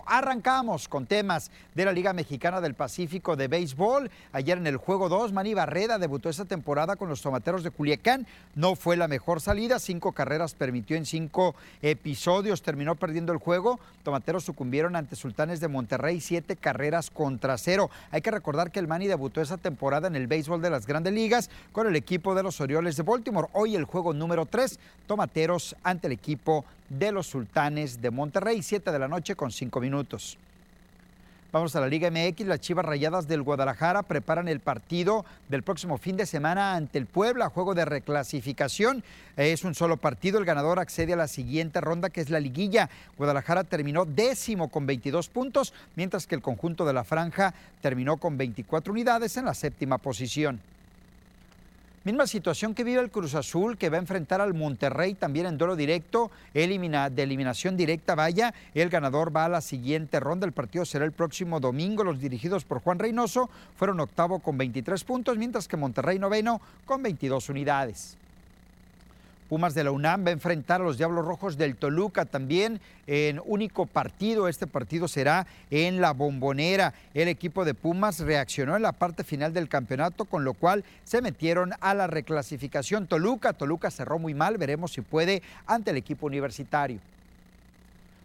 Arrancamos 0.06 0.88
con 0.88 1.06
temas 1.06 1.50
de 1.74 1.84
la 1.84 1.92
Liga 1.92 2.12
Mexicana 2.12 2.60
del 2.60 2.74
Pacífico 2.74 3.36
de 3.36 3.48
Béisbol. 3.48 4.10
Ayer 4.32 4.58
en 4.58 4.66
el 4.66 4.76
juego 4.76 5.08
2, 5.08 5.32
Manny 5.32 5.54
Barreda 5.54 5.98
debutó 5.98 6.28
esta 6.28 6.44
temporada 6.44 6.96
con 6.96 7.08
los 7.08 7.22
Tomateros 7.22 7.64
de 7.64 7.70
Culiacán. 7.70 8.26
No 8.54 8.76
fue 8.76 8.96
la 8.96 9.08
mejor 9.08 9.40
salida, 9.40 9.78
cinco 9.78 10.12
carreras 10.12 10.54
permitió 10.54 10.96
en 10.96 11.06
cinco 11.06 11.54
episodios, 11.82 12.62
terminó 12.62 12.94
perdiendo 12.94 13.32
el 13.32 13.38
juego. 13.38 13.80
Tomateros 14.02 14.44
sucumbieron 14.44 14.96
ante 14.96 15.16
Sultanes 15.16 15.60
de 15.60 15.68
Monterrey, 15.68 16.20
siete 16.20 16.56
carreras 16.56 17.10
contra 17.10 17.58
cero. 17.58 17.90
Hay 18.10 18.22
que 18.22 18.30
recordar 18.30 18.70
que 18.70 18.78
el 18.78 18.88
Manny 18.88 19.06
debutó 19.06 19.40
esa 19.40 19.56
temporada 19.56 20.08
en 20.08 20.16
el 20.16 20.26
béisbol 20.26 20.62
de 20.62 20.70
las 20.70 20.86
grandes 20.86 21.12
ligas 21.12 21.50
con 21.72 21.86
el 21.86 21.96
equipo 21.96 22.34
de 22.34 22.42
los 22.42 22.60
Orioles 22.60 22.96
de 22.96 23.02
Baltimore. 23.02 23.48
Hoy 23.52 23.76
el 23.76 23.84
juego 23.84 24.12
número 24.12 24.46
3, 24.46 24.78
Tomateros 25.06 25.76
ante 25.82 26.06
el 26.06 26.12
equipo 26.12 26.64
de 26.90 27.12
los 27.12 27.28
Sultanes 27.28 28.02
de 28.02 28.10
Monterrey, 28.10 28.62
7 28.62 28.90
de 28.90 28.98
la 29.00 29.08
noche 29.08 29.34
con 29.34 29.50
5 29.50 29.80
minutos. 29.80 30.38
Vamos 31.52 31.74
a 31.74 31.80
la 31.80 31.88
Liga 31.88 32.12
MX. 32.12 32.46
Las 32.46 32.60
Chivas 32.60 32.84
Rayadas 32.84 33.26
del 33.26 33.42
Guadalajara 33.42 34.04
preparan 34.04 34.46
el 34.46 34.60
partido 34.60 35.24
del 35.48 35.64
próximo 35.64 35.98
fin 35.98 36.16
de 36.16 36.24
semana 36.24 36.76
ante 36.76 36.96
el 36.96 37.06
Puebla, 37.06 37.48
juego 37.48 37.74
de 37.74 37.84
reclasificación. 37.84 39.02
Es 39.36 39.64
un 39.64 39.74
solo 39.74 39.96
partido. 39.96 40.38
El 40.38 40.44
ganador 40.44 40.78
accede 40.78 41.14
a 41.14 41.16
la 41.16 41.26
siguiente 41.26 41.80
ronda, 41.80 42.10
que 42.10 42.20
es 42.20 42.30
la 42.30 42.38
liguilla. 42.38 42.88
Guadalajara 43.18 43.64
terminó 43.64 44.04
décimo 44.04 44.68
con 44.68 44.86
22 44.86 45.28
puntos, 45.28 45.74
mientras 45.96 46.28
que 46.28 46.36
el 46.36 46.42
conjunto 46.42 46.84
de 46.84 46.92
la 46.92 47.02
franja 47.02 47.52
terminó 47.80 48.18
con 48.18 48.38
24 48.38 48.92
unidades 48.92 49.36
en 49.36 49.46
la 49.46 49.54
séptima 49.54 49.98
posición. 49.98 50.60
Misma 52.02 52.26
situación 52.26 52.74
que 52.74 52.82
vive 52.82 53.02
el 53.02 53.10
Cruz 53.10 53.34
Azul, 53.34 53.76
que 53.76 53.90
va 53.90 53.98
a 53.98 54.00
enfrentar 54.00 54.40
al 54.40 54.54
Monterrey 54.54 55.12
también 55.12 55.44
en 55.44 55.58
duelo 55.58 55.76
directo, 55.76 56.30
elimina, 56.54 57.10
de 57.10 57.24
eliminación 57.24 57.76
directa. 57.76 58.14
Vaya, 58.14 58.54
el 58.72 58.88
ganador 58.88 59.36
va 59.36 59.44
a 59.44 59.50
la 59.50 59.60
siguiente 59.60 60.18
ronda. 60.18 60.46
El 60.46 60.52
partido 60.52 60.86
será 60.86 61.04
el 61.04 61.12
próximo 61.12 61.60
domingo. 61.60 62.02
Los 62.02 62.18
dirigidos 62.18 62.64
por 62.64 62.80
Juan 62.80 62.98
Reynoso 62.98 63.50
fueron 63.76 64.00
octavo 64.00 64.38
con 64.38 64.56
23 64.56 65.04
puntos, 65.04 65.36
mientras 65.36 65.68
que 65.68 65.76
Monterrey 65.76 66.18
noveno 66.18 66.62
con 66.86 67.02
22 67.02 67.50
unidades. 67.50 68.16
Pumas 69.50 69.74
de 69.74 69.82
la 69.82 69.90
UNAM 69.90 70.24
va 70.24 70.28
a 70.28 70.32
enfrentar 70.32 70.80
a 70.80 70.84
los 70.84 70.96
Diablos 70.96 71.24
Rojos 71.24 71.58
del 71.58 71.74
Toluca 71.74 72.24
también 72.24 72.80
en 73.08 73.40
único 73.44 73.84
partido. 73.84 74.46
Este 74.46 74.68
partido 74.68 75.08
será 75.08 75.44
en 75.72 76.00
la 76.00 76.12
bombonera. 76.12 76.94
El 77.14 77.26
equipo 77.26 77.64
de 77.64 77.74
Pumas 77.74 78.20
reaccionó 78.20 78.76
en 78.76 78.82
la 78.82 78.92
parte 78.92 79.24
final 79.24 79.52
del 79.52 79.68
campeonato, 79.68 80.24
con 80.24 80.44
lo 80.44 80.54
cual 80.54 80.84
se 81.02 81.20
metieron 81.20 81.72
a 81.80 81.94
la 81.94 82.06
reclasificación. 82.06 83.08
Toluca, 83.08 83.52
Toluca 83.52 83.90
cerró 83.90 84.20
muy 84.20 84.34
mal, 84.34 84.56
veremos 84.56 84.92
si 84.92 85.00
puede 85.00 85.42
ante 85.66 85.90
el 85.90 85.96
equipo 85.96 86.28
universitario. 86.28 87.00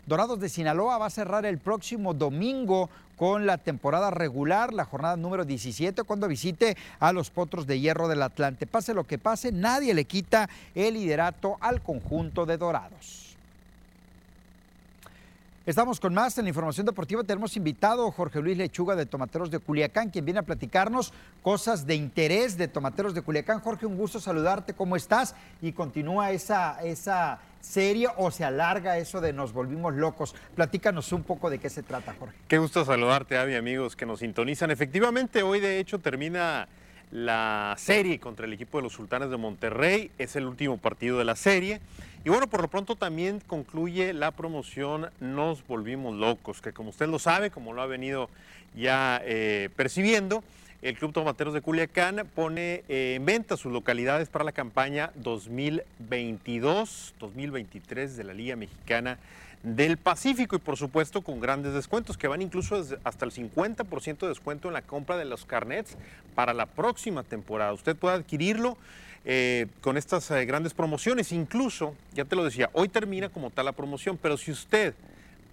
Dorados 0.05 0.39
de 0.39 0.49
Sinaloa 0.49 0.99
va 0.99 1.07
a 1.07 1.09
cerrar 1.09 1.45
el 1.45 1.57
próximo 1.57 2.13
domingo 2.13 2.89
con 3.17 3.47
la 3.47 3.57
temporada 3.57 4.11
regular, 4.11 4.71
la 4.71 4.85
jornada 4.85 5.17
número 5.17 5.45
17, 5.45 6.03
cuando 6.03 6.27
visite 6.27 6.77
a 6.99 7.11
los 7.11 7.31
Potros 7.31 7.65
de 7.65 7.79
Hierro 7.79 8.07
del 8.07 8.21
Atlante. 8.21 8.67
Pase 8.67 8.93
lo 8.93 9.05
que 9.05 9.17
pase, 9.17 9.51
nadie 9.51 9.95
le 9.95 10.05
quita 10.05 10.47
el 10.75 10.93
liderato 10.93 11.57
al 11.59 11.81
conjunto 11.81 12.45
de 12.45 12.57
Dorados. 12.57 13.35
Estamos 15.65 15.99
con 15.99 16.13
más 16.13 16.37
en 16.37 16.45
la 16.45 16.49
información 16.49 16.85
deportiva. 16.85 17.23
Tenemos 17.23 17.57
invitado 17.57 18.07
a 18.07 18.11
Jorge 18.11 18.39
Luis 18.39 18.55
Lechuga 18.55 18.95
de 18.95 19.07
Tomateros 19.07 19.49
de 19.49 19.57
Culiacán, 19.57 20.11
quien 20.11 20.23
viene 20.23 20.41
a 20.41 20.43
platicarnos 20.43 21.11
cosas 21.41 21.87
de 21.87 21.95
interés 21.95 22.55
de 22.55 22.67
Tomateros 22.67 23.15
de 23.15 23.23
Culiacán. 23.23 23.61
Jorge, 23.61 23.87
un 23.87 23.97
gusto 23.97 24.19
saludarte. 24.19 24.75
¿Cómo 24.75 24.95
estás? 24.95 25.33
Y 25.63 25.71
continúa 25.71 26.29
esa, 26.29 26.79
esa 26.83 27.39
serie 27.65 28.07
o 28.17 28.31
se 28.31 28.45
alarga 28.45 28.97
eso 28.97 29.19
de 29.19 29.33
nos 29.33 29.51
volvimos 29.51 29.95
locos. 29.95 30.35
Platícanos 30.55 31.11
un 31.11 31.23
poco 31.23 31.49
de 31.49 31.59
qué 31.59 31.69
se 31.69 31.83
trata, 31.83 32.15
Jorge. 32.17 32.35
Qué 32.47 32.57
gusto 32.57 32.85
saludarte, 32.85 33.37
Avi, 33.37 33.55
amigos 33.55 33.95
que 33.95 34.05
nos 34.05 34.19
sintonizan. 34.19 34.71
Efectivamente, 34.71 35.43
hoy 35.43 35.59
de 35.59 35.79
hecho 35.79 35.99
termina 35.99 36.67
la 37.11 37.75
serie 37.77 38.19
contra 38.19 38.45
el 38.45 38.53
equipo 38.53 38.77
de 38.77 38.83
los 38.83 38.93
Sultanes 38.93 39.29
de 39.29 39.37
Monterrey. 39.37 40.11
Es 40.17 40.35
el 40.35 40.45
último 40.45 40.77
partido 40.77 41.17
de 41.17 41.25
la 41.25 41.35
serie. 41.35 41.81
Y 42.23 42.29
bueno, 42.29 42.47
por 42.47 42.61
lo 42.61 42.67
pronto 42.67 42.95
también 42.95 43.39
concluye 43.39 44.13
la 44.13 44.31
promoción 44.31 45.09
Nos 45.19 45.65
Volvimos 45.67 46.15
Locos, 46.15 46.61
que 46.61 46.73
como 46.73 46.89
usted 46.89 47.07
lo 47.07 47.19
sabe, 47.19 47.51
como 47.51 47.73
lo 47.73 47.81
ha 47.81 47.85
venido 47.85 48.29
ya 48.75 49.21
eh, 49.23 49.69
percibiendo, 49.75 50.43
el 50.85 50.97
Club 50.97 51.11
Tomateros 51.13 51.53
de 51.55 51.61
Culiacán 51.61 52.27
pone 52.35 52.83
eh, 52.87 53.15
en 53.15 53.25
venta 53.25 53.57
sus 53.57 53.73
localidades 53.73 54.29
para 54.29 54.45
la 54.45 54.51
campaña 54.51 55.11
2022-2023 55.19 58.09
de 58.09 58.23
la 58.23 58.35
Liga 58.35 58.55
Mexicana 58.55 59.17
del 59.63 59.97
Pacífico 59.97 60.55
y 60.55 60.59
por 60.59 60.77
supuesto 60.77 61.23
con 61.23 61.39
grandes 61.39 61.73
descuentos 61.73 62.19
que 62.19 62.27
van 62.27 62.43
incluso 62.43 62.85
hasta 63.03 63.25
el 63.25 63.31
50% 63.31 64.19
de 64.19 64.27
descuento 64.27 64.67
en 64.67 64.75
la 64.75 64.83
compra 64.83 65.17
de 65.17 65.25
los 65.25 65.45
carnets 65.45 65.97
para 66.35 66.53
la 66.53 66.67
próxima 66.67 67.23
temporada. 67.23 67.73
Usted 67.73 67.95
puede 67.95 68.17
adquirirlo 68.17 68.77
eh, 69.25 69.65
con 69.81 69.97
estas 69.97 70.29
eh, 70.29 70.45
grandes 70.45 70.75
promociones. 70.75 71.31
Incluso, 71.31 71.95
ya 72.13 72.25
te 72.25 72.35
lo 72.35 72.43
decía, 72.43 72.69
hoy 72.73 72.89
termina 72.89 73.29
como 73.29 73.49
tal 73.49 73.65
la 73.65 73.71
promoción, 73.71 74.19
pero 74.21 74.37
si 74.37 74.51
usted 74.51 74.93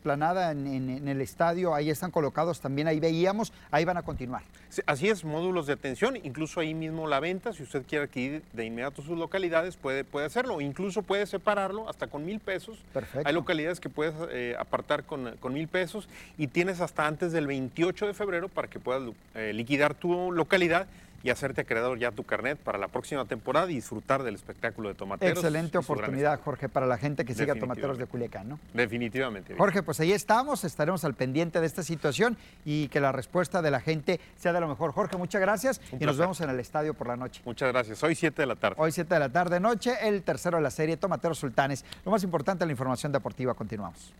en, 0.51 0.65
en- 0.67 0.89
en 0.89 1.07
el 1.07 1.21
estadio, 1.21 1.73
ahí 1.75 1.89
están 1.89 2.11
colocados 2.11 2.59
también, 2.61 2.78
ahí 2.87 2.99
veíamos, 2.99 3.51
ahí 3.71 3.85
van 3.85 3.97
a 3.97 4.03
continuar. 4.03 4.43
Sí, 4.69 4.81
Así 4.85 5.09
es, 5.09 5.23
módulos 5.23 5.67
de 5.67 5.73
atención, 5.73 6.15
incluso 6.23 6.59
ahí 6.59 6.73
mismo 6.73 7.07
la 7.07 7.19
venta, 7.19 7.53
si 7.53 7.63
usted 7.63 7.83
quiere 7.87 8.05
adquirir 8.05 8.43
de 8.53 8.65
inmediato 8.65 9.01
sus 9.01 9.17
localidades, 9.17 9.77
puede, 9.77 10.03
puede 10.03 10.27
hacerlo, 10.27 10.61
incluso 10.61 11.01
puede 11.01 11.25
separarlo 11.25 11.89
hasta 11.89 12.07
con 12.07 12.25
mil 12.25 12.39
pesos. 12.39 12.77
Perfecto. 12.93 13.27
Hay 13.27 13.33
localidades 13.33 13.79
que 13.79 13.89
puedes 13.89 14.13
eh, 14.31 14.55
apartar 14.59 15.03
con, 15.03 15.35
con 15.37 15.53
mil 15.53 15.67
pesos 15.67 16.07
y 16.37 16.47
tienes 16.47 16.81
hasta 16.81 17.07
antes 17.07 17.31
del 17.31 17.47
28 17.47 18.07
de 18.07 18.13
febrero 18.13 18.49
para 18.49 18.67
que 18.67 18.79
puedas 18.79 19.01
eh, 19.35 19.53
liquidar 19.53 19.95
tu 19.95 20.31
localidad 20.31 20.87
y 21.23 21.29
hacerte 21.29 21.61
acreedor 21.61 21.97
ya 21.99 22.11
tu 22.11 22.23
carnet 22.23 22.57
para 22.57 22.77
la 22.77 22.87
próxima 22.87 23.25
temporada 23.25 23.69
y 23.71 23.75
disfrutar 23.75 24.23
del 24.23 24.35
espectáculo 24.35 24.89
de 24.89 24.95
tomateros. 24.95 25.37
Excelente 25.37 25.77
oportunidad, 25.77 26.39
Jorge, 26.41 26.69
para 26.69 26.85
la 26.85 26.97
gente 26.97 27.25
que 27.25 27.33
siga 27.33 27.55
Tomateros 27.55 27.97
de. 27.97 28.05
Culiacán, 28.05 28.49
¿no? 28.49 28.59
Definitivamente. 28.73 29.55
Jorge, 29.55 29.83
pues 29.83 29.99
ahí 29.99 30.11
estamos, 30.11 30.63
estaremos 30.63 31.03
al 31.05 31.13
pendiente 31.13 31.59
de 31.59 31.67
esta 31.67 31.83
situación 31.83 32.37
y 32.65 32.87
que 32.87 32.99
la 32.99 33.11
respuesta 33.11 33.61
de 33.61 33.71
la 33.71 33.79
gente 33.79 34.19
sea 34.37 34.53
de 34.53 34.59
lo 34.59 34.67
mejor. 34.67 34.91
Jorge, 34.91 35.17
muchas 35.17 35.41
gracias 35.41 35.81
y 35.99 36.05
nos 36.05 36.17
vemos 36.17 36.41
en 36.41 36.49
el 36.49 36.59
estadio 36.59 36.93
por 36.93 37.07
la 37.07 37.15
noche. 37.15 37.41
Muchas 37.45 37.71
gracias. 37.71 38.01
Hoy 38.03 38.15
7 38.15 38.41
de 38.41 38.45
la 38.45 38.55
tarde. 38.55 38.75
Hoy 38.79 38.91
7 38.91 39.13
de 39.13 39.19
la 39.19 39.29
tarde 39.29 39.59
noche, 39.59 39.93
el 40.01 40.23
tercero 40.23 40.57
de 40.57 40.63
la 40.63 40.71
serie 40.71 40.97
Tomateros 40.97 41.37
Sultanes. 41.37 41.85
Lo 42.05 42.11
más 42.11 42.23
importante, 42.23 42.65
la 42.65 42.71
información 42.71 43.11
deportiva. 43.11 43.53
Continuamos. 43.53 44.13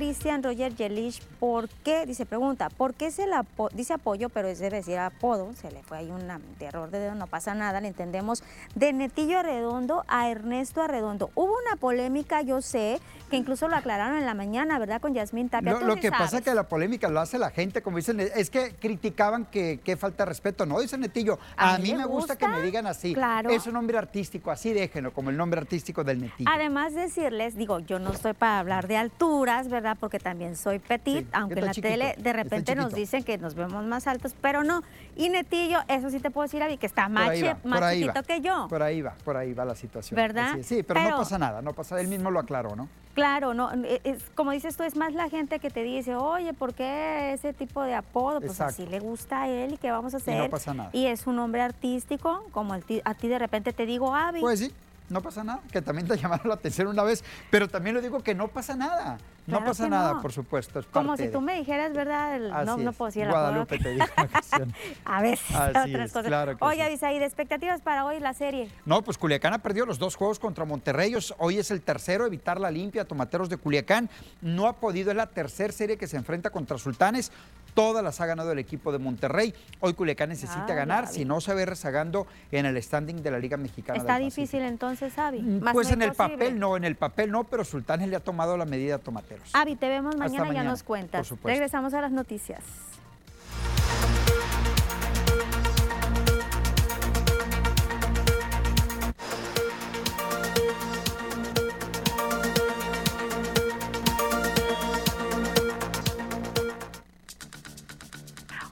Cristian 0.00 0.42
Roger 0.42 0.74
Yelish, 0.74 1.20
¿por 1.38 1.68
qué? 1.68 2.06
Dice, 2.06 2.24
pregunta, 2.24 2.70
¿por 2.70 2.94
qué 2.94 3.10
se 3.10 3.26
la 3.26 3.44
dice 3.74 3.92
apoyo, 3.92 4.30
pero 4.30 4.48
es 4.48 4.58
debe 4.58 4.78
decir 4.78 4.96
apodo? 4.96 5.52
Se 5.56 5.70
le 5.70 5.82
fue 5.82 5.98
ahí 5.98 6.10
un 6.10 6.26
error 6.58 6.90
de 6.90 7.00
dedo, 7.00 7.14
no 7.14 7.26
pasa 7.26 7.52
nada, 7.52 7.82
le 7.82 7.88
entendemos. 7.88 8.42
De 8.74 8.92
Netillo 8.92 9.38
Arredondo 9.40 10.04
a 10.08 10.28
Ernesto 10.30 10.80
Arredondo. 10.80 11.30
Hubo 11.34 11.52
una 11.66 11.76
polémica, 11.76 12.40
yo 12.42 12.62
sé, 12.62 13.00
que 13.28 13.36
incluso 13.36 13.68
lo 13.68 13.76
aclararon 13.76 14.16
en 14.18 14.26
la 14.26 14.34
mañana, 14.34 14.78
¿verdad? 14.78 15.00
Con 15.00 15.12
Yasmín 15.12 15.48
Tapia. 15.48 15.72
Lo, 15.72 15.78
Tú 15.80 15.86
lo 15.86 15.94
sí 15.94 16.00
que 16.00 16.10
pasa 16.10 16.38
es 16.38 16.44
que 16.44 16.54
la 16.54 16.64
polémica 16.68 17.08
lo 17.08 17.20
hace 17.20 17.36
la 17.38 17.50
gente, 17.50 17.82
como 17.82 17.96
dicen, 17.96 18.20
es 18.20 18.48
que 18.48 18.74
criticaban 18.80 19.44
que, 19.46 19.80
que 19.84 19.96
falta 19.96 20.24
de 20.24 20.28
respeto. 20.28 20.66
No, 20.66 20.80
dice 20.80 20.96
Netillo, 20.98 21.38
A 21.56 21.74
a, 21.74 21.78
mí 21.78 21.94
me 21.94 22.04
gusta, 22.06 22.36
que 22.36 22.46
me 22.46 22.60
digan 22.62 22.86
así. 22.86 23.12
claro. 23.12 23.50
Es 23.50 23.66
un 23.66 23.74
nombre 23.74 23.98
artístico, 23.98 24.50
así 24.52 24.72
déjenlo, 24.72 25.12
como 25.12 25.30
el 25.30 25.36
nombre 25.36 25.60
artístico 25.60 26.04
del 26.04 26.20
Netillo. 26.20 26.48
Además 26.52 26.94
decirles, 26.94 27.56
digo, 27.56 27.80
yo 27.80 27.98
no 27.98 28.12
estoy 28.12 28.34
para 28.34 28.60
hablar 28.60 28.86
de 28.86 28.96
alturas, 28.96 29.68
¿verdad? 29.68 29.96
Porque 29.98 30.18
también 30.20 30.54
soy 30.56 30.78
petit, 30.78 31.24
Sí, 31.24 31.26
aunque 31.32 31.58
en 31.58 31.64
la 31.66 31.72
chiquito, 31.72 31.92
tele 31.92 32.14
de 32.18 32.32
repente 32.32 32.74
nos 32.76 32.94
dicen 32.94 33.24
que 33.24 33.36
nos 33.38 33.54
vemos 33.54 33.84
más 33.84 34.06
altos, 34.06 34.34
pero 34.40 34.62
no. 34.64 34.82
Y 35.16 35.28
Netillo, 35.28 35.80
eso 35.88 36.08
sí 36.10 36.20
te 36.20 36.30
puedo 36.30 36.46
decir, 36.46 36.62
Avi, 36.62 36.76
que 36.78 36.86
está 36.86 37.08
más, 37.08 37.32
chi- 37.34 37.46
más 37.64 37.92
chiquito 37.94 38.22
que 38.22 38.40
yo. 38.40 38.59
Por 38.68 38.82
ahí 38.82 39.02
va, 39.02 39.14
por 39.24 39.36
ahí 39.36 39.52
va 39.54 39.64
la 39.64 39.74
situación. 39.74 40.16
¿Verdad? 40.16 40.56
Sí, 40.62 40.82
pero, 40.82 41.00
Pero- 41.00 41.10
no 41.10 41.18
pasa 41.18 41.38
nada, 41.38 41.62
no 41.62 41.72
pasa, 41.72 42.00
él 42.00 42.08
mismo 42.08 42.30
lo 42.30 42.40
aclaró, 42.40 42.74
¿no? 42.76 42.88
Claro, 43.14 43.54
no, 43.54 43.72
e- 43.84 44.00
es, 44.04 44.22
como 44.34 44.52
dices 44.52 44.76
tú, 44.76 44.84
es 44.84 44.96
más 44.96 45.12
la 45.14 45.28
gente 45.28 45.58
que 45.58 45.68
te 45.70 45.82
dice, 45.82 46.14
oye, 46.14 46.54
¿por 46.54 46.74
qué 46.74 47.32
ese 47.32 47.52
tipo 47.52 47.82
de 47.82 47.94
apodo? 47.94 48.38
Pues 48.38 48.52
Exacto. 48.52 48.82
así 48.82 48.86
le 48.86 49.00
gusta 49.00 49.42
a 49.42 49.48
él 49.48 49.74
y 49.74 49.76
qué 49.78 49.90
vamos 49.90 50.14
a 50.14 50.18
hacer. 50.18 50.48
pasa 50.48 50.72
nada. 50.74 50.90
Y 50.92 51.06
es 51.06 51.26
un 51.26 51.38
hombre 51.40 51.60
artístico, 51.60 52.44
como 52.52 52.74
el 52.74 52.84
a 53.04 53.14
ti 53.14 53.28
de 53.28 53.38
repente 53.38 53.72
te 53.72 53.84
digo, 53.84 54.14
Avi. 54.14 54.40
Pues 54.40 54.60
sí, 54.60 54.72
no 55.10 55.20
pasa 55.20 55.44
nada, 55.44 55.60
que 55.70 55.82
también 55.82 56.06
te 56.08 56.16
llamaron 56.18 56.48
la 56.48 56.54
atención 56.54 56.86
una 56.88 57.02
vez, 57.02 57.22
pero 57.50 57.68
también 57.68 57.96
le 57.96 58.02
digo 58.02 58.22
que 58.22 58.34
no 58.34 58.48
pasa 58.48 58.74
nada. 58.76 59.18
No 59.46 59.64
pasa 59.64 59.88
nada, 59.88 60.14
no. 60.14 60.22
por 60.22 60.32
supuesto. 60.32 60.78
Es 60.78 60.86
como 60.86 61.16
si 61.16 61.26
tú 61.26 61.40
de- 61.40 61.44
me 61.46 61.56
dijeras, 61.56 61.92
¿verdad? 61.92 62.36
El- 62.36 62.50
no, 62.50 62.56
Así 62.74 62.84
no 62.84 62.90
es. 62.90 62.96
puedo 62.96 63.08
decir. 63.08 63.26
Guadalupe 63.28 63.78
te 63.78 63.94
dijo. 63.94 64.06
A 65.04 65.22
veces, 65.22 65.50
Así 65.56 65.90
otras 65.90 66.06
es, 66.06 66.12
cosas. 66.12 66.26
claro 66.26 66.56
que 66.56 66.64
Oye, 66.64 66.76
sí. 66.76 66.82
Avisaí, 66.82 67.16
expectativas 67.22 67.80
para 67.80 68.04
hoy 68.04 68.20
la 68.20 68.32
serie. 68.32 68.70
No, 68.84 69.02
pues 69.02 69.18
Culiacán 69.18 69.52
ha 69.54 69.58
perdido 69.58 69.86
los 69.86 69.98
dos 69.98 70.14
juegos 70.14 70.38
contra 70.38 70.64
Monterrey. 70.64 71.14
Hoy 71.38 71.58
es 71.58 71.70
el 71.72 71.80
tercero, 71.82 72.26
evitar 72.26 72.60
la 72.60 72.70
limpia, 72.70 73.04
Tomateros 73.04 73.48
de 73.48 73.56
Culiacán. 73.56 74.08
No 74.40 74.66
ha 74.68 74.74
podido, 74.76 75.10
es 75.10 75.16
la 75.16 75.26
tercera 75.26 75.72
serie 75.72 75.96
que 75.96 76.06
se 76.06 76.16
enfrenta 76.16 76.50
contra 76.50 76.78
Sultanes. 76.78 77.32
Todas 77.74 78.02
las 78.02 78.20
ha 78.20 78.26
ganado 78.26 78.52
el 78.52 78.58
equipo 78.58 78.92
de 78.92 78.98
Monterrey. 78.98 79.54
Hoy 79.80 79.94
Culiacán 79.94 80.28
necesita 80.28 80.66
Ay, 80.68 80.74
ganar, 80.74 81.06
si 81.08 81.24
no 81.24 81.40
se 81.40 81.54
ve 81.54 81.66
rezagando 81.66 82.26
en 82.50 82.66
el 82.66 82.80
standing 82.82 83.22
de 83.22 83.30
la 83.30 83.38
Liga 83.38 83.56
Mexicana. 83.56 83.98
Está 83.98 84.14
del 84.14 84.24
difícil 84.24 84.62
entonces, 84.62 85.16
Avi. 85.18 85.40
Más 85.40 85.72
Pues 85.72 85.88
no 85.88 85.94
en 85.94 86.02
el 86.02 86.12
papel 86.12 86.58
no, 86.58 86.76
en 86.76 86.84
el 86.84 86.96
papel 86.96 87.30
no, 87.30 87.44
pero 87.44 87.64
Sultanes 87.64 88.08
le 88.08 88.16
ha 88.16 88.20
tomado 88.20 88.56
la 88.56 88.64
medida 88.64 88.96
a 88.96 88.98
Tomateros. 88.98 89.50
Avi, 89.54 89.76
te 89.76 89.88
vemos 89.88 90.14
Hasta 90.14 90.24
mañana, 90.24 90.44
ya 90.44 90.48
mañana, 90.48 90.70
nos 90.70 90.82
cuentas. 90.82 91.20
por 91.20 91.26
supuesto. 91.26 91.48
Regresamos 91.48 91.94
a 91.94 92.00
las 92.00 92.12
noticias. 92.12 92.62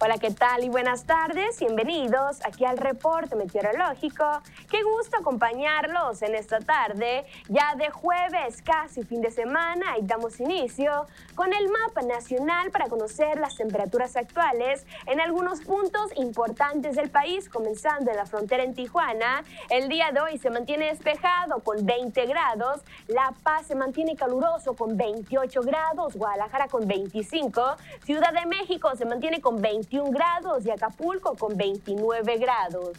Hola. 0.01 0.19
¿qué 0.19 0.31
tal? 0.31 0.65
Y 0.65 0.69
buenas 0.69 1.05
tardes. 1.05 1.59
Bienvenidos 1.59 2.39
aquí 2.45 2.65
al 2.65 2.79
reporte 2.79 3.35
meteorológico. 3.35 4.25
Qué 4.71 4.83
gusto 4.83 5.17
acompañarlos 5.19 6.23
en 6.23 6.35
esta 6.35 6.61
tarde, 6.61 7.25
ya 7.49 7.75
de 7.77 7.91
jueves, 7.91 8.63
casi 8.63 9.03
fin 9.03 9.21
de 9.21 9.31
semana, 9.31 9.99
y 9.99 10.03
damos 10.03 10.41
inicio 10.41 11.07
con 11.35 11.53
el 11.53 11.69
mapa 11.69 12.03
nacional 12.03 12.71
para 12.71 12.89
conocer 12.89 13.39
las 13.39 13.57
temperaturas 13.57 14.17
actuales 14.17 14.87
en 15.07 15.21
algunos 15.21 15.61
puntos 15.61 16.11
importantes 16.17 16.97
del 16.97 17.11
país, 17.11 17.49
comenzando 17.49 18.11
en 18.11 18.17
la 18.17 18.27
frontera 18.27 18.63
en 18.63 18.75
Tijuana. 18.75 19.45
El 19.69 19.89
día 19.89 20.11
de 20.13 20.21
hoy 20.21 20.39
se 20.39 20.51
mantiene 20.51 20.87
despejado 20.87 21.61
con 21.61 21.85
20 21.85 22.27
grados, 22.27 22.83
La 23.09 23.35
Paz 23.43 23.67
se 23.67 23.75
mantiene 23.75 24.17
caluroso 24.17 24.75
con 24.75 24.97
28 24.97 25.61
grados, 25.63 26.17
Guadalajara 26.17 26.69
con 26.69 26.87
25, 26.87 27.77
Ciudad 28.05 28.33
de 28.33 28.47
México 28.47 28.91
se 28.97 29.05
mantiene 29.05 29.41
con 29.41 29.61
20 29.61 29.88
grados 29.91 30.65
y 30.67 30.71
Acapulco 30.71 31.37
con 31.37 31.57
29 31.57 32.37
grados. 32.39 32.93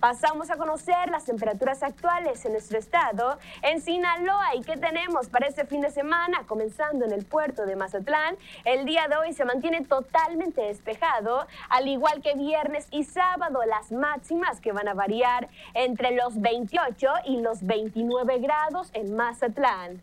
Pasamos 0.00 0.50
a 0.50 0.56
conocer 0.56 1.08
las 1.10 1.24
temperaturas 1.24 1.82
actuales 1.82 2.44
en 2.44 2.52
nuestro 2.52 2.78
estado. 2.78 3.38
En 3.62 3.80
Sinaloa, 3.80 4.54
¿y 4.54 4.60
qué 4.60 4.76
tenemos 4.76 5.28
para 5.28 5.46
este 5.46 5.64
fin 5.64 5.80
de 5.80 5.90
semana? 5.90 6.44
Comenzando 6.46 7.06
en 7.06 7.12
el 7.12 7.24
puerto 7.24 7.64
de 7.64 7.74
Mazatlán, 7.74 8.36
el 8.66 8.84
día 8.84 9.08
de 9.08 9.16
hoy 9.16 9.32
se 9.32 9.46
mantiene 9.46 9.82
totalmente 9.82 10.60
despejado, 10.60 11.46
al 11.70 11.88
igual 11.88 12.20
que 12.20 12.34
viernes 12.34 12.86
y 12.90 13.04
sábado, 13.04 13.60
las 13.66 13.92
máximas 13.92 14.60
que 14.60 14.72
van 14.72 14.88
a 14.88 14.94
variar 14.94 15.48
entre 15.72 16.10
los 16.10 16.38
28 16.38 17.08
y 17.24 17.40
los 17.40 17.64
29 17.64 18.40
grados 18.40 18.90
en 18.92 19.16
Mazatlán. 19.16 20.00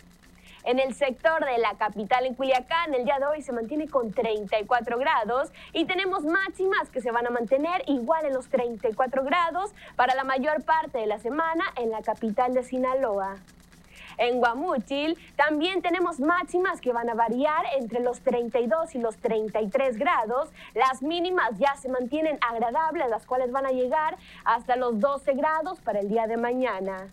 En 0.63 0.77
el 0.77 0.93
sector 0.93 1.43
de 1.43 1.57
la 1.57 1.73
capital 1.73 2.25
en 2.27 2.35
Culiacán, 2.35 2.93
el 2.93 3.03
día 3.03 3.17
de 3.17 3.25
hoy 3.25 3.41
se 3.41 3.51
mantiene 3.51 3.87
con 3.87 4.11
34 4.11 4.99
grados 4.99 5.51
y 5.73 5.85
tenemos 5.85 6.23
máximas 6.23 6.89
que 6.91 7.01
se 7.01 7.11
van 7.11 7.25
a 7.25 7.31
mantener 7.31 7.81
igual 7.87 8.25
en 8.25 8.33
los 8.33 8.47
34 8.47 9.23
grados 9.23 9.73
para 9.95 10.13
la 10.13 10.23
mayor 10.23 10.63
parte 10.63 10.99
de 10.99 11.07
la 11.07 11.17
semana 11.17 11.65
en 11.77 11.89
la 11.89 12.03
capital 12.03 12.53
de 12.53 12.61
Sinaloa. 12.61 13.37
En 14.19 14.37
Guamúchil 14.37 15.17
también 15.35 15.81
tenemos 15.81 16.19
máximas 16.19 16.79
que 16.79 16.93
van 16.93 17.09
a 17.09 17.15
variar 17.15 17.65
entre 17.79 17.99
los 17.99 18.19
32 18.19 18.93
y 18.93 18.99
los 18.99 19.17
33 19.17 19.97
grados. 19.97 20.49
Las 20.75 21.01
mínimas 21.01 21.57
ya 21.57 21.75
se 21.75 21.89
mantienen 21.89 22.37
agradables, 22.47 23.09
las 23.09 23.25
cuales 23.25 23.51
van 23.51 23.65
a 23.65 23.71
llegar 23.71 24.15
hasta 24.45 24.75
los 24.75 24.99
12 24.99 25.33
grados 25.33 25.79
para 25.79 26.01
el 26.01 26.09
día 26.09 26.27
de 26.27 26.37
mañana 26.37 27.07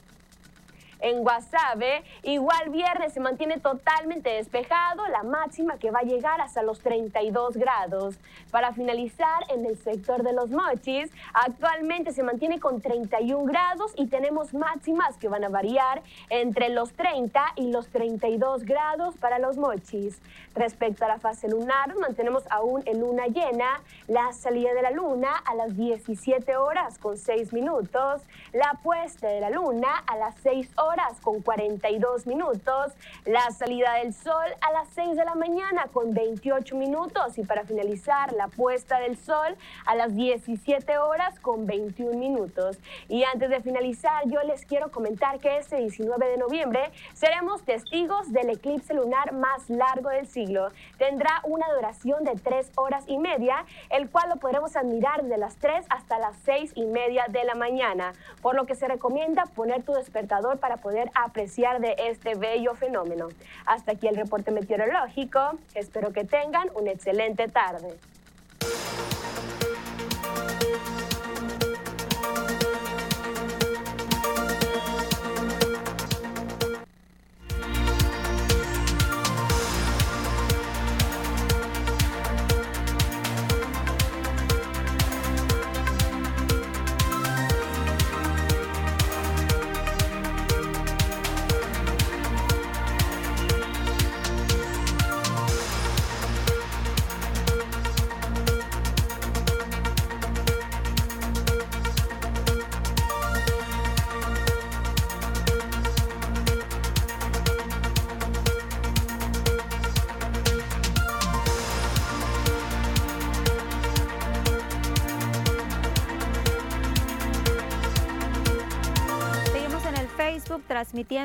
en 1.01 1.23
Guasave. 1.23 2.03
Igual 2.23 2.71
viernes 2.71 3.13
se 3.13 3.21
mantiene 3.21 3.59
totalmente 3.59 4.31
despejado, 4.31 5.07
la 5.09 5.23
máxima 5.23 5.79
que 5.79 5.91
va 5.91 6.01
a 6.01 6.03
llegar 6.03 6.41
hasta 6.41 6.63
los 6.63 6.81
32 6.81 7.57
grados. 7.57 8.17
Para 8.51 8.73
finalizar, 8.73 9.45
en 9.49 9.65
el 9.67 9.77
sector 9.79 10.23
de 10.23 10.33
los 10.33 10.51
mochis, 10.51 11.11
actualmente 11.33 12.13
se 12.13 12.23
mantiene 12.23 12.61
con 12.61 12.81
31 12.81 13.45
grados 13.45 13.93
y 13.97 14.07
tenemos 14.07 14.55
máximas 14.55 15.17
que 15.17 15.29
van 15.29 15.45
a 15.45 15.49
variar 15.49 16.03
entre 16.31 16.69
los 16.71 16.93
30 16.93 17.43
y 17.57 17.71
los 17.71 17.89
32 17.89 18.65
grados 18.65 19.17
para 19.17 19.39
los 19.39 19.57
mochis. 19.57 20.21
Respecto 20.55 21.05
a 21.05 21.09
la 21.09 21.19
fase 21.19 21.49
lunar, 21.49 21.95
mantenemos 21.97 22.45
aún 22.51 22.83
en 22.87 23.01
luna 23.01 23.27
llena 23.27 23.81
la 24.07 24.33
salida 24.33 24.75
de 24.75 24.83
la 24.83 24.91
luna 24.91 25.37
a 25.45 25.55
las 25.55 25.77
17 25.77 26.57
horas 26.57 26.99
con 26.99 27.17
6 27.17 27.53
minutos, 27.53 28.23
la 28.53 28.79
puesta 28.83 29.29
de 29.29 29.41
la 29.41 29.51
luna 29.51 29.89
a 30.07 30.17
las 30.17 30.35
6 30.43 30.71
horas 30.77 30.88
horas 30.89 31.21
con 31.21 31.43
42 31.43 32.27
minutos, 32.27 32.93
la 33.27 33.51
salida 33.51 33.95
del 33.95 34.15
sol 34.15 34.47
a 34.61 34.73
las 34.73 34.89
6 34.95 35.17
de 35.17 35.25
la 35.25 35.35
mañana 35.35 35.87
con 35.93 36.15
28 36.15 36.77
minutos 36.77 37.37
y 37.37 37.45
para 37.45 37.65
finalizar 37.65 38.33
la 38.33 38.49
puesta 38.49 38.99
del 38.99 39.19
sol 39.19 39.57
a 39.85 39.95
las 39.95 40.15
17 40.15 40.99
horas 40.99 41.39
con 41.41 41.67
21 41.67 42.17
minutos. 42.17 42.79
Y 43.09 43.25
antes 43.25 43.51
de 43.51 43.61
finalizar, 43.61 44.27
yo 44.27 44.43
les 44.43 44.65
quiero 44.65 44.91
comentar 44.91 45.39
que 45.39 45.59
este 45.59 45.77
19 45.77 46.27
de 46.27 46.39
noviembre 46.39 46.91
seremos 47.13 47.63
testigos 47.63 48.33
del 48.33 48.51
eclipse 48.51 48.95
lunar 48.95 49.33
más 49.33 49.69
largo 49.69 50.09
del 50.09 50.27
siglo. 50.27 50.69
Tendrá 50.97 51.43
una 51.45 51.71
duración 51.75 52.25
de 52.25 52.35
3 52.35 52.73
horas 52.77 53.05
y 53.07 53.19
media, 53.19 53.67
el 53.91 54.09
cual 54.09 54.31
lo 54.31 54.37
podremos 54.37 54.75
admirar 54.75 55.25
de 55.25 55.37
las 55.37 55.57
3 55.57 55.85
hasta 55.91 56.19
las 56.19 56.37
6 56.45 56.73
y 56.77 56.87
media 56.87 57.27
de 57.29 57.45
la 57.45 57.55
mañana, 57.55 58.15
por 58.41 58.55
lo 58.55 58.65
que 58.65 58.75
se 58.75 58.89
recomienda 58.89 59.45
poner 59.55 59.83
tu 59.83 59.93
despertador 59.93 60.59
para 60.59 60.78
poder 60.81 61.11
apreciar 61.15 61.81
de 61.81 61.95
este 61.99 62.35
bello 62.35 62.75
fenómeno. 62.75 63.29
Hasta 63.67 63.93
aquí 63.93 64.09
el 64.09 64.17
reporte 64.17 64.51
meteorológico. 64.51 65.59
Espero 65.75 66.13
que 66.13 66.25
tengan 66.25 66.71
una 66.75 66.91
excelente 66.91 67.49
tarde. 67.49 67.99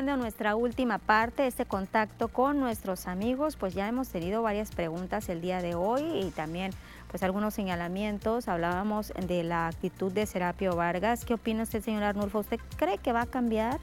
Transmitiendo 0.04 0.16
nuestra 0.16 0.56
última 0.56 0.98
parte, 0.98 1.46
este 1.46 1.64
contacto 1.64 2.28
con 2.28 2.60
nuestros 2.60 3.06
amigos, 3.06 3.56
pues 3.56 3.74
ya 3.74 3.88
hemos 3.88 4.08
tenido 4.08 4.42
varias 4.42 4.70
preguntas 4.70 5.28
el 5.28 5.40
día 5.40 5.62
de 5.62 5.74
hoy 5.74 6.02
y 6.02 6.30
también 6.30 6.72
pues 7.10 7.22
algunos 7.22 7.54
señalamientos. 7.54 8.48
Hablábamos 8.48 9.12
de 9.26 9.42
la 9.44 9.68
actitud 9.68 10.12
de 10.12 10.26
Serapio 10.26 10.76
Vargas. 10.76 11.24
¿Qué 11.24 11.34
opina 11.34 11.62
usted, 11.62 11.82
señor 11.82 12.02
Arnulfo? 12.02 12.40
¿Usted 12.40 12.60
cree 12.76 12.98
que 12.98 13.12
va 13.12 13.22
a 13.22 13.26
cambiar? 13.26 13.78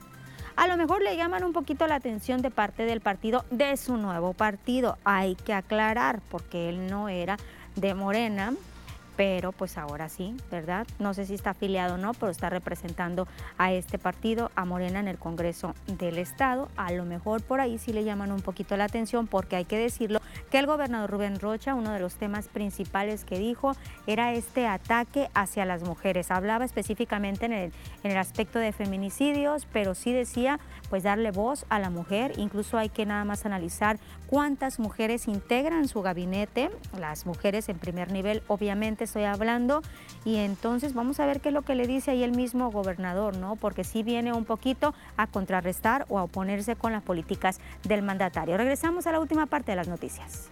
A 0.56 0.68
lo 0.68 0.78
mejor 0.78 1.02
le 1.02 1.18
llaman 1.18 1.44
un 1.44 1.54
poquito 1.54 1.88
la 1.88 1.96
atención 1.96 2.42
de 2.42 2.52
parte 2.52 2.86
del 2.86 3.02
partido, 3.02 3.44
de 3.50 3.76
su 3.78 3.98
nuevo 3.98 4.34
partido. 4.34 4.98
Hay 5.04 5.36
que 5.36 5.54
aclarar, 5.54 6.22
porque 6.30 6.70
él 6.70 6.88
no 6.88 7.10
era 7.10 7.38
de 7.76 7.96
Morena, 7.96 8.54
pero 9.16 9.52
pues 9.52 9.78
ahora 9.78 10.10
sí, 10.10 10.36
¿verdad? 10.50 10.88
No 11.00 11.14
sé 11.14 11.26
si 11.26 11.34
está 11.34 11.52
afiliado 11.52 11.96
o 11.96 11.98
no, 11.98 12.14
pero 12.14 12.32
está 12.32 12.50
representando 12.50 13.28
a 13.58 13.72
este 13.72 13.98
partido, 13.98 14.52
a 14.56 14.66
Morena 14.66 15.00
en 15.00 15.08
el 15.08 15.18
Congreso 15.18 15.76
del 15.88 16.18
Estado. 16.18 16.70
A 16.78 16.92
lo 16.92 17.06
mejor 17.06 17.42
por 17.42 17.60
ahí 17.60 17.78
sí 17.78 17.94
le 17.94 18.04
llaman 18.04 18.32
un 18.32 18.42
poquito 18.42 18.78
la 18.78 18.86
atención 18.86 19.28
porque 19.28 19.56
hay 19.56 19.66
que 19.66 19.78
decirlo 19.78 20.22
que 20.50 20.60
el 20.60 20.66
gobernador 20.66 21.10
Rubén 21.10 21.40
Rocha, 21.40 21.76
uno 21.76 21.92
de 21.92 22.00
los 22.00 22.16
temas 22.16 22.48
principales 22.48 23.26
que 23.26 23.38
dijo 23.38 23.74
era 24.08 24.34
este 24.34 24.68
ataque 24.68 25.30
hacia 25.34 25.66
las 25.66 25.84
mujeres. 25.84 26.32
Hablaba 26.32 26.66
específicamente 26.66 27.46
en 27.46 27.54
el, 27.54 27.74
en 28.04 28.12
el 28.12 28.18
aspecto 28.18 28.60
de 28.60 28.72
feminicidios, 28.72 29.68
pero 29.72 29.96
sí 29.96 30.12
decía 30.14 30.60
pues 30.90 31.04
darle 31.04 31.32
voz 31.32 31.66
a 31.70 31.80
la 31.80 31.90
mujer. 31.90 32.34
Incluso 32.38 32.78
hay 32.78 32.90
que 32.90 33.06
nada 33.06 33.24
más 33.24 33.46
analizar 33.46 33.98
cuántas 34.32 34.80
mujeres 34.80 35.28
integran 35.28 35.90
su 35.90 36.02
gabinete, 36.02 36.72
las 36.98 37.26
mujeres 37.26 37.68
en 37.68 37.78
primer 37.78 38.14
nivel, 38.14 38.42
obviamente 38.48 39.04
estoy 39.04 39.26
hablando, 39.26 39.82
y 40.24 40.38
entonces 40.38 40.94
vamos 40.94 41.20
a 41.20 41.26
ver 41.26 41.42
qué 41.42 41.50
es 41.50 41.54
lo 41.54 41.64
que 41.64 41.76
le 41.76 41.86
dice 41.86 42.12
ahí 42.12 42.24
el 42.24 42.32
mismo 42.32 42.72
gobernador, 42.72 43.36
¿no? 43.36 43.58
Porque 43.58 43.84
sí 43.84 44.04
viene 44.04 44.32
un 44.32 44.46
poquito 44.46 44.94
a 45.18 45.28
contrarrestar 45.28 46.06
o 46.08 46.18
a 46.18 46.24
oponerse 46.24 46.78
con 46.78 46.94
las 46.94 47.04
políticas 47.04 47.60
del 47.84 48.04
mandatario. 48.04 48.56
Regresamos 48.56 49.06
a 49.06 49.12
la 49.12 49.20
última 49.20 49.48
parte 49.48 49.74
de 49.74 49.76
las 49.76 49.90
noticias. 49.90 50.50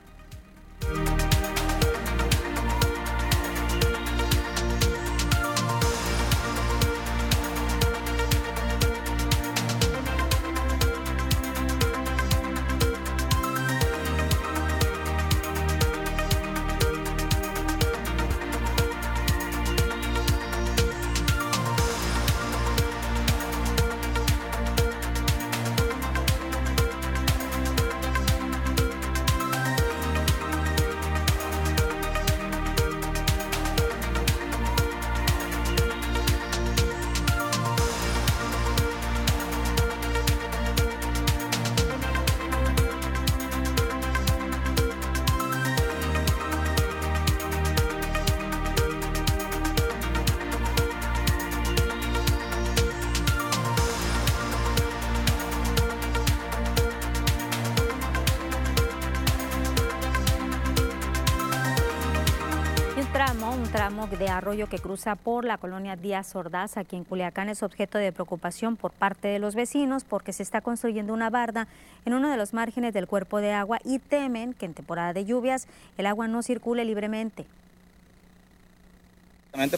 Arroyo 64.40 64.68
que 64.68 64.80
cruza 64.80 65.16
por 65.16 65.44
la 65.44 65.58
colonia 65.58 65.98
Díaz 65.98 66.34
Ordaz, 66.34 66.78
aquí 66.78 66.96
en 66.96 67.04
Culiacán, 67.04 67.50
es 67.50 67.62
objeto 67.62 67.98
de 67.98 68.14
preocupación 68.14 68.78
por 68.78 68.92
parte 68.92 69.28
de 69.28 69.38
los 69.38 69.54
vecinos 69.54 70.06
porque 70.06 70.32
se 70.32 70.44
está 70.44 70.62
construyendo 70.62 71.14
una 71.14 71.30
barda 71.30 71.68
en 72.06 72.14
uno 72.14 72.32
de 72.32 72.38
los 72.38 72.54
márgenes 72.54 72.94
del 72.94 73.06
cuerpo 73.06 73.42
de 73.42 73.52
agua 73.52 73.80
y 73.84 74.00
temen 74.00 74.54
que 74.54 74.66
en 74.66 74.74
temporada 74.74 75.12
de 75.12 75.26
lluvias 75.26 75.68
el 75.98 76.06
agua 76.06 76.30
no 76.30 76.42
circule 76.42 76.86
libremente. 76.86 77.46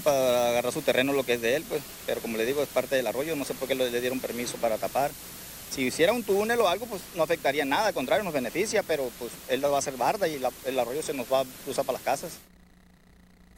Para 0.04 0.50
agarrar 0.50 0.72
su 0.72 0.84
terreno 0.84 1.12
lo 1.12 1.24
que 1.24 1.34
es 1.34 1.42
de 1.42 1.56
él, 1.56 1.66
pues, 1.68 1.82
pero 2.06 2.22
como 2.22 2.38
le 2.38 2.46
digo, 2.46 2.62
es 2.62 2.70
parte 2.70 2.96
del 2.96 3.08
arroyo, 3.08 3.36
no 3.36 3.46
sé 3.46 3.56
por 3.56 3.68
qué 3.68 3.74
le 3.74 4.00
dieron 4.00 4.20
permiso 4.20 4.58
para 4.58 4.78
tapar. 4.78 5.10
Si 5.72 5.82
hiciera 5.84 6.14
un 6.14 6.24
túnel 6.24 6.60
o 6.60 6.68
algo, 6.68 6.86
pues 6.86 7.02
no 7.16 7.24
afectaría 7.24 7.66
nada, 7.66 7.88
al 7.88 7.94
contrario, 7.96 8.24
nos 8.24 8.34
beneficia, 8.34 8.84
pero 8.84 9.10
pues 9.18 9.32
él 9.48 9.64
va 9.64 9.76
a 9.76 9.80
hacer 9.80 9.98
barda 9.98 10.28
y 10.28 10.40
el 10.66 10.80
arroyo 10.80 11.02
se 11.02 11.16
nos 11.16 11.32
va 11.32 11.40
a 11.40 11.46
cruzar 11.64 11.84
para 11.84 11.98
las 11.98 12.04
casas. 12.04 12.34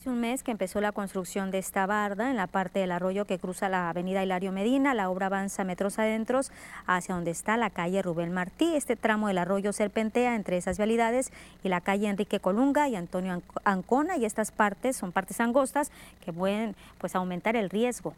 Hace 0.04 0.10
un 0.10 0.20
mes 0.20 0.44
que 0.44 0.52
empezó 0.52 0.82
la 0.82 0.92
construcción 0.92 1.50
de 1.50 1.60
esta 1.60 1.86
barda 1.86 2.30
en 2.30 2.36
la 2.36 2.48
parte 2.48 2.80
del 2.80 2.92
arroyo 2.92 3.24
que 3.24 3.40
cruza 3.40 3.70
la 3.70 3.90
avenida 3.90 4.22
Hilario 4.22 4.52
Medina. 4.52 4.94
La 4.94 5.10
obra 5.10 5.28
avanza 5.28 5.64
metros 5.64 5.98
adentro 5.98 6.42
hacia 6.86 7.16
donde 7.16 7.32
está 7.32 7.56
la 7.56 7.70
calle 7.70 8.02
Rubén 8.02 8.34
Martí. 8.34 8.76
Este 8.76 8.98
tramo 8.98 9.30
del 9.30 9.38
arroyo 9.38 9.72
serpentea 9.72 10.36
entre 10.36 10.58
esas 10.58 10.76
vialidades 10.76 11.32
y 11.64 11.70
la 11.70 11.80
calle 11.80 12.10
Enrique 12.10 12.42
Colunga 12.42 12.90
y 12.90 12.98
Antonio 12.98 13.42
Ancona. 13.64 14.18
Y 14.18 14.26
estas 14.26 14.52
partes 14.52 14.98
son 14.98 15.14
partes 15.14 15.40
angostas 15.40 15.90
que 16.26 16.34
pueden 16.34 16.76
pues, 16.98 17.16
aumentar 17.16 17.56
el 17.56 17.70
riesgo. 17.70 18.14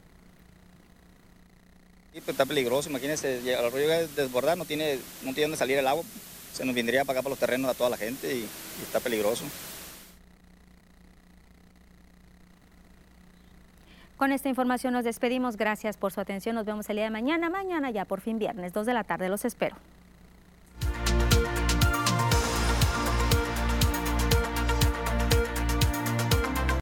Está 2.15 2.47
peligroso. 2.47 2.89
Imagínense, 2.89 3.47
el 3.47 3.63
arroyo 3.63 4.07
desbordar, 4.15 4.57
no 4.57 4.65
tiene, 4.65 4.97
no 5.21 5.35
tiene 5.35 5.41
dónde 5.41 5.57
salir 5.57 5.77
el 5.77 5.85
agua. 5.85 6.03
Se 6.51 6.65
nos 6.65 6.73
vendría 6.73 7.03
a 7.03 7.05
pagar 7.05 7.21
por 7.21 7.29
los 7.29 7.37
terrenos 7.37 7.69
a 7.69 7.75
toda 7.75 7.91
la 7.91 7.97
gente 7.97 8.35
y 8.35 8.47
está 8.81 8.99
peligroso. 8.99 9.43
Con 14.17 14.31
esta 14.31 14.47
información 14.47 14.93
nos 14.93 15.03
despedimos. 15.03 15.57
Gracias 15.57 15.97
por 15.97 16.13
su 16.13 16.21
atención. 16.21 16.55
Nos 16.55 16.65
vemos 16.65 16.89
el 16.89 16.95
día 16.95 17.05
de 17.05 17.11
mañana. 17.11 17.49
Mañana 17.49 17.91
ya 17.91 18.05
por 18.05 18.21
fin 18.21 18.39
viernes, 18.39 18.71
2 18.71 18.85
de 18.85 18.93
la 18.93 19.03
tarde. 19.03 19.27
Los 19.27 19.43
espero. 19.43 19.75